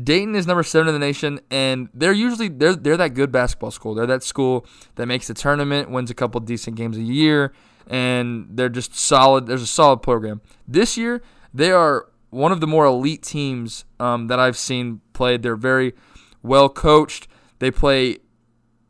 Dayton 0.00 0.34
is 0.34 0.46
number 0.46 0.62
seven 0.62 0.88
in 0.88 0.94
the 0.94 0.98
nation, 0.98 1.40
and 1.50 1.88
they're 1.94 2.12
usually 2.12 2.48
they're 2.48 2.74
they're 2.74 2.96
that 2.96 3.14
good 3.14 3.30
basketball 3.30 3.70
school. 3.70 3.94
They're 3.94 4.06
that 4.06 4.24
school 4.24 4.66
that 4.96 5.06
makes 5.06 5.28
the 5.28 5.34
tournament, 5.34 5.90
wins 5.90 6.10
a 6.10 6.14
couple 6.14 6.40
decent 6.40 6.76
games 6.76 6.96
a 6.96 7.02
year, 7.02 7.52
and 7.86 8.48
they're 8.50 8.68
just 8.68 8.96
solid. 8.98 9.46
There's 9.46 9.62
a 9.62 9.66
solid 9.66 9.98
program. 10.02 10.40
This 10.66 10.96
year, 10.96 11.22
they 11.52 11.70
are 11.70 12.08
one 12.30 12.50
of 12.50 12.60
the 12.60 12.66
more 12.66 12.84
elite 12.86 13.22
teams 13.22 13.84
um, 14.00 14.26
that 14.26 14.40
I've 14.40 14.56
seen 14.56 15.00
played. 15.12 15.42
They're 15.42 15.54
very 15.54 15.94
well 16.42 16.68
coached. 16.68 17.28
They 17.60 17.70
play 17.70 18.18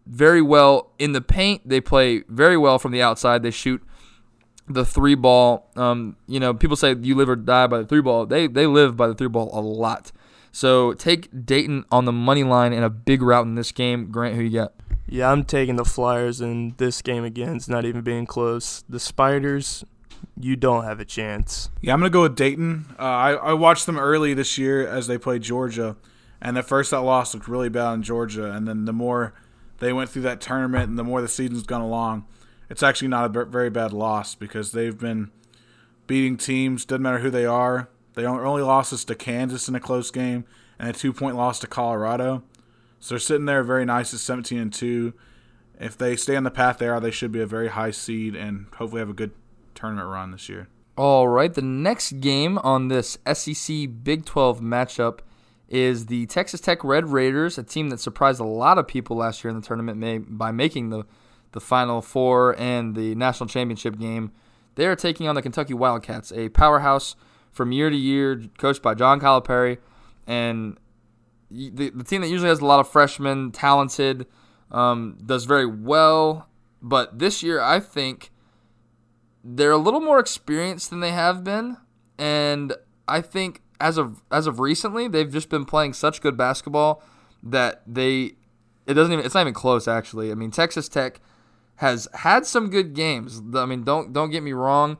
very 0.06 0.40
well 0.40 0.92
in 0.98 1.12
the 1.12 1.20
paint. 1.20 1.68
They 1.68 1.80
play 1.80 2.22
very 2.28 2.56
well 2.56 2.78
from 2.78 2.92
the 2.92 3.02
outside. 3.02 3.42
They 3.42 3.50
shoot 3.50 3.82
the 4.68 4.84
three 4.84 5.14
ball. 5.14 5.70
Um, 5.76 6.16
you 6.26 6.40
know, 6.40 6.54
people 6.54 6.76
say 6.76 6.94
you 6.98 7.14
live 7.14 7.28
or 7.28 7.36
die 7.36 7.66
by 7.66 7.78
the 7.78 7.86
three 7.86 8.00
ball. 8.00 8.24
They 8.26 8.46
they 8.46 8.66
live 8.66 8.96
by 8.96 9.08
the 9.08 9.14
three 9.14 9.28
ball 9.28 9.50
a 9.52 9.60
lot. 9.60 10.12
So 10.54 10.92
take 10.92 11.44
Dayton 11.44 11.84
on 11.90 12.04
the 12.04 12.12
money 12.12 12.44
line 12.44 12.72
in 12.72 12.84
a 12.84 12.88
big 12.88 13.22
route 13.22 13.44
in 13.44 13.56
this 13.56 13.72
game. 13.72 14.12
Grant, 14.12 14.36
who 14.36 14.42
you 14.42 14.50
got? 14.50 14.72
Yeah, 15.04 15.32
I'm 15.32 15.42
taking 15.42 15.74
the 15.74 15.84
Flyers 15.84 16.40
in 16.40 16.74
this 16.76 17.02
game 17.02 17.24
again. 17.24 17.56
It's 17.56 17.68
not 17.68 17.84
even 17.84 18.02
being 18.02 18.24
close. 18.24 18.84
The 18.88 19.00
Spiders, 19.00 19.84
you 20.38 20.54
don't 20.54 20.84
have 20.84 21.00
a 21.00 21.04
chance. 21.04 21.70
Yeah, 21.80 21.92
I'm 21.92 21.98
gonna 21.98 22.08
go 22.08 22.22
with 22.22 22.36
Dayton. 22.36 22.86
Uh, 22.96 23.02
I 23.02 23.32
I 23.32 23.52
watched 23.54 23.86
them 23.86 23.98
early 23.98 24.32
this 24.32 24.56
year 24.56 24.86
as 24.86 25.08
they 25.08 25.18
played 25.18 25.42
Georgia, 25.42 25.96
and 26.40 26.56
at 26.56 26.66
first 26.66 26.92
that 26.92 27.00
loss 27.00 27.34
looked 27.34 27.48
really 27.48 27.68
bad 27.68 27.94
in 27.94 28.02
Georgia, 28.04 28.52
and 28.52 28.68
then 28.68 28.84
the 28.84 28.92
more 28.92 29.34
they 29.80 29.92
went 29.92 30.08
through 30.08 30.22
that 30.22 30.40
tournament 30.40 30.88
and 30.88 30.96
the 30.96 31.02
more 31.02 31.20
the 31.20 31.26
season's 31.26 31.64
gone 31.64 31.80
along, 31.80 32.26
it's 32.70 32.84
actually 32.84 33.08
not 33.08 33.34
a 33.34 33.44
very 33.44 33.70
bad 33.70 33.92
loss 33.92 34.36
because 34.36 34.70
they've 34.70 34.96
been 34.98 35.32
beating 36.06 36.36
teams. 36.36 36.84
Doesn't 36.84 37.02
matter 37.02 37.18
who 37.18 37.30
they 37.30 37.44
are. 37.44 37.88
They 38.14 38.24
only 38.24 38.62
losses 38.62 39.04
to 39.06 39.14
Kansas 39.14 39.68
in 39.68 39.74
a 39.74 39.80
close 39.80 40.10
game 40.10 40.44
and 40.78 40.88
a 40.88 40.92
two 40.92 41.12
point 41.12 41.36
loss 41.36 41.58
to 41.60 41.66
Colorado. 41.66 42.42
So 43.00 43.14
they're 43.14 43.20
sitting 43.20 43.46
there 43.46 43.62
very 43.62 43.84
nice 43.84 44.14
at 44.14 44.20
17 44.20 44.58
and 44.58 44.72
2. 44.72 45.12
If 45.78 45.98
they 45.98 46.16
stay 46.16 46.36
on 46.36 46.44
the 46.44 46.50
path 46.50 46.78
they 46.78 46.88
are, 46.88 47.00
they 47.00 47.10
should 47.10 47.32
be 47.32 47.40
a 47.40 47.46
very 47.46 47.68
high 47.68 47.90
seed 47.90 48.34
and 48.34 48.66
hopefully 48.76 49.00
have 49.00 49.10
a 49.10 49.14
good 49.14 49.32
tournament 49.74 50.08
run 50.08 50.30
this 50.30 50.48
year. 50.48 50.68
All 50.96 51.26
right, 51.26 51.52
the 51.52 51.60
next 51.60 52.20
game 52.20 52.56
on 52.58 52.86
this 52.86 53.18
SEC 53.32 53.88
Big 54.04 54.24
12 54.24 54.60
matchup 54.60 55.18
is 55.68 56.06
the 56.06 56.26
Texas 56.26 56.60
Tech 56.60 56.84
Red 56.84 57.08
Raiders, 57.08 57.58
a 57.58 57.64
team 57.64 57.88
that 57.88 57.98
surprised 57.98 58.38
a 58.38 58.44
lot 58.44 58.78
of 58.78 58.86
people 58.86 59.16
last 59.16 59.42
year 59.42 59.50
in 59.50 59.60
the 59.60 59.66
tournament 59.66 60.38
by 60.38 60.52
making 60.52 60.90
the, 60.90 61.04
the 61.50 61.60
Final 61.60 62.00
Four 62.00 62.54
and 62.60 62.94
the 62.94 63.16
national 63.16 63.48
championship 63.48 63.98
game. 63.98 64.30
They 64.76 64.86
are 64.86 64.94
taking 64.94 65.26
on 65.26 65.34
the 65.34 65.42
Kentucky 65.42 65.74
Wildcats, 65.74 66.32
a 66.32 66.48
powerhouse 66.50 67.16
from 67.54 67.72
year 67.72 67.88
to 67.88 67.96
year, 67.96 68.42
coached 68.58 68.82
by 68.82 68.94
John 68.94 69.20
Calipari, 69.20 69.78
and 70.26 70.76
the, 71.50 71.90
the 71.90 72.04
team 72.04 72.20
that 72.20 72.28
usually 72.28 72.48
has 72.48 72.60
a 72.60 72.66
lot 72.66 72.80
of 72.80 72.88
freshmen, 72.88 73.52
talented, 73.52 74.26
um, 74.70 75.16
does 75.24 75.44
very 75.44 75.66
well. 75.66 76.48
But 76.82 77.18
this 77.18 77.42
year, 77.42 77.60
I 77.60 77.80
think 77.80 78.30
they're 79.42 79.70
a 79.70 79.78
little 79.78 80.00
more 80.00 80.18
experienced 80.18 80.90
than 80.90 81.00
they 81.00 81.12
have 81.12 81.44
been, 81.44 81.78
and 82.18 82.74
I 83.06 83.20
think 83.20 83.62
as 83.80 83.96
of 83.96 84.22
as 84.30 84.46
of 84.46 84.60
recently, 84.60 85.08
they've 85.08 85.30
just 85.30 85.48
been 85.48 85.64
playing 85.64 85.94
such 85.94 86.20
good 86.20 86.36
basketball 86.36 87.02
that 87.42 87.82
they 87.86 88.32
it 88.86 88.94
doesn't 88.94 89.12
even 89.12 89.24
it's 89.24 89.34
not 89.34 89.42
even 89.42 89.54
close 89.54 89.86
actually. 89.86 90.30
I 90.30 90.34
mean, 90.34 90.50
Texas 90.50 90.88
Tech 90.88 91.20
has 91.76 92.08
had 92.14 92.46
some 92.46 92.70
good 92.70 92.94
games. 92.94 93.42
I 93.54 93.66
mean, 93.66 93.84
don't 93.84 94.12
don't 94.12 94.30
get 94.30 94.42
me 94.42 94.52
wrong. 94.52 94.98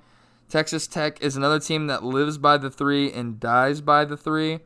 Texas 0.49 0.87
Tech 0.87 1.21
is 1.23 1.37
another 1.37 1.59
team 1.59 1.87
that 1.87 2.05
lives 2.05 2.39
by 2.39 2.59
the 2.59 2.71
three 2.71 3.13
and 3.13 3.41
dies 3.41 3.81
by 3.81 4.05
the 4.05 4.17
three. 4.17 4.61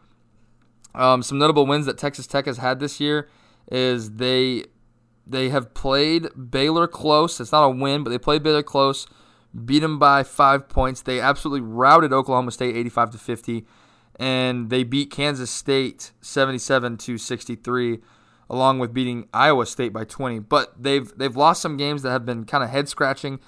Um, 0.94 1.22
some 1.22 1.38
notable 1.38 1.66
wins 1.66 1.86
that 1.86 1.98
Texas 1.98 2.26
Tech 2.26 2.46
has 2.46 2.58
had 2.58 2.80
this 2.80 3.00
year 3.00 3.28
is 3.70 4.12
they 4.12 4.64
they 5.26 5.50
have 5.50 5.74
played 5.74 6.28
Baylor 6.50 6.86
close. 6.86 7.38
It's 7.40 7.52
not 7.52 7.64
a 7.64 7.70
win, 7.70 8.02
but 8.02 8.10
they 8.10 8.18
played 8.18 8.42
Baylor 8.42 8.62
close, 8.62 9.06
beat 9.64 9.80
them 9.80 9.98
by 9.98 10.22
five 10.22 10.68
points. 10.68 11.02
They 11.02 11.20
absolutely 11.20 11.60
routed 11.60 12.12
Oklahoma 12.12 12.50
State 12.50 12.74
85 12.74 13.10
to 13.10 13.18
50, 13.18 13.66
and 14.18 14.70
they 14.70 14.84
beat 14.84 15.10
Kansas 15.10 15.50
State 15.50 16.12
77 16.22 16.96
to 16.98 17.18
63, 17.18 17.98
along 18.48 18.78
with 18.78 18.94
beating 18.94 19.28
Iowa 19.34 19.66
State 19.66 19.92
by 19.92 20.04
20. 20.04 20.38
But 20.40 20.82
they've 20.82 21.12
they've 21.16 21.36
lost 21.36 21.60
some 21.60 21.76
games 21.76 22.02
that 22.02 22.10
have 22.10 22.24
been 22.24 22.44
kind 22.44 22.64
of 22.64 22.70
head 22.70 22.88
scratching. 22.88 23.38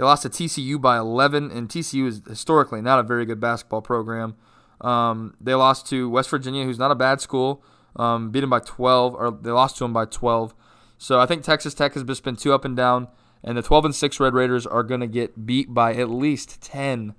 They 0.00 0.06
lost 0.06 0.22
to 0.22 0.30
TCU 0.30 0.80
by 0.80 0.96
11, 0.96 1.50
and 1.50 1.68
TCU 1.68 2.06
is 2.06 2.22
historically 2.26 2.80
not 2.80 2.98
a 2.98 3.02
very 3.02 3.26
good 3.26 3.38
basketball 3.38 3.82
program. 3.82 4.34
Um, 4.80 5.34
they 5.38 5.52
lost 5.52 5.86
to 5.90 6.08
West 6.08 6.30
Virginia, 6.30 6.64
who's 6.64 6.78
not 6.78 6.90
a 6.90 6.94
bad 6.94 7.20
school, 7.20 7.62
um, 7.96 8.30
beat 8.30 8.40
them 8.40 8.48
by 8.48 8.60
12, 8.60 9.14
or 9.14 9.30
they 9.30 9.50
lost 9.50 9.76
to 9.76 9.84
them 9.84 9.92
by 9.92 10.06
12. 10.06 10.54
So 10.96 11.20
I 11.20 11.26
think 11.26 11.42
Texas 11.42 11.74
Tech 11.74 11.92
has 11.92 12.02
just 12.02 12.24
been 12.24 12.36
too 12.36 12.54
up 12.54 12.64
and 12.64 12.74
down, 12.74 13.08
and 13.44 13.58
the 13.58 13.62
12 13.62 13.84
and 13.84 13.94
6 13.94 14.18
Red 14.18 14.32
Raiders 14.32 14.66
are 14.66 14.82
going 14.82 15.02
to 15.02 15.06
get 15.06 15.44
beat 15.44 15.74
by 15.74 15.92
at 15.92 16.08
least 16.08 16.62
10 16.62 17.14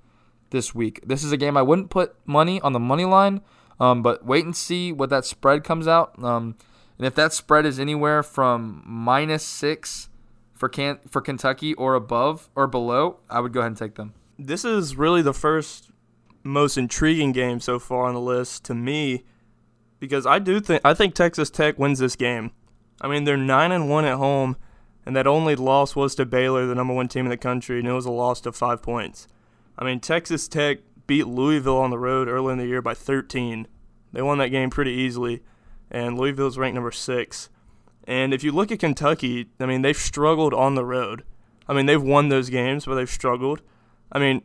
this 0.50 0.74
week. 0.74 1.06
This 1.06 1.22
is 1.22 1.30
a 1.30 1.36
game 1.36 1.56
I 1.56 1.62
wouldn't 1.62 1.88
put 1.88 2.16
money 2.26 2.60
on 2.62 2.72
the 2.72 2.80
money 2.80 3.04
line, 3.04 3.42
um, 3.78 4.02
but 4.02 4.26
wait 4.26 4.44
and 4.44 4.56
see 4.56 4.90
what 4.90 5.08
that 5.10 5.24
spread 5.24 5.62
comes 5.62 5.86
out. 5.86 6.20
Um, 6.20 6.56
and 6.98 7.06
if 7.06 7.14
that 7.14 7.32
spread 7.32 7.64
is 7.64 7.78
anywhere 7.78 8.24
from 8.24 8.82
minus 8.84 9.44
six 9.44 10.08
for 10.62 10.68
can 10.68 11.00
for 11.10 11.20
Kentucky 11.20 11.74
or 11.74 11.96
above 11.96 12.48
or 12.54 12.68
below, 12.68 13.18
I 13.28 13.40
would 13.40 13.52
go 13.52 13.58
ahead 13.58 13.72
and 13.72 13.76
take 13.76 13.96
them. 13.96 14.14
This 14.38 14.64
is 14.64 14.94
really 14.94 15.20
the 15.20 15.34
first 15.34 15.90
most 16.44 16.78
intriguing 16.78 17.32
game 17.32 17.58
so 17.58 17.80
far 17.80 18.04
on 18.04 18.14
the 18.14 18.20
list 18.20 18.64
to 18.66 18.74
me 18.76 19.24
because 19.98 20.24
I 20.24 20.38
do 20.38 20.60
think 20.60 20.80
I 20.84 20.94
think 20.94 21.16
Texas 21.16 21.50
Tech 21.50 21.80
wins 21.80 21.98
this 21.98 22.14
game. 22.14 22.52
I 23.00 23.08
mean, 23.08 23.24
they're 23.24 23.36
9 23.36 23.72
and 23.72 23.90
1 23.90 24.04
at 24.04 24.18
home 24.18 24.56
and 25.04 25.16
that 25.16 25.26
only 25.26 25.56
loss 25.56 25.96
was 25.96 26.14
to 26.14 26.24
Baylor, 26.24 26.64
the 26.64 26.76
number 26.76 26.94
1 26.94 27.08
team 27.08 27.26
in 27.26 27.30
the 27.30 27.36
country, 27.36 27.80
and 27.80 27.88
it 27.88 27.92
was 27.92 28.06
a 28.06 28.12
loss 28.12 28.46
of 28.46 28.54
5 28.54 28.80
points. 28.82 29.26
I 29.76 29.84
mean, 29.84 29.98
Texas 29.98 30.46
Tech 30.46 30.78
beat 31.08 31.26
Louisville 31.26 31.78
on 31.78 31.90
the 31.90 31.98
road 31.98 32.28
early 32.28 32.52
in 32.52 32.58
the 32.58 32.66
year 32.66 32.80
by 32.80 32.94
13. 32.94 33.66
They 34.12 34.22
won 34.22 34.38
that 34.38 34.50
game 34.50 34.70
pretty 34.70 34.92
easily, 34.92 35.42
and 35.90 36.16
Louisville's 36.16 36.56
ranked 36.56 36.76
number 36.76 36.92
6. 36.92 37.48
And 38.04 38.34
if 38.34 38.42
you 38.42 38.52
look 38.52 38.72
at 38.72 38.80
Kentucky, 38.80 39.48
I 39.60 39.66
mean, 39.66 39.82
they've 39.82 39.96
struggled 39.96 40.52
on 40.52 40.74
the 40.74 40.84
road. 40.84 41.24
I 41.68 41.74
mean, 41.74 41.86
they've 41.86 42.02
won 42.02 42.28
those 42.28 42.50
games, 42.50 42.84
but 42.84 42.96
they've 42.96 43.08
struggled. 43.08 43.62
I 44.10 44.18
mean, 44.18 44.42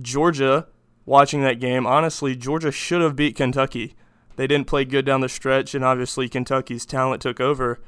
Georgia, 0.00 0.68
watching 1.04 1.42
that 1.42 1.60
game, 1.60 1.86
honestly, 1.86 2.36
Georgia 2.36 2.70
should 2.70 3.02
have 3.02 3.16
beat 3.16 3.36
Kentucky. 3.36 3.94
They 4.36 4.46
didn't 4.46 4.68
play 4.68 4.84
good 4.84 5.04
down 5.04 5.20
the 5.20 5.28
stretch, 5.28 5.74
and 5.74 5.84
obviously 5.84 6.28
Kentucky's 6.28 6.86
talent 6.86 7.22
took 7.22 7.40
over, 7.40 7.80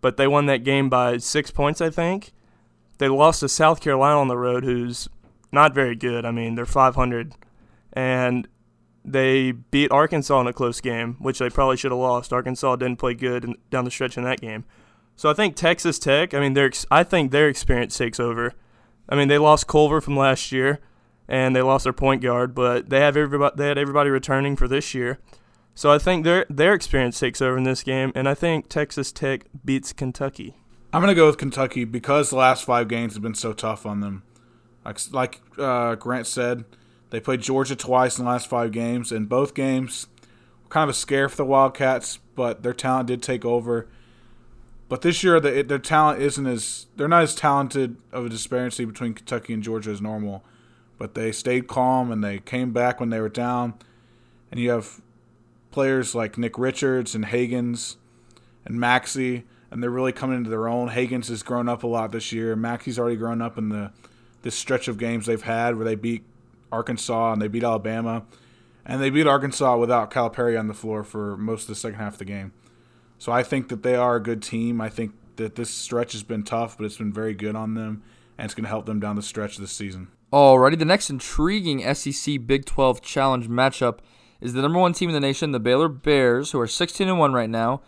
but 0.00 0.16
they 0.16 0.26
won 0.26 0.46
that 0.46 0.64
game 0.64 0.88
by 0.88 1.18
six 1.18 1.50
points, 1.50 1.80
I 1.80 1.90
think. 1.90 2.32
They 2.98 3.08
lost 3.08 3.40
to 3.40 3.48
South 3.48 3.80
Carolina 3.80 4.18
on 4.18 4.28
the 4.28 4.38
road, 4.38 4.64
who's 4.64 5.08
not 5.52 5.74
very 5.74 5.96
good. 5.96 6.24
I 6.24 6.30
mean, 6.30 6.54
they're 6.54 6.66
500. 6.66 7.34
And 7.92 8.48
they 9.04 9.52
beat 9.52 9.90
Arkansas 9.90 10.40
in 10.40 10.46
a 10.46 10.52
close 10.52 10.80
game, 10.80 11.16
which 11.18 11.38
they 11.38 11.50
probably 11.50 11.76
should 11.76 11.90
have 11.90 12.00
lost. 12.00 12.32
Arkansas 12.32 12.76
didn't 12.76 12.98
play 12.98 13.14
good 13.14 13.56
down 13.70 13.84
the 13.84 13.90
stretch 13.90 14.16
in 14.16 14.24
that 14.24 14.40
game. 14.40 14.64
So 15.16 15.30
I 15.30 15.34
think 15.34 15.56
Texas 15.56 15.98
Tech. 15.98 16.34
I 16.34 16.40
mean, 16.40 16.54
their 16.54 16.70
I 16.90 17.02
think 17.04 17.30
their 17.30 17.48
experience 17.48 17.96
takes 17.96 18.20
over. 18.20 18.54
I 19.08 19.16
mean, 19.16 19.28
they 19.28 19.38
lost 19.38 19.66
Culver 19.66 20.00
from 20.00 20.16
last 20.16 20.52
year, 20.52 20.80
and 21.28 21.54
they 21.54 21.62
lost 21.62 21.84
their 21.84 21.92
point 21.92 22.22
guard, 22.22 22.54
but 22.54 22.88
they 22.88 23.00
have 23.00 23.16
everybody. 23.16 23.54
They 23.56 23.68
had 23.68 23.78
everybody 23.78 24.10
returning 24.10 24.56
for 24.56 24.68
this 24.68 24.94
year. 24.94 25.18
So 25.74 25.90
I 25.90 25.98
think 25.98 26.24
their 26.24 26.46
their 26.48 26.74
experience 26.74 27.18
takes 27.18 27.40
over 27.40 27.56
in 27.56 27.64
this 27.64 27.82
game, 27.82 28.12
and 28.14 28.28
I 28.28 28.34
think 28.34 28.68
Texas 28.68 29.12
Tech 29.12 29.46
beats 29.64 29.92
Kentucky. 29.92 30.56
I'm 30.92 31.00
gonna 31.00 31.14
go 31.14 31.26
with 31.26 31.38
Kentucky 31.38 31.84
because 31.84 32.30
the 32.30 32.36
last 32.36 32.64
five 32.64 32.88
games 32.88 33.14
have 33.14 33.22
been 33.22 33.34
so 33.34 33.52
tough 33.52 33.86
on 33.86 34.00
them. 34.00 34.24
Like, 34.84 34.98
like 35.12 35.40
uh, 35.58 35.94
Grant 35.94 36.26
said, 36.26 36.64
they 37.10 37.20
played 37.20 37.40
Georgia 37.40 37.76
twice 37.76 38.18
in 38.18 38.24
the 38.24 38.30
last 38.30 38.48
five 38.48 38.72
games, 38.72 39.12
and 39.12 39.28
both 39.28 39.54
games 39.54 40.06
were 40.62 40.68
kind 40.68 40.84
of 40.84 40.90
a 40.90 40.98
scare 40.98 41.28
for 41.28 41.36
the 41.36 41.44
Wildcats, 41.44 42.18
but 42.34 42.62
their 42.62 42.72
talent 42.72 43.08
did 43.08 43.22
take 43.22 43.44
over. 43.44 43.88
But 44.88 45.02
this 45.02 45.22
year, 45.22 45.38
the, 45.38 45.62
their 45.62 45.78
talent 45.78 46.20
isn't 46.20 46.46
as 46.46 46.86
they're 46.96 47.06
not 47.06 47.22
as 47.22 47.34
talented 47.34 47.96
of 48.10 48.26
a 48.26 48.28
disparity 48.28 48.84
between 48.84 49.14
Kentucky 49.14 49.52
and 49.52 49.62
Georgia 49.62 49.90
as 49.90 50.00
normal. 50.00 50.44
But 50.98 51.14
they 51.14 51.30
stayed 51.30 51.68
calm 51.68 52.10
and 52.10 52.22
they 52.22 52.40
came 52.40 52.72
back 52.72 52.98
when 52.98 53.10
they 53.10 53.20
were 53.20 53.28
down. 53.28 53.74
And 54.50 54.58
you 54.58 54.70
have 54.70 55.00
players 55.70 56.14
like 56.16 56.36
Nick 56.36 56.58
Richards 56.58 57.14
and 57.14 57.26
Hagans 57.26 57.96
and 58.64 58.80
Maxey, 58.80 59.44
and 59.70 59.80
they're 59.80 59.90
really 59.90 60.12
coming 60.12 60.38
into 60.38 60.50
their 60.50 60.68
own. 60.68 60.90
Hagans 60.90 61.28
has 61.28 61.44
grown 61.44 61.68
up 61.68 61.84
a 61.84 61.86
lot 61.86 62.10
this 62.10 62.32
year. 62.32 62.56
Maxey's 62.56 62.98
already 62.98 63.16
grown 63.16 63.40
up 63.40 63.56
in 63.56 63.68
the 63.68 63.92
this 64.42 64.56
stretch 64.56 64.88
of 64.88 64.98
games 64.98 65.26
they've 65.26 65.42
had 65.42 65.76
where 65.76 65.84
they 65.84 65.94
beat 65.94 66.24
Arkansas 66.72 67.32
and 67.32 67.42
they 67.42 67.48
beat 67.48 67.64
Alabama, 67.64 68.24
and 68.84 69.00
they 69.00 69.10
beat 69.10 69.26
Arkansas 69.26 69.76
without 69.76 70.10
Calipari 70.10 70.58
on 70.58 70.68
the 70.68 70.74
floor 70.74 71.04
for 71.04 71.36
most 71.36 71.62
of 71.62 71.68
the 71.68 71.74
second 71.74 71.98
half 71.98 72.14
of 72.14 72.18
the 72.18 72.24
game. 72.24 72.52
So 73.18 73.32
I 73.32 73.42
think 73.42 73.68
that 73.68 73.82
they 73.82 73.94
are 73.94 74.16
a 74.16 74.22
good 74.22 74.42
team. 74.42 74.80
I 74.80 74.88
think 74.88 75.12
that 75.36 75.56
this 75.56 75.70
stretch 75.70 76.12
has 76.12 76.22
been 76.22 76.42
tough, 76.42 76.76
but 76.76 76.84
it's 76.84 76.96
been 76.96 77.12
very 77.12 77.34
good 77.34 77.54
on 77.54 77.74
them, 77.74 78.02
and 78.38 78.46
it's 78.46 78.54
going 78.54 78.64
to 78.64 78.70
help 78.70 78.86
them 78.86 79.00
down 79.00 79.16
the 79.16 79.22
stretch 79.22 79.56
this 79.58 79.72
season. 79.72 80.08
Alrighty, 80.32 80.78
the 80.78 80.84
next 80.84 81.10
intriguing 81.10 81.82
SEC 81.94 82.46
Big 82.46 82.64
12 82.64 83.02
Challenge 83.02 83.48
matchup 83.48 83.98
is 84.40 84.52
the 84.52 84.62
number 84.62 84.78
one 84.78 84.92
team 84.92 85.08
in 85.10 85.14
the 85.14 85.20
nation, 85.20 85.50
the 85.50 85.60
Baylor 85.60 85.88
Bears, 85.88 86.52
who 86.52 86.60
are 86.60 86.66
16 86.66 87.08
and 87.08 87.18
one 87.18 87.32
right 87.32 87.50
now. 87.50 87.82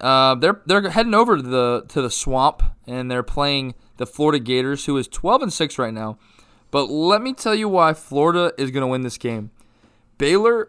Uh, 0.00 0.34
they're 0.34 0.62
they're 0.64 0.90
heading 0.90 1.14
over 1.14 1.36
to 1.36 1.42
the 1.42 1.84
to 1.88 2.00
the 2.00 2.10
swamp, 2.10 2.62
and 2.86 3.10
they're 3.10 3.22
playing 3.22 3.74
the 3.98 4.06
Florida 4.06 4.38
Gators, 4.38 4.86
who 4.86 4.96
is 4.96 5.06
12 5.08 5.42
and 5.42 5.52
six 5.52 5.78
right 5.78 5.92
now. 5.92 6.18
But 6.70 6.86
let 6.86 7.22
me 7.22 7.32
tell 7.32 7.54
you 7.54 7.68
why 7.68 7.94
Florida 7.94 8.52
is 8.56 8.70
going 8.70 8.82
to 8.82 8.86
win 8.86 9.02
this 9.02 9.18
game. 9.18 9.50
Baylor 10.18 10.68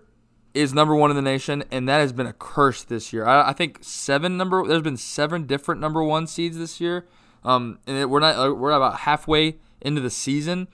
is 0.53 0.73
number 0.73 0.95
one 0.95 1.09
in 1.09 1.15
the 1.15 1.21
nation, 1.21 1.63
and 1.71 1.87
that 1.87 1.99
has 1.99 2.11
been 2.11 2.27
a 2.27 2.33
curse 2.33 2.83
this 2.83 3.13
year. 3.13 3.25
I, 3.25 3.49
I 3.49 3.53
think 3.53 3.79
seven 3.81 4.37
number. 4.37 4.65
There's 4.67 4.81
been 4.81 4.97
seven 4.97 5.45
different 5.45 5.79
number 5.79 6.03
one 6.03 6.27
seeds 6.27 6.57
this 6.57 6.81
year, 6.81 7.05
um, 7.43 7.79
and 7.87 7.97
it, 7.97 8.09
we're 8.09 8.19
not 8.19 8.35
uh, 8.35 8.53
we're 8.53 8.71
about 8.71 8.99
halfway 8.99 9.57
into 9.81 10.01
the 10.01 10.09
season. 10.09 10.67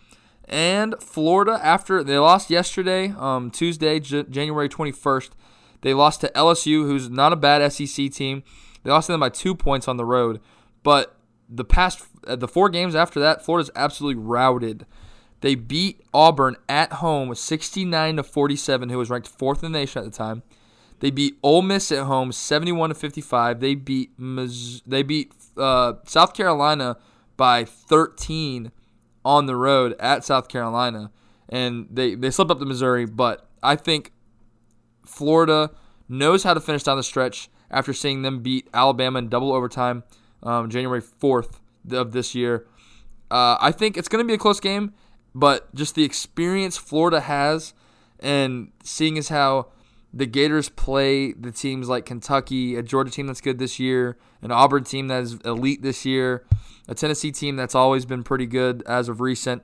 And 0.46 0.96
Florida, 1.00 1.60
after 1.62 2.04
they 2.04 2.18
lost 2.18 2.50
yesterday, 2.50 3.14
um, 3.18 3.52
Tuesday, 3.52 4.00
J- 4.00 4.24
January 4.24 4.70
21st, 4.70 5.32
they 5.82 5.94
lost 5.94 6.22
to 6.22 6.30
LSU, 6.30 6.84
who's 6.86 7.10
not 7.10 7.34
a 7.34 7.36
bad 7.36 7.70
SEC 7.72 8.12
team. 8.12 8.44
They 8.84 8.92
lost 8.92 9.08
to 9.08 9.14
them 9.14 9.20
by 9.20 9.30
two 9.30 9.54
points 9.54 9.90
on 9.90 9.98
the 9.98 10.06
road, 10.06 10.40
but 10.84 11.18
the 11.50 11.66
past 11.66 12.06
uh, 12.26 12.36
the 12.36 12.48
four 12.48 12.70
games 12.70 12.96
after 12.96 13.20
that, 13.20 13.44
Florida's 13.44 13.72
absolutely 13.76 14.22
routed. 14.22 14.86
They 15.42 15.56
beat 15.56 16.02
Auburn 16.14 16.56
at 16.68 16.94
home 16.94 17.34
69 17.34 18.16
to 18.18 18.24
47, 18.24 18.90
who 18.90 18.98
was 18.98 19.10
ranked 19.10 19.28
fourth 19.28 19.64
in 19.64 19.72
the 19.72 19.80
nation 19.80 20.04
at 20.04 20.06
the 20.12 20.18
time. 20.18 20.44
They 21.00 21.12
beat 21.12 21.38
Ole 21.44 21.62
Miss 21.62 21.92
at 21.92 22.06
home 22.06 22.32
71 22.32 22.90
to 22.90 22.96
55. 22.96 23.60
They 23.60 23.76
beat 23.76 24.12
they 24.88 25.04
beat 25.04 25.32
uh, 25.56 25.94
South 26.06 26.34
Carolina 26.34 26.98
by 27.36 27.66
13 27.66 28.72
on 29.24 29.46
the 29.46 29.56
road 29.56 29.96
at 30.00 30.26
South 30.26 30.48
Carolina, 30.48 31.12
and 31.50 31.88
they 31.92 32.16
they 32.16 32.32
slipped 32.32 32.50
up 32.50 32.60
to 32.60 32.66
Missouri. 32.66 33.06
But 33.06 33.48
I 33.62 33.76
think 33.76 34.12
Florida 35.06 35.72
knows 36.10 36.44
how 36.44 36.56
to 36.56 36.62
finish 36.62 36.84
down 36.84 36.98
the 36.98 37.04
stretch 37.04 37.50
after 37.70 37.94
seeing 37.94 38.22
them 38.22 38.42
beat 38.42 38.68
Alabama 38.74 39.20
in 39.20 39.30
double 39.30 39.54
overtime 39.54 40.04
um, 40.42 40.70
January 40.70 41.02
4th 41.02 41.60
of 41.92 42.12
this 42.12 42.34
year. 42.34 42.66
Uh, 43.30 43.58
I 43.60 43.72
think 43.72 43.98
it's 43.98 44.08
going 44.08 44.24
to 44.24 44.28
be 44.28 44.34
a 44.34 44.38
close 44.38 44.60
game. 44.60 44.94
But 45.38 45.74
just 45.76 45.94
the 45.94 46.04
experience 46.04 46.78
Florida 46.78 47.22
has, 47.22 47.76
and 48.20 48.72
seeing 48.84 49.20
as 49.20 49.30
how 49.30 49.68
the 50.12 50.26
Gators 50.26 50.68
play 50.68 51.32
the 51.32 51.52
teams 51.52 51.88
like 51.88 52.08
Kentucky, 52.08 52.76
a 52.76 52.82
Georgia 52.82 53.12
team 53.12 53.28
that's 53.28 53.40
good 53.40 53.60
this 53.60 53.80
year, 53.80 54.18
an 54.42 54.52
Auburn 54.52 54.84
team 54.84 55.10
that 55.10 55.22
is 55.22 55.34
elite 55.46 55.84
this 55.84 56.06
year, 56.06 56.44
a 56.88 56.96
Tennessee 56.96 57.32
team 57.32 57.56
that's 57.56 57.76
always 57.76 58.04
been 58.04 58.24
pretty 58.24 58.48
good 58.48 58.82
as 58.88 59.10
of 59.10 59.22
recent. 59.22 59.62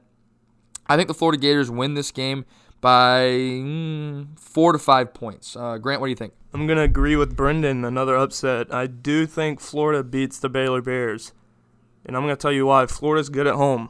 I 0.86 0.96
think 0.96 1.08
the 1.08 1.16
Florida 1.16 1.42
Gators 1.42 1.72
win 1.72 1.96
this 1.96 2.12
game 2.12 2.46
by 2.80 3.24
mm, 3.24 4.40
four 4.40 4.74
to 4.74 4.78
five 4.78 5.12
points. 5.16 5.56
Uh, 5.56 5.80
Grant, 5.80 6.02
what 6.02 6.06
do 6.08 6.12
you 6.12 6.16
think? 6.16 6.34
I'm 6.54 6.68
going 6.68 6.78
to 6.78 6.84
agree 6.84 7.16
with 7.16 7.36
Brendan. 7.36 7.84
Another 7.84 8.16
upset. 8.16 8.72
I 8.72 8.86
do 8.86 9.26
think 9.26 9.60
Florida 9.60 10.04
beats 10.04 10.38
the 10.38 10.50
Baylor 10.50 10.84
Bears. 10.84 11.34
And 12.06 12.16
I'm 12.16 12.22
going 12.22 12.36
to 12.36 12.40
tell 12.40 12.52
you 12.52 12.68
why. 12.68 12.86
Florida's 12.86 13.30
good 13.30 13.48
at 13.48 13.56
home. 13.56 13.90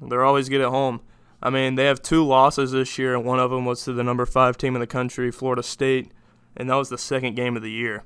They're 0.00 0.24
always 0.24 0.48
good 0.48 0.60
at 0.60 0.70
home. 0.70 1.00
I 1.42 1.50
mean, 1.50 1.74
they 1.74 1.86
have 1.86 2.00
two 2.00 2.24
losses 2.24 2.70
this 2.70 2.98
year, 2.98 3.14
and 3.14 3.24
one 3.24 3.40
of 3.40 3.50
them 3.50 3.64
was 3.64 3.82
to 3.84 3.92
the 3.92 4.04
number 4.04 4.24
five 4.24 4.56
team 4.56 4.76
in 4.76 4.80
the 4.80 4.86
country, 4.86 5.32
Florida 5.32 5.62
State, 5.62 6.12
and 6.56 6.70
that 6.70 6.76
was 6.76 6.88
the 6.88 6.98
second 6.98 7.34
game 7.34 7.56
of 7.56 7.62
the 7.62 7.70
year. 7.70 8.04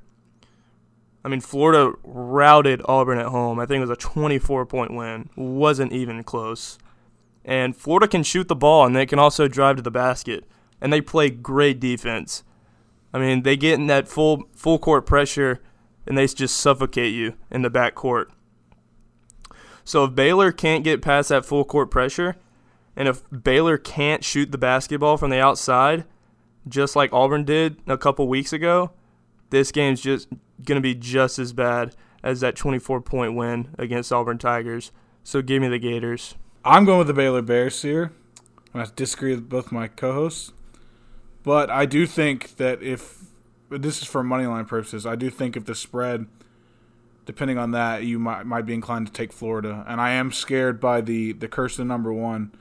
I 1.22 1.28
mean, 1.28 1.40
Florida 1.40 1.92
routed 2.04 2.80
Auburn 2.86 3.18
at 3.18 3.26
home. 3.26 3.58
I 3.58 3.66
think 3.66 3.78
it 3.78 3.88
was 3.88 3.90
a 3.90 3.96
24 3.96 4.64
point 4.66 4.94
win. 4.94 5.28
Wasn't 5.36 5.92
even 5.92 6.22
close. 6.22 6.78
And 7.44 7.76
Florida 7.76 8.08
can 8.08 8.22
shoot 8.22 8.48
the 8.48 8.56
ball, 8.56 8.86
and 8.86 8.96
they 8.96 9.06
can 9.06 9.18
also 9.18 9.48
drive 9.48 9.76
to 9.76 9.82
the 9.82 9.90
basket. 9.90 10.44
And 10.80 10.92
they 10.92 11.00
play 11.00 11.30
great 11.30 11.80
defense. 11.80 12.42
I 13.12 13.18
mean, 13.18 13.42
they 13.42 13.56
get 13.56 13.78
in 13.78 13.86
that 13.88 14.08
full 14.08 14.44
full 14.54 14.78
court 14.78 15.04
pressure, 15.04 15.60
and 16.06 16.16
they 16.16 16.26
just 16.26 16.56
suffocate 16.56 17.12
you 17.12 17.34
in 17.50 17.62
the 17.62 17.70
back 17.70 17.94
court. 17.94 18.30
So 19.84 20.04
if 20.04 20.14
Baylor 20.14 20.52
can't 20.52 20.84
get 20.84 21.02
past 21.02 21.28
that 21.28 21.44
full 21.44 21.64
court 21.64 21.90
pressure, 21.90 22.36
and 22.96 23.08
if 23.08 23.22
Baylor 23.30 23.76
can't 23.76 24.24
shoot 24.24 24.50
the 24.50 24.58
basketball 24.58 25.18
from 25.18 25.30
the 25.30 25.38
outside, 25.38 26.04
just 26.66 26.96
like 26.96 27.12
Auburn 27.12 27.44
did 27.44 27.76
a 27.86 27.98
couple 27.98 28.26
weeks 28.26 28.52
ago, 28.52 28.90
this 29.50 29.70
game's 29.70 30.00
just 30.00 30.28
going 30.64 30.76
to 30.76 30.80
be 30.80 30.94
just 30.94 31.38
as 31.38 31.52
bad 31.52 31.94
as 32.22 32.40
that 32.40 32.56
24 32.56 33.02
point 33.02 33.34
win 33.34 33.68
against 33.78 34.12
Auburn 34.12 34.38
Tigers. 34.38 34.90
So 35.22 35.42
give 35.42 35.60
me 35.60 35.68
the 35.68 35.78
Gators. 35.78 36.34
I'm 36.64 36.84
going 36.84 36.98
with 36.98 37.06
the 37.06 37.14
Baylor 37.14 37.42
Bears 37.42 37.82
here. 37.82 38.12
I 38.74 38.86
disagree 38.96 39.34
with 39.34 39.48
both 39.48 39.70
my 39.70 39.88
co 39.88 40.12
hosts. 40.12 40.52
But 41.42 41.70
I 41.70 41.86
do 41.86 42.06
think 42.06 42.56
that 42.56 42.82
if 42.82 43.26
this 43.70 44.02
is 44.02 44.08
for 44.08 44.24
money 44.24 44.46
line 44.46 44.64
purposes, 44.64 45.06
I 45.06 45.14
do 45.14 45.30
think 45.30 45.56
if 45.56 45.64
the 45.64 45.74
spread, 45.74 46.26
depending 47.24 47.56
on 47.56 47.70
that, 47.70 48.02
you 48.02 48.18
might 48.18 48.46
might 48.46 48.66
be 48.66 48.74
inclined 48.74 49.06
to 49.06 49.12
take 49.12 49.32
Florida. 49.32 49.84
And 49.86 50.00
I 50.00 50.10
am 50.10 50.32
scared 50.32 50.80
by 50.80 51.00
the, 51.00 51.32
the 51.32 51.46
curse 51.46 51.78
of 51.78 51.86
number 51.86 52.12
one 52.12 52.52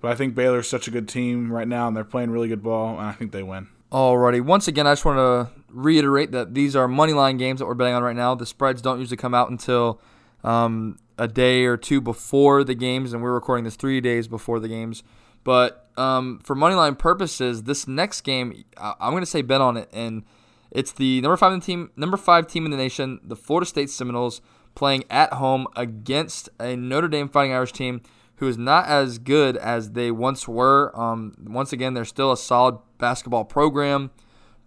but 0.00 0.10
I 0.10 0.14
think 0.14 0.34
Baylor's 0.34 0.68
such 0.68 0.88
a 0.88 0.90
good 0.90 1.08
team 1.08 1.52
right 1.52 1.68
now, 1.68 1.88
and 1.88 1.96
they're 1.96 2.04
playing 2.04 2.30
really 2.30 2.48
good 2.48 2.62
ball, 2.62 2.98
and 2.98 3.06
I 3.06 3.12
think 3.12 3.32
they 3.32 3.42
win. 3.42 3.68
Alrighty. 3.92 4.40
Once 4.40 4.68
again, 4.68 4.86
I 4.86 4.92
just 4.92 5.04
want 5.04 5.18
to 5.18 5.60
reiterate 5.70 6.32
that 6.32 6.54
these 6.54 6.74
are 6.74 6.88
money 6.88 7.12
line 7.12 7.36
games 7.36 7.60
that 7.60 7.66
we're 7.66 7.74
betting 7.74 7.94
on 7.94 8.02
right 8.02 8.16
now. 8.16 8.34
The 8.34 8.46
spreads 8.46 8.82
don't 8.82 8.98
usually 8.98 9.16
come 9.16 9.34
out 9.34 9.50
until 9.50 10.00
um, 10.42 10.98
a 11.18 11.28
day 11.28 11.64
or 11.64 11.76
two 11.76 12.00
before 12.00 12.64
the 12.64 12.74
games, 12.74 13.12
and 13.12 13.22
we're 13.22 13.32
recording 13.32 13.64
this 13.64 13.76
three 13.76 14.00
days 14.00 14.28
before 14.28 14.60
the 14.60 14.68
games. 14.68 15.02
But 15.44 15.88
um, 15.96 16.40
for 16.42 16.56
money 16.56 16.74
line 16.74 16.96
purposes, 16.96 17.62
this 17.62 17.86
next 17.86 18.22
game, 18.22 18.64
I'm 18.76 19.12
going 19.12 19.22
to 19.22 19.30
say 19.30 19.42
bet 19.42 19.60
on 19.60 19.76
it, 19.76 19.88
and 19.92 20.24
it's 20.70 20.92
the 20.92 21.20
number 21.20 21.36
five 21.36 21.64
team, 21.64 21.90
number 21.96 22.16
five 22.16 22.48
team 22.48 22.64
in 22.64 22.72
the 22.72 22.76
nation, 22.76 23.20
the 23.22 23.36
Florida 23.36 23.66
State 23.66 23.88
Seminoles, 23.88 24.40
playing 24.74 25.04
at 25.08 25.34
home 25.34 25.66
against 25.76 26.48
a 26.58 26.76
Notre 26.76 27.08
Dame 27.08 27.28
Fighting 27.28 27.52
Irish 27.52 27.72
team 27.72 28.02
who 28.36 28.48
is 28.48 28.58
not 28.58 28.86
as 28.86 29.18
good 29.18 29.56
as 29.56 29.92
they 29.92 30.10
once 30.10 30.46
were. 30.46 30.92
Um, 30.98 31.34
once 31.44 31.72
again, 31.72 31.94
they're 31.94 32.04
still 32.04 32.32
a 32.32 32.36
solid 32.36 32.78
basketball 32.98 33.44
program, 33.44 34.10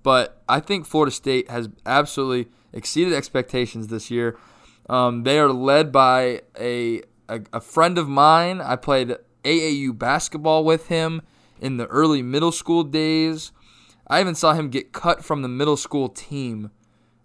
but 0.03 0.41
I 0.47 0.59
think 0.59 0.85
Florida 0.85 1.11
State 1.11 1.49
has 1.49 1.69
absolutely 1.85 2.51
exceeded 2.73 3.13
expectations 3.13 3.87
this 3.87 4.09
year. 4.09 4.37
Um, 4.89 5.23
they 5.23 5.39
are 5.39 5.51
led 5.51 5.91
by 5.91 6.41
a, 6.59 7.03
a, 7.27 7.41
a 7.53 7.61
friend 7.61 7.97
of 7.97 8.09
mine. 8.09 8.59
I 8.59 8.75
played 8.75 9.15
AAU 9.43 9.97
basketball 9.97 10.63
with 10.63 10.87
him 10.87 11.21
in 11.61 11.77
the 11.77 11.85
early 11.87 12.21
middle 12.21 12.51
school 12.51 12.83
days. 12.83 13.51
I 14.07 14.19
even 14.21 14.35
saw 14.35 14.53
him 14.53 14.69
get 14.69 14.91
cut 14.91 15.23
from 15.23 15.43
the 15.43 15.47
middle 15.47 15.77
school 15.77 16.09
team 16.09 16.71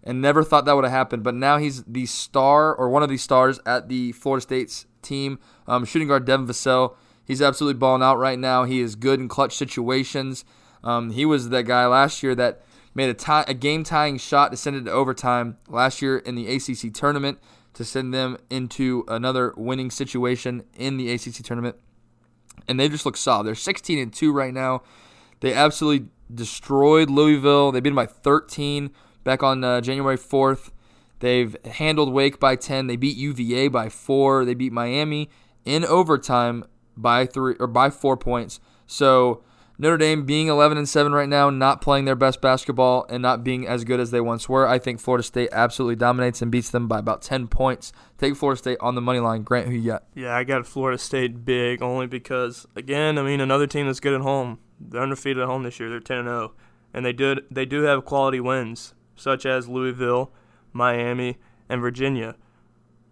and 0.03 0.21
never 0.21 0.43
thought 0.43 0.65
that 0.65 0.75
would 0.75 0.85
have 0.85 0.93
happened. 0.93 1.23
But 1.23 1.33
now 1.33 1.57
he's 1.57 1.83
the 1.83 2.05
star 2.05 2.73
or 2.75 2.89
one 2.89 3.01
of 3.01 3.09
the 3.09 3.17
stars 3.17 3.59
at 3.65 3.89
the 3.89 4.11
Florida 4.11 4.41
State's 4.41 4.85
team. 5.01 5.39
Um, 5.67 5.85
shooting 5.85 6.07
guard 6.07 6.25
Devin 6.25 6.47
Vassell, 6.47 6.95
he's 7.25 7.41
absolutely 7.41 7.79
balling 7.79 8.03
out 8.03 8.17
right 8.17 8.37
now. 8.37 8.63
He 8.63 8.81
is 8.81 8.95
good 8.95 9.19
in 9.19 9.27
clutch 9.27 9.55
situations. 9.55 10.45
Um, 10.83 11.11
he 11.11 11.25
was 11.25 11.49
that 11.49 11.63
guy 11.63 11.87
last 11.87 12.21
year 12.21 12.35
that 12.35 12.61
made 12.93 13.09
a, 13.09 13.13
tie, 13.13 13.45
a 13.47 13.53
game 13.53 13.83
tying 13.83 14.17
shot 14.17 14.51
to 14.51 14.57
send 14.57 14.75
it 14.75 14.85
to 14.85 14.91
overtime 14.91 15.57
last 15.67 16.01
year 16.01 16.17
in 16.17 16.35
the 16.35 16.47
ACC 16.47 16.93
tournament 16.93 17.39
to 17.73 17.83
send 17.83 18.13
them 18.13 18.37
into 18.49 19.03
another 19.07 19.53
winning 19.57 19.91
situation 19.91 20.63
in 20.77 20.97
the 20.97 21.11
ACC 21.11 21.43
tournament. 21.43 21.75
And 22.67 22.79
they 22.79 22.87
just 22.87 23.05
look 23.05 23.17
solid. 23.17 23.45
They're 23.45 23.55
16 23.55 23.99
and 23.99 24.13
2 24.13 24.31
right 24.31 24.53
now. 24.53 24.81
They 25.41 25.53
absolutely 25.53 26.07
destroyed 26.33 27.09
Louisville. 27.09 27.71
They 27.71 27.81
beat 27.81 27.89
them 27.89 27.95
by 27.95 28.05
13 28.05 28.91
back 29.23 29.43
on 29.43 29.63
uh, 29.63 29.81
January 29.81 30.17
4th. 30.17 30.71
They've 31.19 31.55
handled 31.65 32.13
Wake 32.13 32.39
by 32.39 32.55
10. 32.55 32.87
They 32.87 32.95
beat 32.95 33.17
UVA 33.17 33.67
by 33.67 33.89
4. 33.89 34.45
They 34.45 34.53
beat 34.53 34.71
Miami 34.71 35.29
in 35.65 35.83
overtime 35.83 36.63
by 36.95 37.25
three 37.25 37.55
or 37.59 37.67
by 37.67 37.89
four 37.89 38.15
points. 38.15 38.59
So 38.87 39.43
Notre 39.77 39.97
Dame 39.97 40.25
being 40.25 40.47
11 40.47 40.77
and 40.77 40.87
7 40.87 41.11
right 41.11 41.27
now, 41.27 41.49
not 41.49 41.81
playing 41.81 42.05
their 42.05 42.15
best 42.15 42.39
basketball 42.39 43.05
and 43.09 43.21
not 43.21 43.43
being 43.43 43.67
as 43.67 43.83
good 43.83 43.99
as 43.99 44.11
they 44.11 44.21
once 44.21 44.47
were, 44.47 44.65
I 44.65 44.79
think 44.79 45.01
Florida 45.01 45.23
State 45.23 45.49
absolutely 45.51 45.97
dominates 45.97 46.41
and 46.41 46.49
beats 46.49 46.69
them 46.69 46.87
by 46.87 46.99
about 46.99 47.21
10 47.21 47.47
points. 47.47 47.91
Take 48.17 48.37
Florida 48.37 48.57
State 48.57 48.77
on 48.79 48.95
the 48.95 49.01
money 49.01 49.19
line. 49.19 49.43
Grant, 49.43 49.67
who 49.67 49.73
you 49.73 49.91
got? 49.91 50.03
Yeah, 50.13 50.35
I 50.35 50.45
got 50.45 50.65
Florida 50.65 50.97
State 50.97 51.43
big 51.43 51.81
only 51.81 52.07
because 52.07 52.65
again, 52.75 53.17
I 53.17 53.23
mean, 53.23 53.41
another 53.41 53.67
team 53.67 53.87
that's 53.87 53.99
good 53.99 54.13
at 54.13 54.21
home. 54.21 54.59
They're 54.79 55.01
undefeated 55.01 55.43
at 55.43 55.47
home 55.47 55.63
this 55.63 55.79
year. 55.79 55.89
They're 55.89 55.99
10 55.99 56.19
and 56.19 56.27
0, 56.27 56.53
and 56.93 57.05
they 57.05 57.13
did 57.13 57.41
they 57.51 57.65
do 57.65 57.81
have 57.83 58.05
quality 58.05 58.39
wins 58.39 58.93
such 59.15 59.45
as 59.45 59.67
Louisville, 59.67 60.31
Miami, 60.73 61.37
and 61.69 61.81
Virginia. 61.81 62.35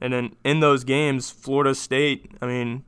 And 0.04 0.12
then 0.12 0.36
in 0.44 0.60
those 0.60 0.84
games, 0.84 1.32
Florida 1.32 1.74
State, 1.74 2.30
I 2.42 2.46
mean, 2.46 2.84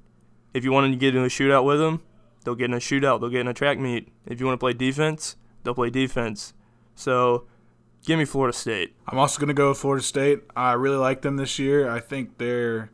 if 0.54 0.66
you 0.66 0.74
want 0.74 0.92
to 0.92 0.98
get 0.98 1.16
in 1.16 1.24
a 1.24 1.28
shootout 1.28 1.64
with 1.64 1.80
them, 1.80 2.02
they'll 2.44 2.56
get 2.56 2.66
in 2.66 2.74
a 2.74 2.80
shootout. 2.80 3.22
They'll 3.22 3.30
get 3.30 3.40
in 3.40 3.48
a 3.48 3.54
track 3.54 3.80
meet. 3.80 4.10
If 4.26 4.42
you 4.42 4.46
want 4.46 4.60
to 4.60 4.64
play 4.64 4.74
defense, 4.74 5.38
they'll 5.64 5.74
play 5.74 5.90
defense. 5.90 6.54
So 6.94 7.46
give 8.06 8.20
me 8.20 8.26
Florida 8.26 8.56
State. 8.56 8.98
I'm 9.08 9.18
also 9.18 9.40
going 9.40 9.48
to 9.48 9.54
go 9.54 9.70
with 9.70 9.78
Florida 9.78 10.04
State. 10.04 10.42
I 10.58 10.74
really 10.74 10.98
like 10.98 11.22
them 11.22 11.38
this 11.38 11.58
year. 11.58 11.90
I 11.90 12.02
think 12.02 12.38
they're. 12.38 12.92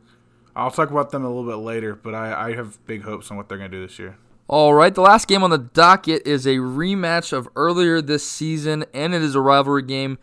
I'll 0.54 0.70
talk 0.70 0.90
about 0.90 1.10
them 1.10 1.24
a 1.24 1.28
little 1.28 1.50
bit 1.50 1.56
later, 1.64 1.96
but 1.96 2.14
I, 2.14 2.50
I 2.50 2.54
have 2.54 2.78
big 2.86 3.02
hopes 3.02 3.28
on 3.32 3.36
what 3.36 3.48
they're 3.48 3.58
going 3.58 3.72
to 3.72 3.76
do 3.76 3.84
this 3.84 3.98
year. 3.98 4.18
All 4.46 4.72
right, 4.74 4.94
the 4.94 5.00
last 5.00 5.26
game 5.26 5.42
on 5.42 5.50
the 5.50 5.58
docket 5.58 6.26
is 6.26 6.46
a 6.46 6.56
rematch 6.56 7.32
of 7.32 7.48
earlier 7.56 8.00
this 8.00 8.24
season, 8.24 8.84
and 8.94 9.14
it 9.14 9.22
is 9.22 9.34
a 9.34 9.40
rivalry 9.40 9.82
game. 9.82 10.18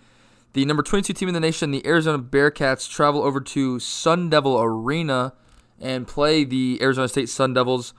The 0.59 0.65
number 0.65 0.83
22 0.83 1.13
team 1.13 1.29
in 1.29 1.33
the 1.33 1.39
nation, 1.39 1.71
the 1.71 1.87
Arizona 1.87 2.19
Bearcats, 2.19 2.89
travel 2.91 3.23
over 3.23 3.39
to 3.39 3.79
Sun 3.79 4.29
Devil 4.29 4.59
Arena 4.61 5.31
and 5.79 6.05
play 6.05 6.43
the 6.43 6.79
Arizona 6.81 7.07
State 7.07 7.29
Sun 7.29 7.53
Devils 7.53 7.93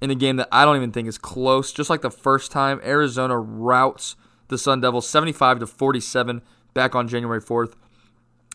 in 0.00 0.10
a 0.10 0.14
game 0.14 0.36
that 0.36 0.48
I 0.50 0.64
don't 0.64 0.76
even 0.76 0.92
think 0.92 1.08
is 1.08 1.18
close. 1.18 1.72
Just 1.72 1.90
like 1.90 2.00
the 2.00 2.10
first 2.10 2.50
time, 2.50 2.80
Arizona 2.82 3.38
routes 3.38 4.16
the 4.48 4.56
Sun 4.56 4.80
Devils 4.80 5.06
75 5.06 5.58
to 5.58 5.66
47 5.66 6.40
back 6.72 6.94
on 6.94 7.06
January 7.06 7.42
4th. 7.42 7.74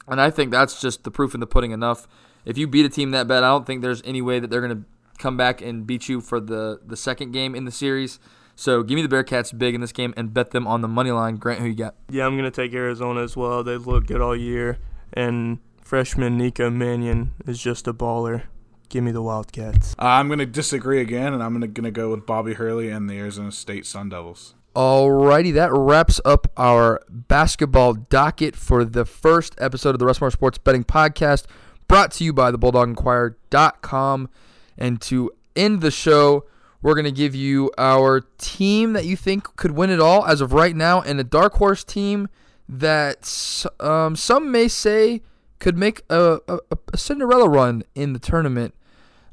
And 0.08 0.19
I 0.19 0.32
think 0.32 0.50
that's 0.50 0.82
just 0.82 1.04
the 1.04 1.12
proof 1.12 1.36
in 1.36 1.39
the 1.39 1.45
pudding 1.45 1.69
enough. 1.69 2.08
If 2.45 2.58
you 2.58 2.65
beat 2.65 2.88
a 2.88 2.89
team 2.89 3.12
that 3.12 3.28
bad, 3.28 3.43
I 3.43 3.50
don't 3.50 3.67
think 3.67 3.84
there's 3.84 4.02
any 4.02 4.24
way 4.24 4.39
that 4.39 4.50
they're 4.50 4.67
going 4.67 4.76
to 4.76 4.86
come 5.19 5.38
back 5.38 5.62
and 5.62 5.86
beat 5.86 6.10
you 6.10 6.19
for 6.19 6.39
the, 6.39 6.80
the 6.84 6.97
second 6.97 7.32
game 7.32 7.54
in 7.54 7.65
the 7.65 7.71
series. 7.71 8.17
So 8.56 8.84
give 8.84 8.96
me 8.96 9.06
the 9.06 9.14
Bearcats 9.14 9.58
big 9.58 9.76
in 9.76 9.82
this 9.82 9.92
game 9.92 10.14
and 10.16 10.34
bet 10.34 10.52
them 10.52 10.68
on 10.68 10.82
the 10.82 10.88
money 10.88 11.12
line. 11.12 11.38
Grant, 11.38 11.60
who 11.62 11.68
you 11.68 11.76
got? 11.76 11.96
Yeah, 12.10 12.26
I'm 12.26 12.36
gonna 12.36 12.52
take 12.52 12.74
Arizona 12.74 13.22
as 13.24 13.36
well. 13.36 13.64
They 13.64 13.78
look 13.78 14.08
good 14.08 14.22
all 14.22 14.36
year, 14.36 14.78
and 15.14 15.60
freshman 15.82 16.38
Nico 16.38 16.70
Mannion 16.70 17.32
is 17.46 17.60
just 17.60 17.88
a 17.88 17.94
baller. 17.94 18.44
Give 18.92 19.04
me 19.06 19.12
the 19.12 19.22
Wildcats. 19.22 19.96
I'm 19.98 20.28
going 20.28 20.40
to 20.40 20.46
disagree 20.46 21.00
again, 21.00 21.34
and 21.34 21.42
I'm 21.42 21.58
going 21.58 21.84
to 21.86 21.92
go 21.92 22.12
with 22.12 22.26
Bobby 22.26 22.56
Hurley 22.56 22.90
and 22.90 23.10
the 23.10 23.18
Arizona 23.20 23.50
State 23.54 23.86
Sun 23.86 24.10
Devils. 24.10 24.54
Alrighty, 24.76 25.54
that 25.54 25.72
wraps 25.72 26.20
up 26.26 26.52
our 26.58 27.02
basketball 27.10 27.94
docket 27.94 28.54
for 28.54 28.84
the 28.84 29.06
first 29.06 29.56
episode 29.60 29.96
of 29.96 30.00
the 30.00 30.06
Rushmore 30.06 30.30
Sports 30.32 30.58
Betting 30.58 30.84
Podcast, 30.84 31.46
brought 31.88 32.12
to 32.12 32.26
you 32.26 32.34
by 32.34 32.52
the 32.52 32.60
BulldogInquirer.com. 32.60 34.30
And 34.78 35.02
to 35.04 35.32
end 35.56 35.80
the 35.80 35.92
show, 35.92 36.46
we're 36.82 36.96
going 36.96 37.06
to 37.06 37.12
give 37.12 37.36
you 37.36 37.72
our 37.78 38.22
team 38.38 38.94
that 38.94 39.06
you 39.06 39.15
think 39.15 39.56
could 39.56 39.72
win 39.72 39.89
it 39.89 40.00
all 40.00 40.26
as 40.26 40.41
of 40.41 40.54
right 40.54 40.76
now, 40.76 41.02
and 41.02 41.20
a 41.20 41.24
dark 41.24 41.54
horse 41.54 41.84
team 41.84 42.28
that 42.67 43.65
um, 43.80 44.15
some 44.15 44.52
may 44.52 44.67
say 44.67 45.22
could 45.60 45.78
make 45.78 46.02
a, 46.10 46.39
a, 46.48 46.60
a 46.94 46.98
Cinderella 46.98 47.48
run 47.48 47.84
in 47.94 48.13
the 48.13 48.20
tournament. 48.20 48.74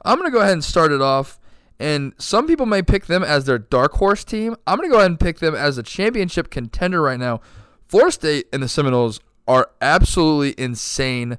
I'm 0.05 0.19
going 0.19 0.31
to 0.31 0.35
go 0.35 0.43
ahead 0.43 0.53
and 0.53 0.65
start 0.65 0.93
it 0.93 1.01
off. 1.01 1.39
And 1.81 2.13
some 2.19 2.49
people 2.49 2.67
may 2.67 2.83
pick 2.83 3.07
them 3.07 3.23
as 3.23 3.45
their 3.45 3.59
dark 3.59 3.93
horse 3.93 4.25
team. 4.25 4.57
I'm 4.67 4.79
going 4.79 4.89
to 4.89 4.93
go 4.93 4.99
ahead 4.99 5.13
and 5.13 5.21
pick 5.21 5.39
them 5.39 5.55
as 5.55 5.79
a 5.79 5.83
championship 5.83 6.51
contender 6.51 7.01
right 7.01 7.21
now. 7.21 7.41
Florida 7.87 8.11
State 8.11 8.47
and 8.53 8.63
the 8.63 8.69
Seminoles 8.69 9.21
are 9.47 9.71
absolutely 9.81 10.61
insane. 10.63 11.39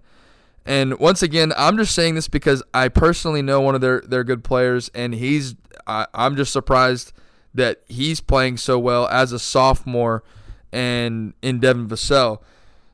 And 0.65 0.97
once 0.97 1.21
again, 1.21 1.51
I'm 1.57 1.77
just 1.77 1.93
saying 1.93 2.15
this 2.15 2.29
because 2.29 2.63
I 2.73 2.87
personally 2.87 3.41
know 3.41 3.59
one 3.59 3.75
of 3.75 3.81
their, 3.81 4.01
their 4.01 4.23
good 4.23 4.43
players, 4.43 4.89
and 4.95 5.13
he's 5.13 5.55
I, 5.89 6.07
I'm 6.13 6.35
just 6.35 6.53
surprised 6.53 7.11
that 7.53 7.81
he's 7.87 8.21
playing 8.21 8.57
so 8.57 8.77
well 8.77 9.07
as 9.07 9.31
a 9.31 9.39
sophomore 9.39 10.23
and 10.71 11.33
in 11.41 11.59
Devin 11.59 11.87
Vassell. 11.87 12.39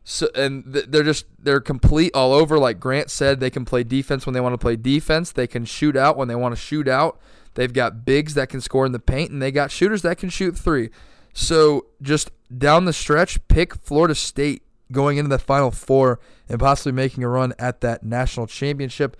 So 0.05 0.29
and 0.36 0.63
they're 0.65 1.03
just 1.03 1.25
they're 1.39 1.60
complete 1.60 2.12
all 2.13 2.31
over. 2.31 2.58
Like 2.58 2.79
Grant 2.79 3.10
said, 3.10 3.39
they 3.39 3.49
can 3.49 3.65
play 3.65 3.84
defense 3.84 4.25
when 4.25 4.34
they 4.34 4.39
want 4.39 4.53
to 4.53 4.58
play 4.58 4.75
defense. 4.75 5.31
They 5.31 5.47
can 5.47 5.65
shoot 5.65 5.97
out 5.97 6.15
when 6.15 6.27
they 6.27 6.36
want 6.36 6.55
to 6.55 6.62
shoot 6.62 6.88
out. 6.88 7.19
They've 7.55 7.73
got 7.73 8.05
bigs 8.05 8.36
that 8.36 8.49
can 8.49 8.62
score 8.62 8.86
in 8.86 8.91
the 8.91 8.99
paint, 8.99 9.31
and 9.31 9.41
they 9.41 9.51
got 9.51 9.71
shooters 9.71 10.03
that 10.03 10.17
can 10.17 10.29
shoot 10.29 10.58
three. 10.58 10.89
So 11.34 11.88
just 12.01 12.31
down 12.55 12.86
the 12.86 12.93
stretch, 12.93 13.45
pick 13.47 13.75
Florida 13.75 14.13
State 14.13 14.62
going 14.91 15.17
into 15.17 15.29
the 15.29 15.39
Final 15.39 15.71
Four 15.71 16.19
and 16.47 16.60
possibly 16.60 16.91
making 16.91 17.23
a 17.23 17.27
run 17.27 17.53
at 17.58 17.81
that 17.81 18.03
national 18.03 18.45
championship. 18.45 19.17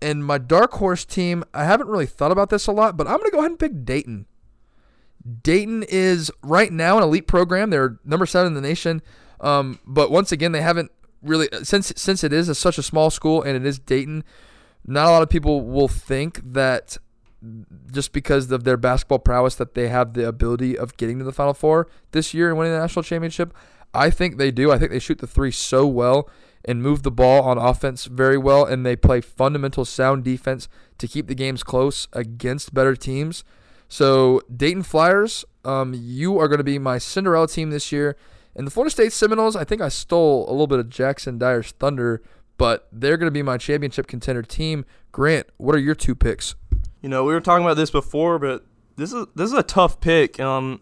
And 0.00 0.24
my 0.24 0.38
dark 0.38 0.72
horse 0.72 1.04
team, 1.04 1.44
I 1.54 1.64
haven't 1.64 1.88
really 1.88 2.06
thought 2.06 2.32
about 2.32 2.50
this 2.50 2.66
a 2.66 2.72
lot, 2.72 2.96
but 2.96 3.06
I'm 3.06 3.16
going 3.18 3.30
to 3.30 3.30
go 3.30 3.38
ahead 3.38 3.50
and 3.52 3.58
pick 3.58 3.84
Dayton. 3.84 4.26
Dayton 5.42 5.84
is 5.88 6.30
right 6.42 6.72
now 6.72 6.98
an 6.98 7.02
elite 7.02 7.26
program. 7.26 7.70
They're 7.70 7.98
number 8.04 8.26
seven 8.26 8.48
in 8.48 8.54
the 8.54 8.60
nation. 8.60 9.02
Um, 9.40 9.80
but 9.86 10.10
once 10.10 10.32
again, 10.32 10.52
they 10.52 10.62
haven't 10.62 10.90
really 11.22 11.48
since 11.62 11.92
since 11.96 12.22
it 12.22 12.32
is 12.32 12.48
a, 12.48 12.54
such 12.54 12.78
a 12.78 12.82
small 12.82 13.10
school 13.10 13.42
and 13.42 13.56
it 13.56 13.66
is 13.66 13.78
Dayton. 13.78 14.22
Not 14.86 15.08
a 15.08 15.10
lot 15.10 15.22
of 15.22 15.28
people 15.28 15.62
will 15.62 15.88
think 15.88 16.40
that 16.52 16.96
just 17.92 18.12
because 18.12 18.50
of 18.50 18.64
their 18.64 18.76
basketball 18.76 19.18
prowess 19.18 19.56
that 19.56 19.74
they 19.74 19.88
have 19.88 20.14
the 20.14 20.26
ability 20.26 20.78
of 20.78 20.96
getting 20.96 21.18
to 21.18 21.24
the 21.24 21.32
Final 21.32 21.54
Four 21.54 21.88
this 22.12 22.32
year 22.32 22.48
and 22.48 22.58
winning 22.58 22.72
the 22.72 22.78
national 22.78 23.02
championship. 23.02 23.52
I 23.92 24.10
think 24.10 24.36
they 24.36 24.50
do. 24.50 24.70
I 24.70 24.78
think 24.78 24.90
they 24.90 24.98
shoot 24.98 25.18
the 25.18 25.26
three 25.26 25.50
so 25.50 25.86
well 25.86 26.30
and 26.66 26.82
move 26.82 27.02
the 27.04 27.10
ball 27.10 27.42
on 27.44 27.58
offense 27.58 28.06
very 28.06 28.36
well, 28.36 28.64
and 28.64 28.84
they 28.84 28.96
play 28.96 29.20
fundamental 29.20 29.84
sound 29.84 30.24
defense 30.24 30.68
to 30.98 31.06
keep 31.06 31.28
the 31.28 31.34
games 31.34 31.62
close 31.62 32.08
against 32.12 32.74
better 32.74 32.96
teams. 32.96 33.44
So, 33.88 34.40
Dayton 34.54 34.82
Flyers, 34.82 35.44
um, 35.64 35.94
you 35.94 36.38
are 36.38 36.48
going 36.48 36.58
to 36.58 36.64
be 36.64 36.78
my 36.78 36.98
Cinderella 36.98 37.46
team 37.46 37.70
this 37.70 37.92
year. 37.92 38.16
And 38.56 38.66
the 38.66 38.70
Florida 38.70 38.90
State 38.90 39.12
Seminoles, 39.12 39.54
I 39.54 39.64
think 39.64 39.80
I 39.80 39.88
stole 39.88 40.48
a 40.48 40.50
little 40.50 40.66
bit 40.66 40.78
of 40.78 40.88
Jackson 40.88 41.38
Dyer's 41.38 41.72
thunder, 41.72 42.22
but 42.56 42.88
they're 42.90 43.16
going 43.16 43.28
to 43.28 43.32
be 43.32 43.42
my 43.42 43.58
championship 43.58 44.06
contender 44.06 44.42
team. 44.42 44.84
Grant, 45.12 45.46
what 45.58 45.74
are 45.74 45.78
your 45.78 45.94
two 45.94 46.14
picks? 46.14 46.54
You 47.02 47.08
know, 47.08 47.24
we 47.24 47.32
were 47.32 47.40
talking 47.40 47.64
about 47.64 47.76
this 47.76 47.90
before, 47.90 48.38
but 48.38 48.64
this 48.96 49.12
is 49.12 49.26
this 49.34 49.52
is 49.52 49.58
a 49.58 49.62
tough 49.62 50.00
pick. 50.00 50.40
Um, 50.40 50.80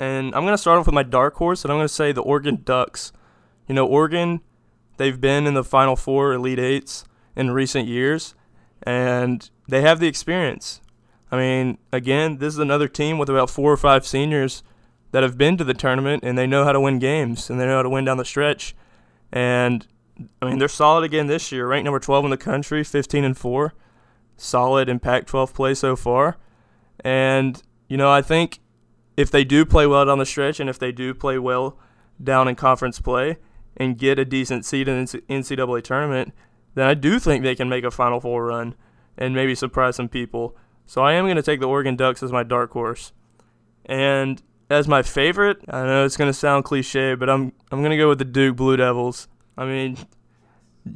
and 0.00 0.34
I'm 0.34 0.42
going 0.42 0.54
to 0.54 0.58
start 0.58 0.80
off 0.80 0.86
with 0.86 0.94
my 0.94 1.02
dark 1.02 1.34
horse, 1.36 1.64
and 1.64 1.70
I'm 1.70 1.78
going 1.78 1.86
to 1.86 1.94
say 1.94 2.12
the 2.12 2.22
Oregon 2.22 2.62
Ducks. 2.64 3.12
You 3.68 3.74
know, 3.74 3.86
Oregon 3.86 4.40
They've 4.96 5.20
been 5.20 5.46
in 5.46 5.54
the 5.54 5.64
Final 5.64 5.96
Four, 5.96 6.32
Elite 6.32 6.58
Eights 6.58 7.04
in 7.34 7.50
recent 7.50 7.88
years, 7.88 8.34
and 8.82 9.48
they 9.68 9.82
have 9.82 10.00
the 10.00 10.06
experience. 10.06 10.80
I 11.30 11.36
mean, 11.36 11.78
again, 11.92 12.38
this 12.38 12.52
is 12.54 12.58
another 12.58 12.88
team 12.88 13.18
with 13.18 13.30
about 13.30 13.48
four 13.48 13.72
or 13.72 13.76
five 13.76 14.06
seniors 14.06 14.62
that 15.12 15.22
have 15.22 15.38
been 15.38 15.56
to 15.56 15.64
the 15.64 15.74
tournament, 15.74 16.22
and 16.24 16.36
they 16.36 16.46
know 16.46 16.64
how 16.64 16.72
to 16.72 16.80
win 16.80 16.98
games, 16.98 17.48
and 17.48 17.58
they 17.58 17.66
know 17.66 17.76
how 17.76 17.82
to 17.82 17.88
win 17.88 18.04
down 18.04 18.18
the 18.18 18.24
stretch. 18.24 18.74
And 19.32 19.86
I 20.40 20.46
mean, 20.46 20.58
they're 20.58 20.68
solid 20.68 21.04
again 21.04 21.26
this 21.26 21.50
year, 21.52 21.66
ranked 21.66 21.84
number 21.84 22.00
12 22.00 22.24
in 22.24 22.30
the 22.30 22.36
country, 22.36 22.84
15 22.84 23.24
and 23.24 23.36
four, 23.36 23.74
solid 24.36 24.88
in 24.88 25.00
Pac-12 25.00 25.54
play 25.54 25.74
so 25.74 25.96
far. 25.96 26.36
And 27.00 27.62
you 27.88 27.96
know, 27.96 28.10
I 28.10 28.22
think 28.22 28.60
if 29.16 29.30
they 29.30 29.44
do 29.44 29.64
play 29.64 29.86
well 29.86 30.04
down 30.04 30.18
the 30.18 30.26
stretch, 30.26 30.60
and 30.60 30.68
if 30.68 30.78
they 30.78 30.92
do 30.92 31.14
play 31.14 31.38
well 31.38 31.78
down 32.22 32.48
in 32.48 32.54
conference 32.54 33.00
play, 33.00 33.38
and 33.76 33.98
get 33.98 34.18
a 34.18 34.24
decent 34.24 34.64
seed 34.64 34.88
in 34.88 35.04
the 35.04 35.18
NCAA 35.28 35.82
tournament, 35.82 36.32
then 36.74 36.86
I 36.86 36.94
do 36.94 37.18
think 37.18 37.42
they 37.42 37.54
can 37.54 37.68
make 37.68 37.84
a 37.84 37.90
Final 37.90 38.20
Four 38.20 38.46
run 38.46 38.74
and 39.16 39.34
maybe 39.34 39.54
surprise 39.54 39.96
some 39.96 40.08
people. 40.08 40.56
So 40.86 41.02
I 41.02 41.12
am 41.12 41.24
going 41.24 41.36
to 41.36 41.42
take 41.42 41.60
the 41.60 41.68
Oregon 41.68 41.96
Ducks 41.96 42.22
as 42.22 42.32
my 42.32 42.42
dark 42.42 42.72
horse. 42.72 43.12
And 43.86 44.42
as 44.70 44.88
my 44.88 45.02
favorite, 45.02 45.62
I 45.68 45.84
know 45.84 46.04
it's 46.04 46.16
going 46.16 46.30
to 46.30 46.34
sound 46.34 46.64
cliche, 46.64 47.14
but 47.14 47.28
I'm 47.28 47.52
I'm 47.70 47.80
going 47.80 47.90
to 47.90 47.96
go 47.96 48.08
with 48.08 48.18
the 48.18 48.24
Duke 48.24 48.56
Blue 48.56 48.76
Devils. 48.76 49.28
I 49.56 49.66
mean, 49.66 49.98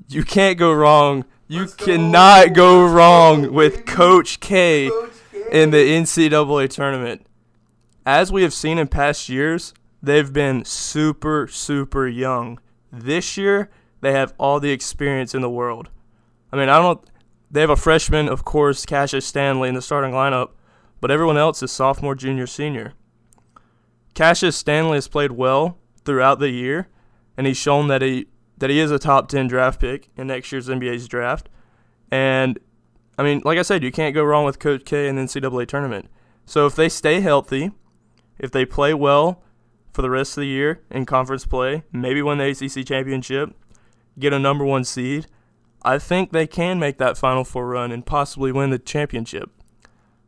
you 0.09 0.25
can't 0.25 0.59
go 0.59 0.73
wrong. 0.73 1.25
You 1.49 1.61
Let's 1.61 1.75
cannot 1.75 2.55
go, 2.55 2.87
go 2.87 2.93
wrong 2.93 3.53
with 3.53 3.87
Coach 3.87 4.41
K, 4.41 4.89
Coach 4.89 5.11
K 5.31 5.63
in 5.63 5.71
the 5.71 5.79
NCAA 5.79 6.71
tournament. 6.71 7.27
As 8.05 8.33
we 8.33 8.43
have 8.43 8.53
seen 8.53 8.79
in 8.79 8.89
past 8.89 9.29
years, 9.29 9.75
they've 10.03 10.33
been 10.33 10.65
super, 10.65 11.47
super 11.47 12.07
young. 12.09 12.59
This 12.97 13.37
year, 13.37 13.71
they 14.01 14.13
have 14.13 14.35
all 14.39 14.59
the 14.59 14.71
experience 14.71 15.35
in 15.35 15.43
the 15.43 15.51
world. 15.51 15.91
I 16.53 16.57
mean, 16.57 16.69
I 16.69 16.79
don't. 16.79 17.01
They 17.51 17.61
have 17.61 17.71
a 17.71 17.77
freshman, 17.77 18.29
of 18.29 18.45
course, 18.45 18.85
Cassius 18.85 19.27
Stanley 19.27 19.69
in 19.69 19.75
the 19.75 19.83
starting 19.83 20.13
lineup, 20.13 20.51
but 21.01 21.11
everyone 21.11 21.37
else 21.37 21.63
is 21.63 21.71
sophomore, 21.71 22.15
junior, 22.15 22.47
senior. 22.47 22.95
Cassius 24.15 24.57
Stanley 24.57 24.97
has 24.97 25.09
played 25.09 25.33
well 25.33 25.79
throughout 26.05 26.39
the 26.39 26.51
year, 26.51 26.89
and 27.37 27.47
he's 27.47 27.57
shown 27.57 27.89
that 27.89 28.03
he 28.03 28.27
that 28.59 28.71
he 28.71 28.81
is 28.81 28.91
a 28.91 28.99
top 28.99 29.29
10 29.29 29.49
draft 29.49 29.81
pick 29.81 30.09
in 30.17 30.29
next 30.29 30.51
year's 30.51 30.69
NBA's 30.69 31.07
draft. 31.07 31.51
And 32.11 32.59
I 33.19 33.23
mean, 33.23 33.43
like 33.45 33.59
I 33.59 33.63
said, 33.63 33.83
you 33.83 33.93
can't 33.93 34.15
go 34.15 34.25
wrong 34.25 34.45
with 34.47 34.59
Coach 34.59 34.85
K 34.85 35.09
in 35.09 35.17
the 35.17 35.23
NCAA 35.23 35.69
tournament. 35.69 36.09
So 36.47 36.67
if 36.67 36.75
they 36.75 36.89
stay 36.89 37.21
healthy, 37.21 37.73
if 38.39 38.51
they 38.51 38.65
play 38.65 38.95
well 38.95 39.43
for 39.97 40.03
the 40.03 40.11
rest 40.11 40.37
of 40.37 40.43
the 40.43 40.47
year 40.47 40.83
in 40.91 41.07
conference 41.07 41.47
play, 41.47 41.83
maybe 41.91 42.21
win 42.21 42.37
the 42.37 42.51
ACC 42.51 42.87
championship, 42.87 43.57
get 44.19 44.35
a 44.35 44.39
number 44.39 44.63
one 44.63 44.85
seed, 44.85 45.27
I 45.81 45.99
think 45.99 46.33
they 46.33 46.47
can 46.47 46.79
make 46.79 46.99
that 46.99 47.17
Final 47.17 47.45
Four 47.45 47.69
run 47.69 47.91
and 47.91 48.05
possibly 48.05 48.53
win 48.53 48.69
the 48.69 48.79
championship. 48.79 49.51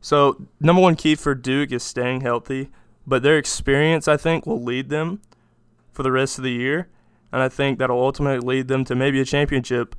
So 0.01 0.47
number 0.59 0.81
one 0.81 0.97
key 0.97 1.17
for 1.17 1.35
Duke 1.35 1.71
is 1.71 1.83
staying 1.83 2.23
healthy, 2.23 2.71
but 3.07 3.23
their 3.23 3.37
experience, 3.37 4.09
I 4.09 4.17
think, 4.17 4.47
will 4.47 4.63
lead 4.63 4.89
them 4.89 5.21
for 5.93 6.03
the 6.03 6.13
rest 6.13 6.39
of 6.39 6.45
the 6.45 6.53
year, 6.53 6.89
and 7.31 7.43
I 7.43 7.51
think 7.51 7.79
that'll 7.79 8.03
ultimately 8.03 8.41
lead 8.41 8.69
them 8.69 8.87
to 8.87 8.95
maybe 8.95 9.21
a 9.21 9.25
championship, 9.27 9.95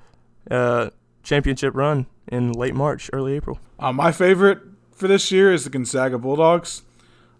uh, 0.49 0.89
championship 1.21 1.75
run 1.75 2.07
in 2.27 2.53
late 2.53 2.73
March, 2.73 3.11
early 3.13 3.35
April. 3.35 3.59
Uh, 3.77 3.93
my 3.93 4.11
favorite 4.11 4.61
for 4.91 5.07
this 5.07 5.31
year 5.31 5.53
is 5.53 5.63
the 5.63 5.69
Gonzaga 5.69 6.17
Bulldogs. 6.17 6.81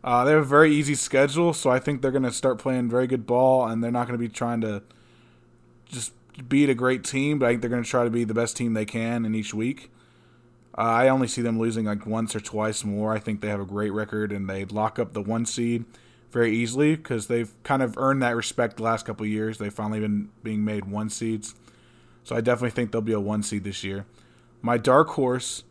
Uh, 0.03 0.23
they 0.23 0.31
have 0.31 0.41
a 0.41 0.45
very 0.45 0.73
easy 0.73 0.95
schedule, 0.95 1.53
so 1.53 1.69
I 1.69 1.79
think 1.79 2.01
they're 2.01 2.11
going 2.11 2.23
to 2.23 2.31
start 2.31 2.57
playing 2.57 2.89
very 2.89 3.07
good 3.07 3.25
ball, 3.25 3.67
and 3.67 3.83
they're 3.83 3.91
not 3.91 4.07
going 4.07 4.17
to 4.17 4.23
be 4.23 4.29
trying 4.29 4.61
to 4.61 4.81
just 5.89 6.13
beat 6.47 6.69
a 6.69 6.73
great 6.73 7.03
team, 7.03 7.39
but 7.39 7.47
I 7.47 7.49
think 7.49 7.61
they're 7.61 7.69
going 7.69 7.83
to 7.83 7.89
try 7.89 8.05
to 8.05 8.09
be 8.09 8.23
the 8.23 8.33
best 8.33 8.55
team 8.55 8.73
they 8.73 8.85
can 8.85 9.25
in 9.25 9.35
each 9.35 9.53
week. 9.53 9.91
Uh, 10.77 10.81
I 10.81 11.09
only 11.09 11.27
see 11.27 11.41
them 11.41 11.59
losing 11.59 11.85
like 11.85 12.05
once 12.05 12.33
or 12.35 12.39
twice 12.39 12.85
more. 12.85 13.13
I 13.13 13.19
think 13.19 13.41
they 13.41 13.49
have 13.49 13.59
a 13.59 13.65
great 13.65 13.91
record, 13.91 14.31
and 14.31 14.49
they 14.49 14.63
lock 14.63 14.99
up 14.99 15.13
the 15.13 15.21
one 15.21 15.45
seed 15.45 15.83
very 16.31 16.55
easily 16.55 16.95
because 16.95 17.27
they've 17.27 17.51
kind 17.63 17.81
of 17.81 17.97
earned 17.97 18.21
that 18.23 18.35
respect 18.35 18.77
the 18.77 18.83
last 18.83 19.05
couple 19.05 19.25
years. 19.25 19.57
They've 19.57 19.73
finally 19.73 19.99
been 19.99 20.29
being 20.43 20.63
made 20.63 20.85
one 20.85 21.09
seeds, 21.09 21.55
so 22.23 22.35
I 22.37 22.41
definitely 22.41 22.69
think 22.69 22.91
they'll 22.91 23.01
be 23.01 23.11
a 23.11 23.19
one 23.19 23.43
seed 23.43 23.65
this 23.65 23.83
year. 23.83 24.05
My 24.61 24.77
dark 24.77 25.09
horse 25.09 25.63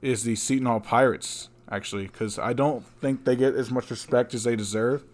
is 0.00 0.24
the 0.24 0.36
Seton 0.36 0.66
Hall 0.66 0.80
Pirates, 0.80 1.48
actually, 1.70 2.06
because 2.06 2.38
I 2.38 2.52
don't 2.52 2.84
think 3.00 3.24
they 3.24 3.36
get 3.36 3.54
as 3.54 3.70
much 3.70 3.90
respect 3.90 4.34
as 4.34 4.44
they 4.44 4.56
deserve. 4.56 5.04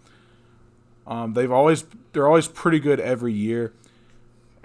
Um, 1.05 1.33
they've 1.33 1.51
always 1.51 1.85
they're 2.13 2.27
always 2.27 2.47
pretty 2.47 2.79
good 2.79 2.99
every 2.99 3.33
year 3.33 3.73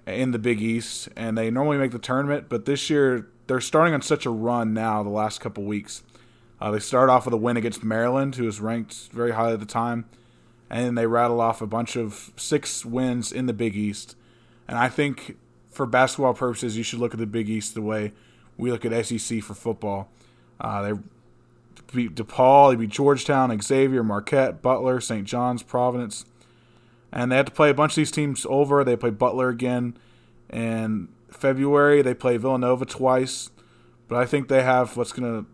in 0.06 0.30
the 0.30 0.38
Big 0.38 0.60
East, 0.60 1.08
and 1.16 1.36
they 1.36 1.50
normally 1.50 1.78
make 1.78 1.90
the 1.90 1.98
tournament. 1.98 2.46
But 2.48 2.64
this 2.64 2.88
year 2.90 3.28
they're 3.46 3.60
starting 3.60 3.94
on 3.94 4.02
such 4.02 4.26
a 4.26 4.30
run 4.30 4.72
now. 4.72 5.02
The 5.02 5.10
last 5.10 5.40
couple 5.40 5.64
weeks, 5.64 6.02
uh, 6.60 6.70
they 6.70 6.78
start 6.78 7.10
off 7.10 7.24
with 7.24 7.34
a 7.34 7.38
win 7.38 7.56
against 7.56 7.82
Maryland, 7.82 8.36
who 8.36 8.44
was 8.44 8.60
ranked 8.60 9.08
very 9.12 9.32
high 9.32 9.52
at 9.52 9.60
the 9.60 9.66
time, 9.66 10.04
and 10.70 10.84
then 10.84 10.94
they 10.94 11.06
rattle 11.06 11.40
off 11.40 11.60
a 11.60 11.66
bunch 11.66 11.96
of 11.96 12.32
six 12.36 12.84
wins 12.84 13.32
in 13.32 13.46
the 13.46 13.52
Big 13.52 13.76
East. 13.76 14.14
And 14.68 14.78
I 14.78 14.88
think 14.88 15.36
for 15.70 15.86
basketball 15.86 16.34
purposes, 16.34 16.76
you 16.76 16.82
should 16.82 16.98
look 16.98 17.14
at 17.14 17.20
the 17.20 17.26
Big 17.26 17.48
East 17.48 17.74
the 17.74 17.82
way 17.82 18.12
we 18.56 18.70
look 18.70 18.84
at 18.84 19.06
SEC 19.06 19.42
for 19.42 19.54
football. 19.54 20.10
Uh, 20.60 20.82
they 20.82 20.92
beat 21.92 22.14
DePaul, 22.14 22.70
they 22.70 22.76
beat 22.76 22.90
Georgetown, 22.90 23.58
Xavier, 23.60 24.02
Marquette, 24.02 24.62
Butler, 24.62 25.00
St. 25.00 25.26
John's, 25.26 25.62
Providence. 25.62 26.24
And 27.12 27.32
they 27.32 27.36
have 27.36 27.46
to 27.46 27.52
play 27.52 27.70
a 27.70 27.74
bunch 27.74 27.92
of 27.92 27.96
these 27.96 28.10
teams 28.10 28.46
over. 28.48 28.84
They 28.84 28.96
play 28.96 29.10
Butler 29.10 29.48
again 29.48 29.96
in 30.50 31.08
February. 31.30 32.02
They 32.02 32.14
play 32.14 32.36
Villanova 32.36 32.84
twice. 32.84 33.50
But 34.08 34.18
I 34.18 34.26
think 34.26 34.48
they 34.48 34.62
have 34.62 34.96
what's 34.96 35.12
going 35.12 35.44
to 35.44 35.48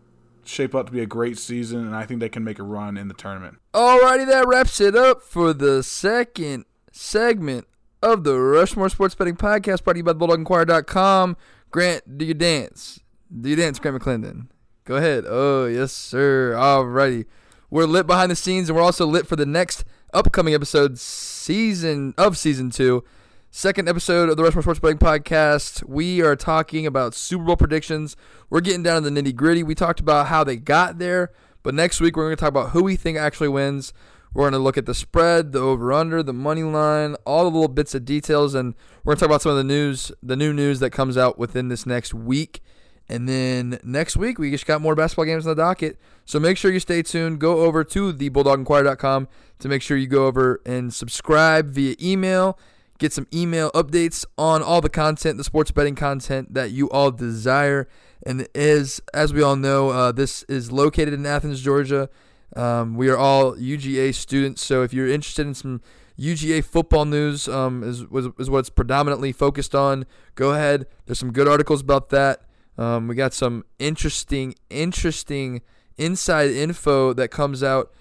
shape 0.45 0.74
up 0.74 0.87
to 0.87 0.93
be 0.93 1.01
a 1.01 1.07
great 1.07 1.39
season, 1.39 1.87
and 1.87 1.95
I 1.95 2.05
think 2.05 2.20
they 2.20 2.28
can 2.28 2.45
make 2.45 2.59
a 2.59 2.62
run 2.62 2.97
in 2.97 3.09
the 3.09 3.14
tournament. 3.14 3.59
Alrighty, 3.72 4.26
that 4.26 4.47
wraps 4.47 4.80
it 4.80 4.95
up 4.95 5.22
for 5.22 5.53
the 5.53 5.82
second 5.82 6.64
segment 6.93 7.66
of 8.03 8.24
the 8.24 8.39
Rushmore 8.39 8.89
Sports 8.89 9.14
Betting 9.14 9.37
Podcast, 9.37 9.85
brought 9.85 9.95
to 9.95 9.99
you 9.99 10.05
by 10.05 10.12
BulldogInquirer.com. 10.12 11.37
Grant, 11.70 12.18
do 12.18 12.24
you 12.24 12.35
dance? 12.35 13.01
Do 13.41 13.49
you 13.49 13.57
dance, 13.57 13.78
Grant 13.78 14.01
McClendon? 14.01 14.49
Go 14.85 14.97
ahead. 14.97 15.24
Oh, 15.26 15.64
yes, 15.64 15.93
sir. 15.93 16.53
Alrighty. 16.55 17.24
We're 17.70 17.87
lit 17.87 18.07
behind 18.07 18.30
the 18.30 18.37
scenes, 18.37 18.68
and 18.68 18.76
we're 18.76 18.85
also 18.85 19.07
lit 19.07 19.26
for 19.26 19.35
the 19.35 19.47
next 19.47 19.82
upcoming 20.12 20.53
episode, 20.53 20.99
season 20.99 22.12
of 22.18 22.37
season 22.37 22.68
two. 22.68 23.03
Second 23.51 23.89
episode 23.89 24.28
of 24.28 24.37
the 24.37 24.43
Rushmore 24.43 24.61
Sports 24.61 24.80
Betting 24.80 24.99
Podcast. 24.99 25.89
We 25.89 26.20
are 26.20 26.37
talking 26.37 26.87
about 26.87 27.14
Super 27.14 27.45
Bowl 27.45 27.57
predictions. 27.57 28.14
We're 28.51 28.61
getting 28.61 28.82
down 28.82 29.03
to 29.03 29.09
the 29.09 29.22
nitty 29.22 29.35
gritty. 29.35 29.62
We 29.62 29.74
talked 29.74 30.01
about 30.01 30.26
how 30.26 30.45
they 30.45 30.57
got 30.57 30.99
there, 30.99 31.32
but 31.62 31.72
next 31.72 32.03
week 32.03 32.14
we're 32.14 32.24
going 32.24 32.37
to 32.37 32.41
talk 32.41 32.51
about 32.51 32.72
who 32.72 32.82
we 32.82 32.95
think 32.95 33.16
actually 33.16 33.49
wins. 33.49 33.95
We're 34.35 34.43
going 34.43 34.53
to 34.53 34.59
look 34.59 34.76
at 34.76 34.85
the 34.85 34.93
spread, 34.93 35.53
the 35.53 35.61
over 35.61 35.95
under, 35.95 36.22
the 36.22 36.35
money 36.35 36.62
line, 36.62 37.14
all 37.24 37.45
the 37.45 37.51
little 37.51 37.68
bits 37.68 37.95
of 37.95 38.05
details, 38.05 38.55
and 38.55 38.74
we're 39.03 39.12
going 39.12 39.16
to 39.16 39.20
talk 39.20 39.30
about 39.30 39.41
some 39.41 39.53
of 39.53 39.57
the 39.57 39.64
news, 39.64 40.12
the 40.22 40.37
new 40.37 40.53
news 40.53 40.80
that 40.80 40.91
comes 40.91 41.16
out 41.16 41.39
within 41.39 41.68
this 41.68 41.87
next 41.87 42.12
week. 42.12 42.61
And 43.09 43.28
then 43.28 43.78
next 43.82 44.16
week, 44.16 44.38
we 44.38 44.50
just 44.50 44.66
got 44.66 44.80
more 44.80 44.94
basketball 44.94 45.26
games 45.26 45.46
on 45.46 45.57
the 45.57 45.62
docket. 45.62 45.98
So 46.24 46.40
make 46.40 46.57
sure 46.57 46.72
you 46.72 46.80
stay 46.80 47.02
tuned. 47.02 47.38
Go 47.38 47.61
over 47.61 47.84
to 47.84 48.12
the 48.12 48.30
thebulldoginquirer.com 48.30 49.28
to 49.59 49.68
make 49.68 49.82
sure 49.82 49.96
you 49.96 50.07
go 50.07 50.26
over 50.26 50.61
and 50.64 50.92
subscribe 50.92 51.68
via 51.68 51.96
email. 52.00 52.59
Get 52.98 53.12
some 53.12 53.26
email 53.34 53.70
updates 53.72 54.24
on 54.38 54.62
all 54.62 54.80
the 54.80 54.88
content, 54.88 55.36
the 55.36 55.44
sports 55.44 55.70
betting 55.70 55.96
content 55.96 56.55
that 56.55 56.70
you 56.70 56.88
all 56.90 57.11
desire. 57.11 57.88
And 58.24 58.48
as 58.55 59.00
as 59.12 59.34
we 59.34 59.42
all 59.42 59.57
know, 59.57 59.90
uh, 59.90 60.12
this 60.12 60.44
is 60.44 60.72
located 60.72 61.12
in 61.12 61.26
Athens, 61.26 61.61
Georgia. 61.61 62.09
Um, 62.57 62.94
we 62.94 63.09
are 63.09 63.16
all 63.16 63.57
UGA 63.57 64.14
students, 64.14 64.62
so 64.62 64.82
if 64.82 64.94
you're 64.94 65.09
interested 65.09 65.44
in 65.44 65.55
some 65.55 65.82
UGA 66.18 66.64
football 66.64 67.05
news, 67.05 67.48
um, 67.48 67.82
is, 67.82 68.02
is 68.38 68.48
what 68.48 68.61
it's 68.61 68.70
predominantly 68.70 69.32
focused 69.32 69.74
on. 69.74 70.07
Go 70.36 70.52
ahead. 70.52 70.86
There's 71.07 71.18
some 71.18 71.32
good 71.32 71.48
articles 71.48 71.80
about 71.80 72.11
that. 72.11 72.42
Um, 72.77 73.09
we 73.09 73.14
got 73.14 73.33
some 73.35 73.64
interesting, 73.79 74.55
interesting 74.70 75.62
inside 75.97 76.51
info 76.51 77.12
that 77.12 77.29
comes 77.29 77.62
out 77.62 77.93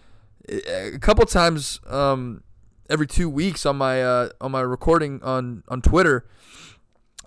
a 0.50 0.98
couple 1.00 1.26
times 1.26 1.80
um, 1.88 2.44
every 2.90 3.08
two 3.08 3.30
weeks 3.30 3.66
on 3.66 3.78
my 3.78 4.04
uh, 4.04 4.30
on 4.42 4.52
my 4.52 4.62
recording 4.62 5.22
on 5.24 5.64
on 5.68 5.82
Twitter. 5.82 6.26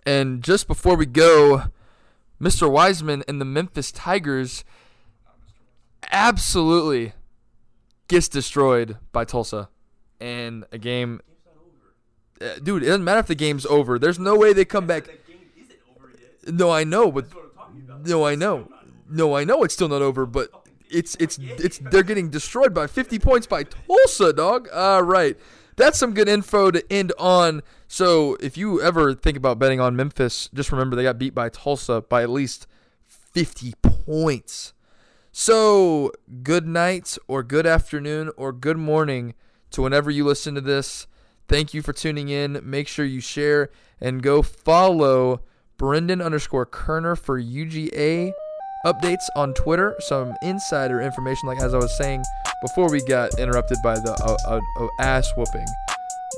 And 0.05 0.43
just 0.43 0.69
before 0.69 0.97
we 0.97 1.07
go, 1.07 1.65
Mr. 2.41 2.71
Wiseman 2.71 3.25
and 3.27 3.41
the 3.41 3.45
Memphis 3.45 3.91
Tigers 3.91 4.65
absolutely 6.11 7.13
gets 8.09 8.29
destroyed 8.29 8.99
by 9.13 9.25
Tulsa, 9.25 9.69
and 10.21 10.65
a 10.73 10.79
game. 10.79 11.21
Uh, 12.41 12.59
dude, 12.63 12.83
it 12.83 12.87
doesn't 12.87 13.05
matter 13.05 13.21
if 13.21 13.27
the 13.27 13.35
game's 13.35 13.65
over. 13.67 13.99
There's 13.99 14.19
no 14.19 14.37
way 14.37 14.53
they 14.53 14.65
come 14.65 14.87
back. 14.87 15.09
No, 16.47 16.71
I 16.71 16.85
know, 16.85 17.11
but 17.11 17.27
no, 18.05 18.25
I 18.25 18.35
know, 18.35 18.69
no, 19.09 19.37
I 19.37 19.45
know 19.45 19.63
it's 19.63 19.75
still 19.75 19.89
not 19.89 20.03
over. 20.03 20.27
But 20.27 20.51
it's 20.91 21.17
it's 21.19 21.39
it's 21.39 21.79
they're 21.79 22.03
getting 22.03 22.31
destroyed 22.31 22.73
by 22.73 22.87
50 22.87 23.19
points 23.19 23.47
by 23.47 23.65
Tulsa, 23.65 24.33
dog. 24.33 24.69
All 24.73 25.03
right, 25.03 25.37
that's 25.77 25.99
some 25.99 26.15
good 26.15 26.29
info 26.29 26.71
to 26.71 26.85
end 26.93 27.13
on. 27.19 27.63
So 27.89 28.37
if 28.41 28.57
you 28.57 28.81
ever 28.81 29.15
think 29.15 29.37
about 29.37 29.59
betting 29.59 29.81
on 29.81 29.97
Memphis, 29.97 30.49
just 30.53 30.73
remember 30.73 30.97
they 30.97 31.03
got 31.03 31.19
beat 31.19 31.35
by 31.35 31.49
Tulsa 31.49 32.01
by 32.01 32.23
at 32.23 32.31
least 32.31 32.67
50 33.07 33.75
points. 33.83 34.73
So 35.33 36.13
good 36.43 36.67
night, 36.67 37.19
or 37.29 37.43
good 37.43 37.67
afternoon, 37.67 38.31
or 38.37 38.53
good 38.53 38.79
morning 38.79 39.35
to 39.71 39.83
whenever 39.83 40.11
you 40.11 40.25
listen 40.25 40.55
to 40.55 40.63
this. 40.63 41.07
Thank 41.47 41.75
you 41.75 41.83
for 41.83 41.93
tuning 41.93 42.29
in. 42.29 42.59
Make 42.63 42.89
sure 42.89 43.05
you 43.05 43.21
share 43.21 43.71
and 44.01 44.23
go 44.23 44.41
follow 44.43 45.43
Brendan 45.79 46.22
underscore 46.22 46.66
Kerner 46.66 47.16
for 47.16 47.41
UGA 47.41 48.33
updates 48.85 49.29
on 49.37 49.55
Twitter. 49.55 49.95
Some 50.01 50.35
insider 50.43 51.01
information, 51.01 51.49
like 51.49 51.61
as 51.61 51.74
I 51.74 51.79
was 51.79 51.97
saying 51.97 52.24
before 52.62 52.91
we 52.91 53.03
got 53.05 53.39
interrupted 53.39 53.79
by 53.83 53.95
the 53.95 54.12
uh, 54.12 54.37
uh, 54.49 54.61
uh, 54.83 54.89
ass 55.01 55.31
whooping 55.37 55.66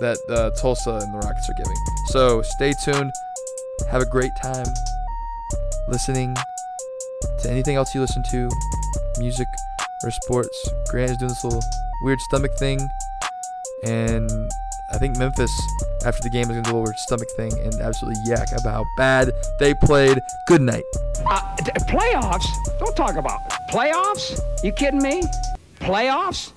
that 0.01 0.19
uh, 0.31 0.51
Tulsa 0.61 1.01
and 1.03 1.15
the 1.15 1.19
Rockets 1.19 1.49
are 1.49 1.55
giving. 1.55 1.77
So 2.07 2.43
stay 2.43 2.73
tuned. 2.85 3.13
Have 3.91 4.03
a 4.03 4.07
great 4.07 4.33
time 4.43 4.67
listening 5.89 6.35
to 7.41 7.51
anything 7.51 7.77
else 7.77 7.95
you 7.95 8.01
listen 8.01 8.23
to, 8.31 8.49
music 9.19 9.47
or 10.05 10.11
sports. 10.11 10.71
Grant 10.91 11.13
is 11.13 11.17
doing 11.19 11.29
this 11.29 11.45
little 11.45 11.63
weird 12.03 12.21
stomach 12.21 12.57
thing, 12.59 12.81
and 13.85 14.31
I 14.91 14.99
think 14.99 15.19
Memphis 15.19 15.51
after 16.07 16.23
the 16.23 16.31
game 16.31 16.43
is 16.43 16.49
going 16.49 16.63
to 16.65 16.71
do 16.71 16.77
a 16.77 16.79
little 16.79 16.95
stomach 16.97 17.29
thing 17.37 17.53
and 17.59 17.75
absolutely 17.75 18.21
yak 18.27 18.49
about 18.53 18.73
how 18.73 18.85
bad 18.97 19.33
they 19.59 19.75
played. 19.75 20.19
Good 20.47 20.63
night. 20.63 20.85
Uh, 21.27 21.57
playoffs? 21.89 22.47
Don't 22.79 22.97
talk 22.97 23.17
about 23.17 23.49
playoffs. 23.71 24.41
You 24.65 24.73
kidding 24.73 25.03
me? 25.03 25.23
Playoffs? 25.81 26.53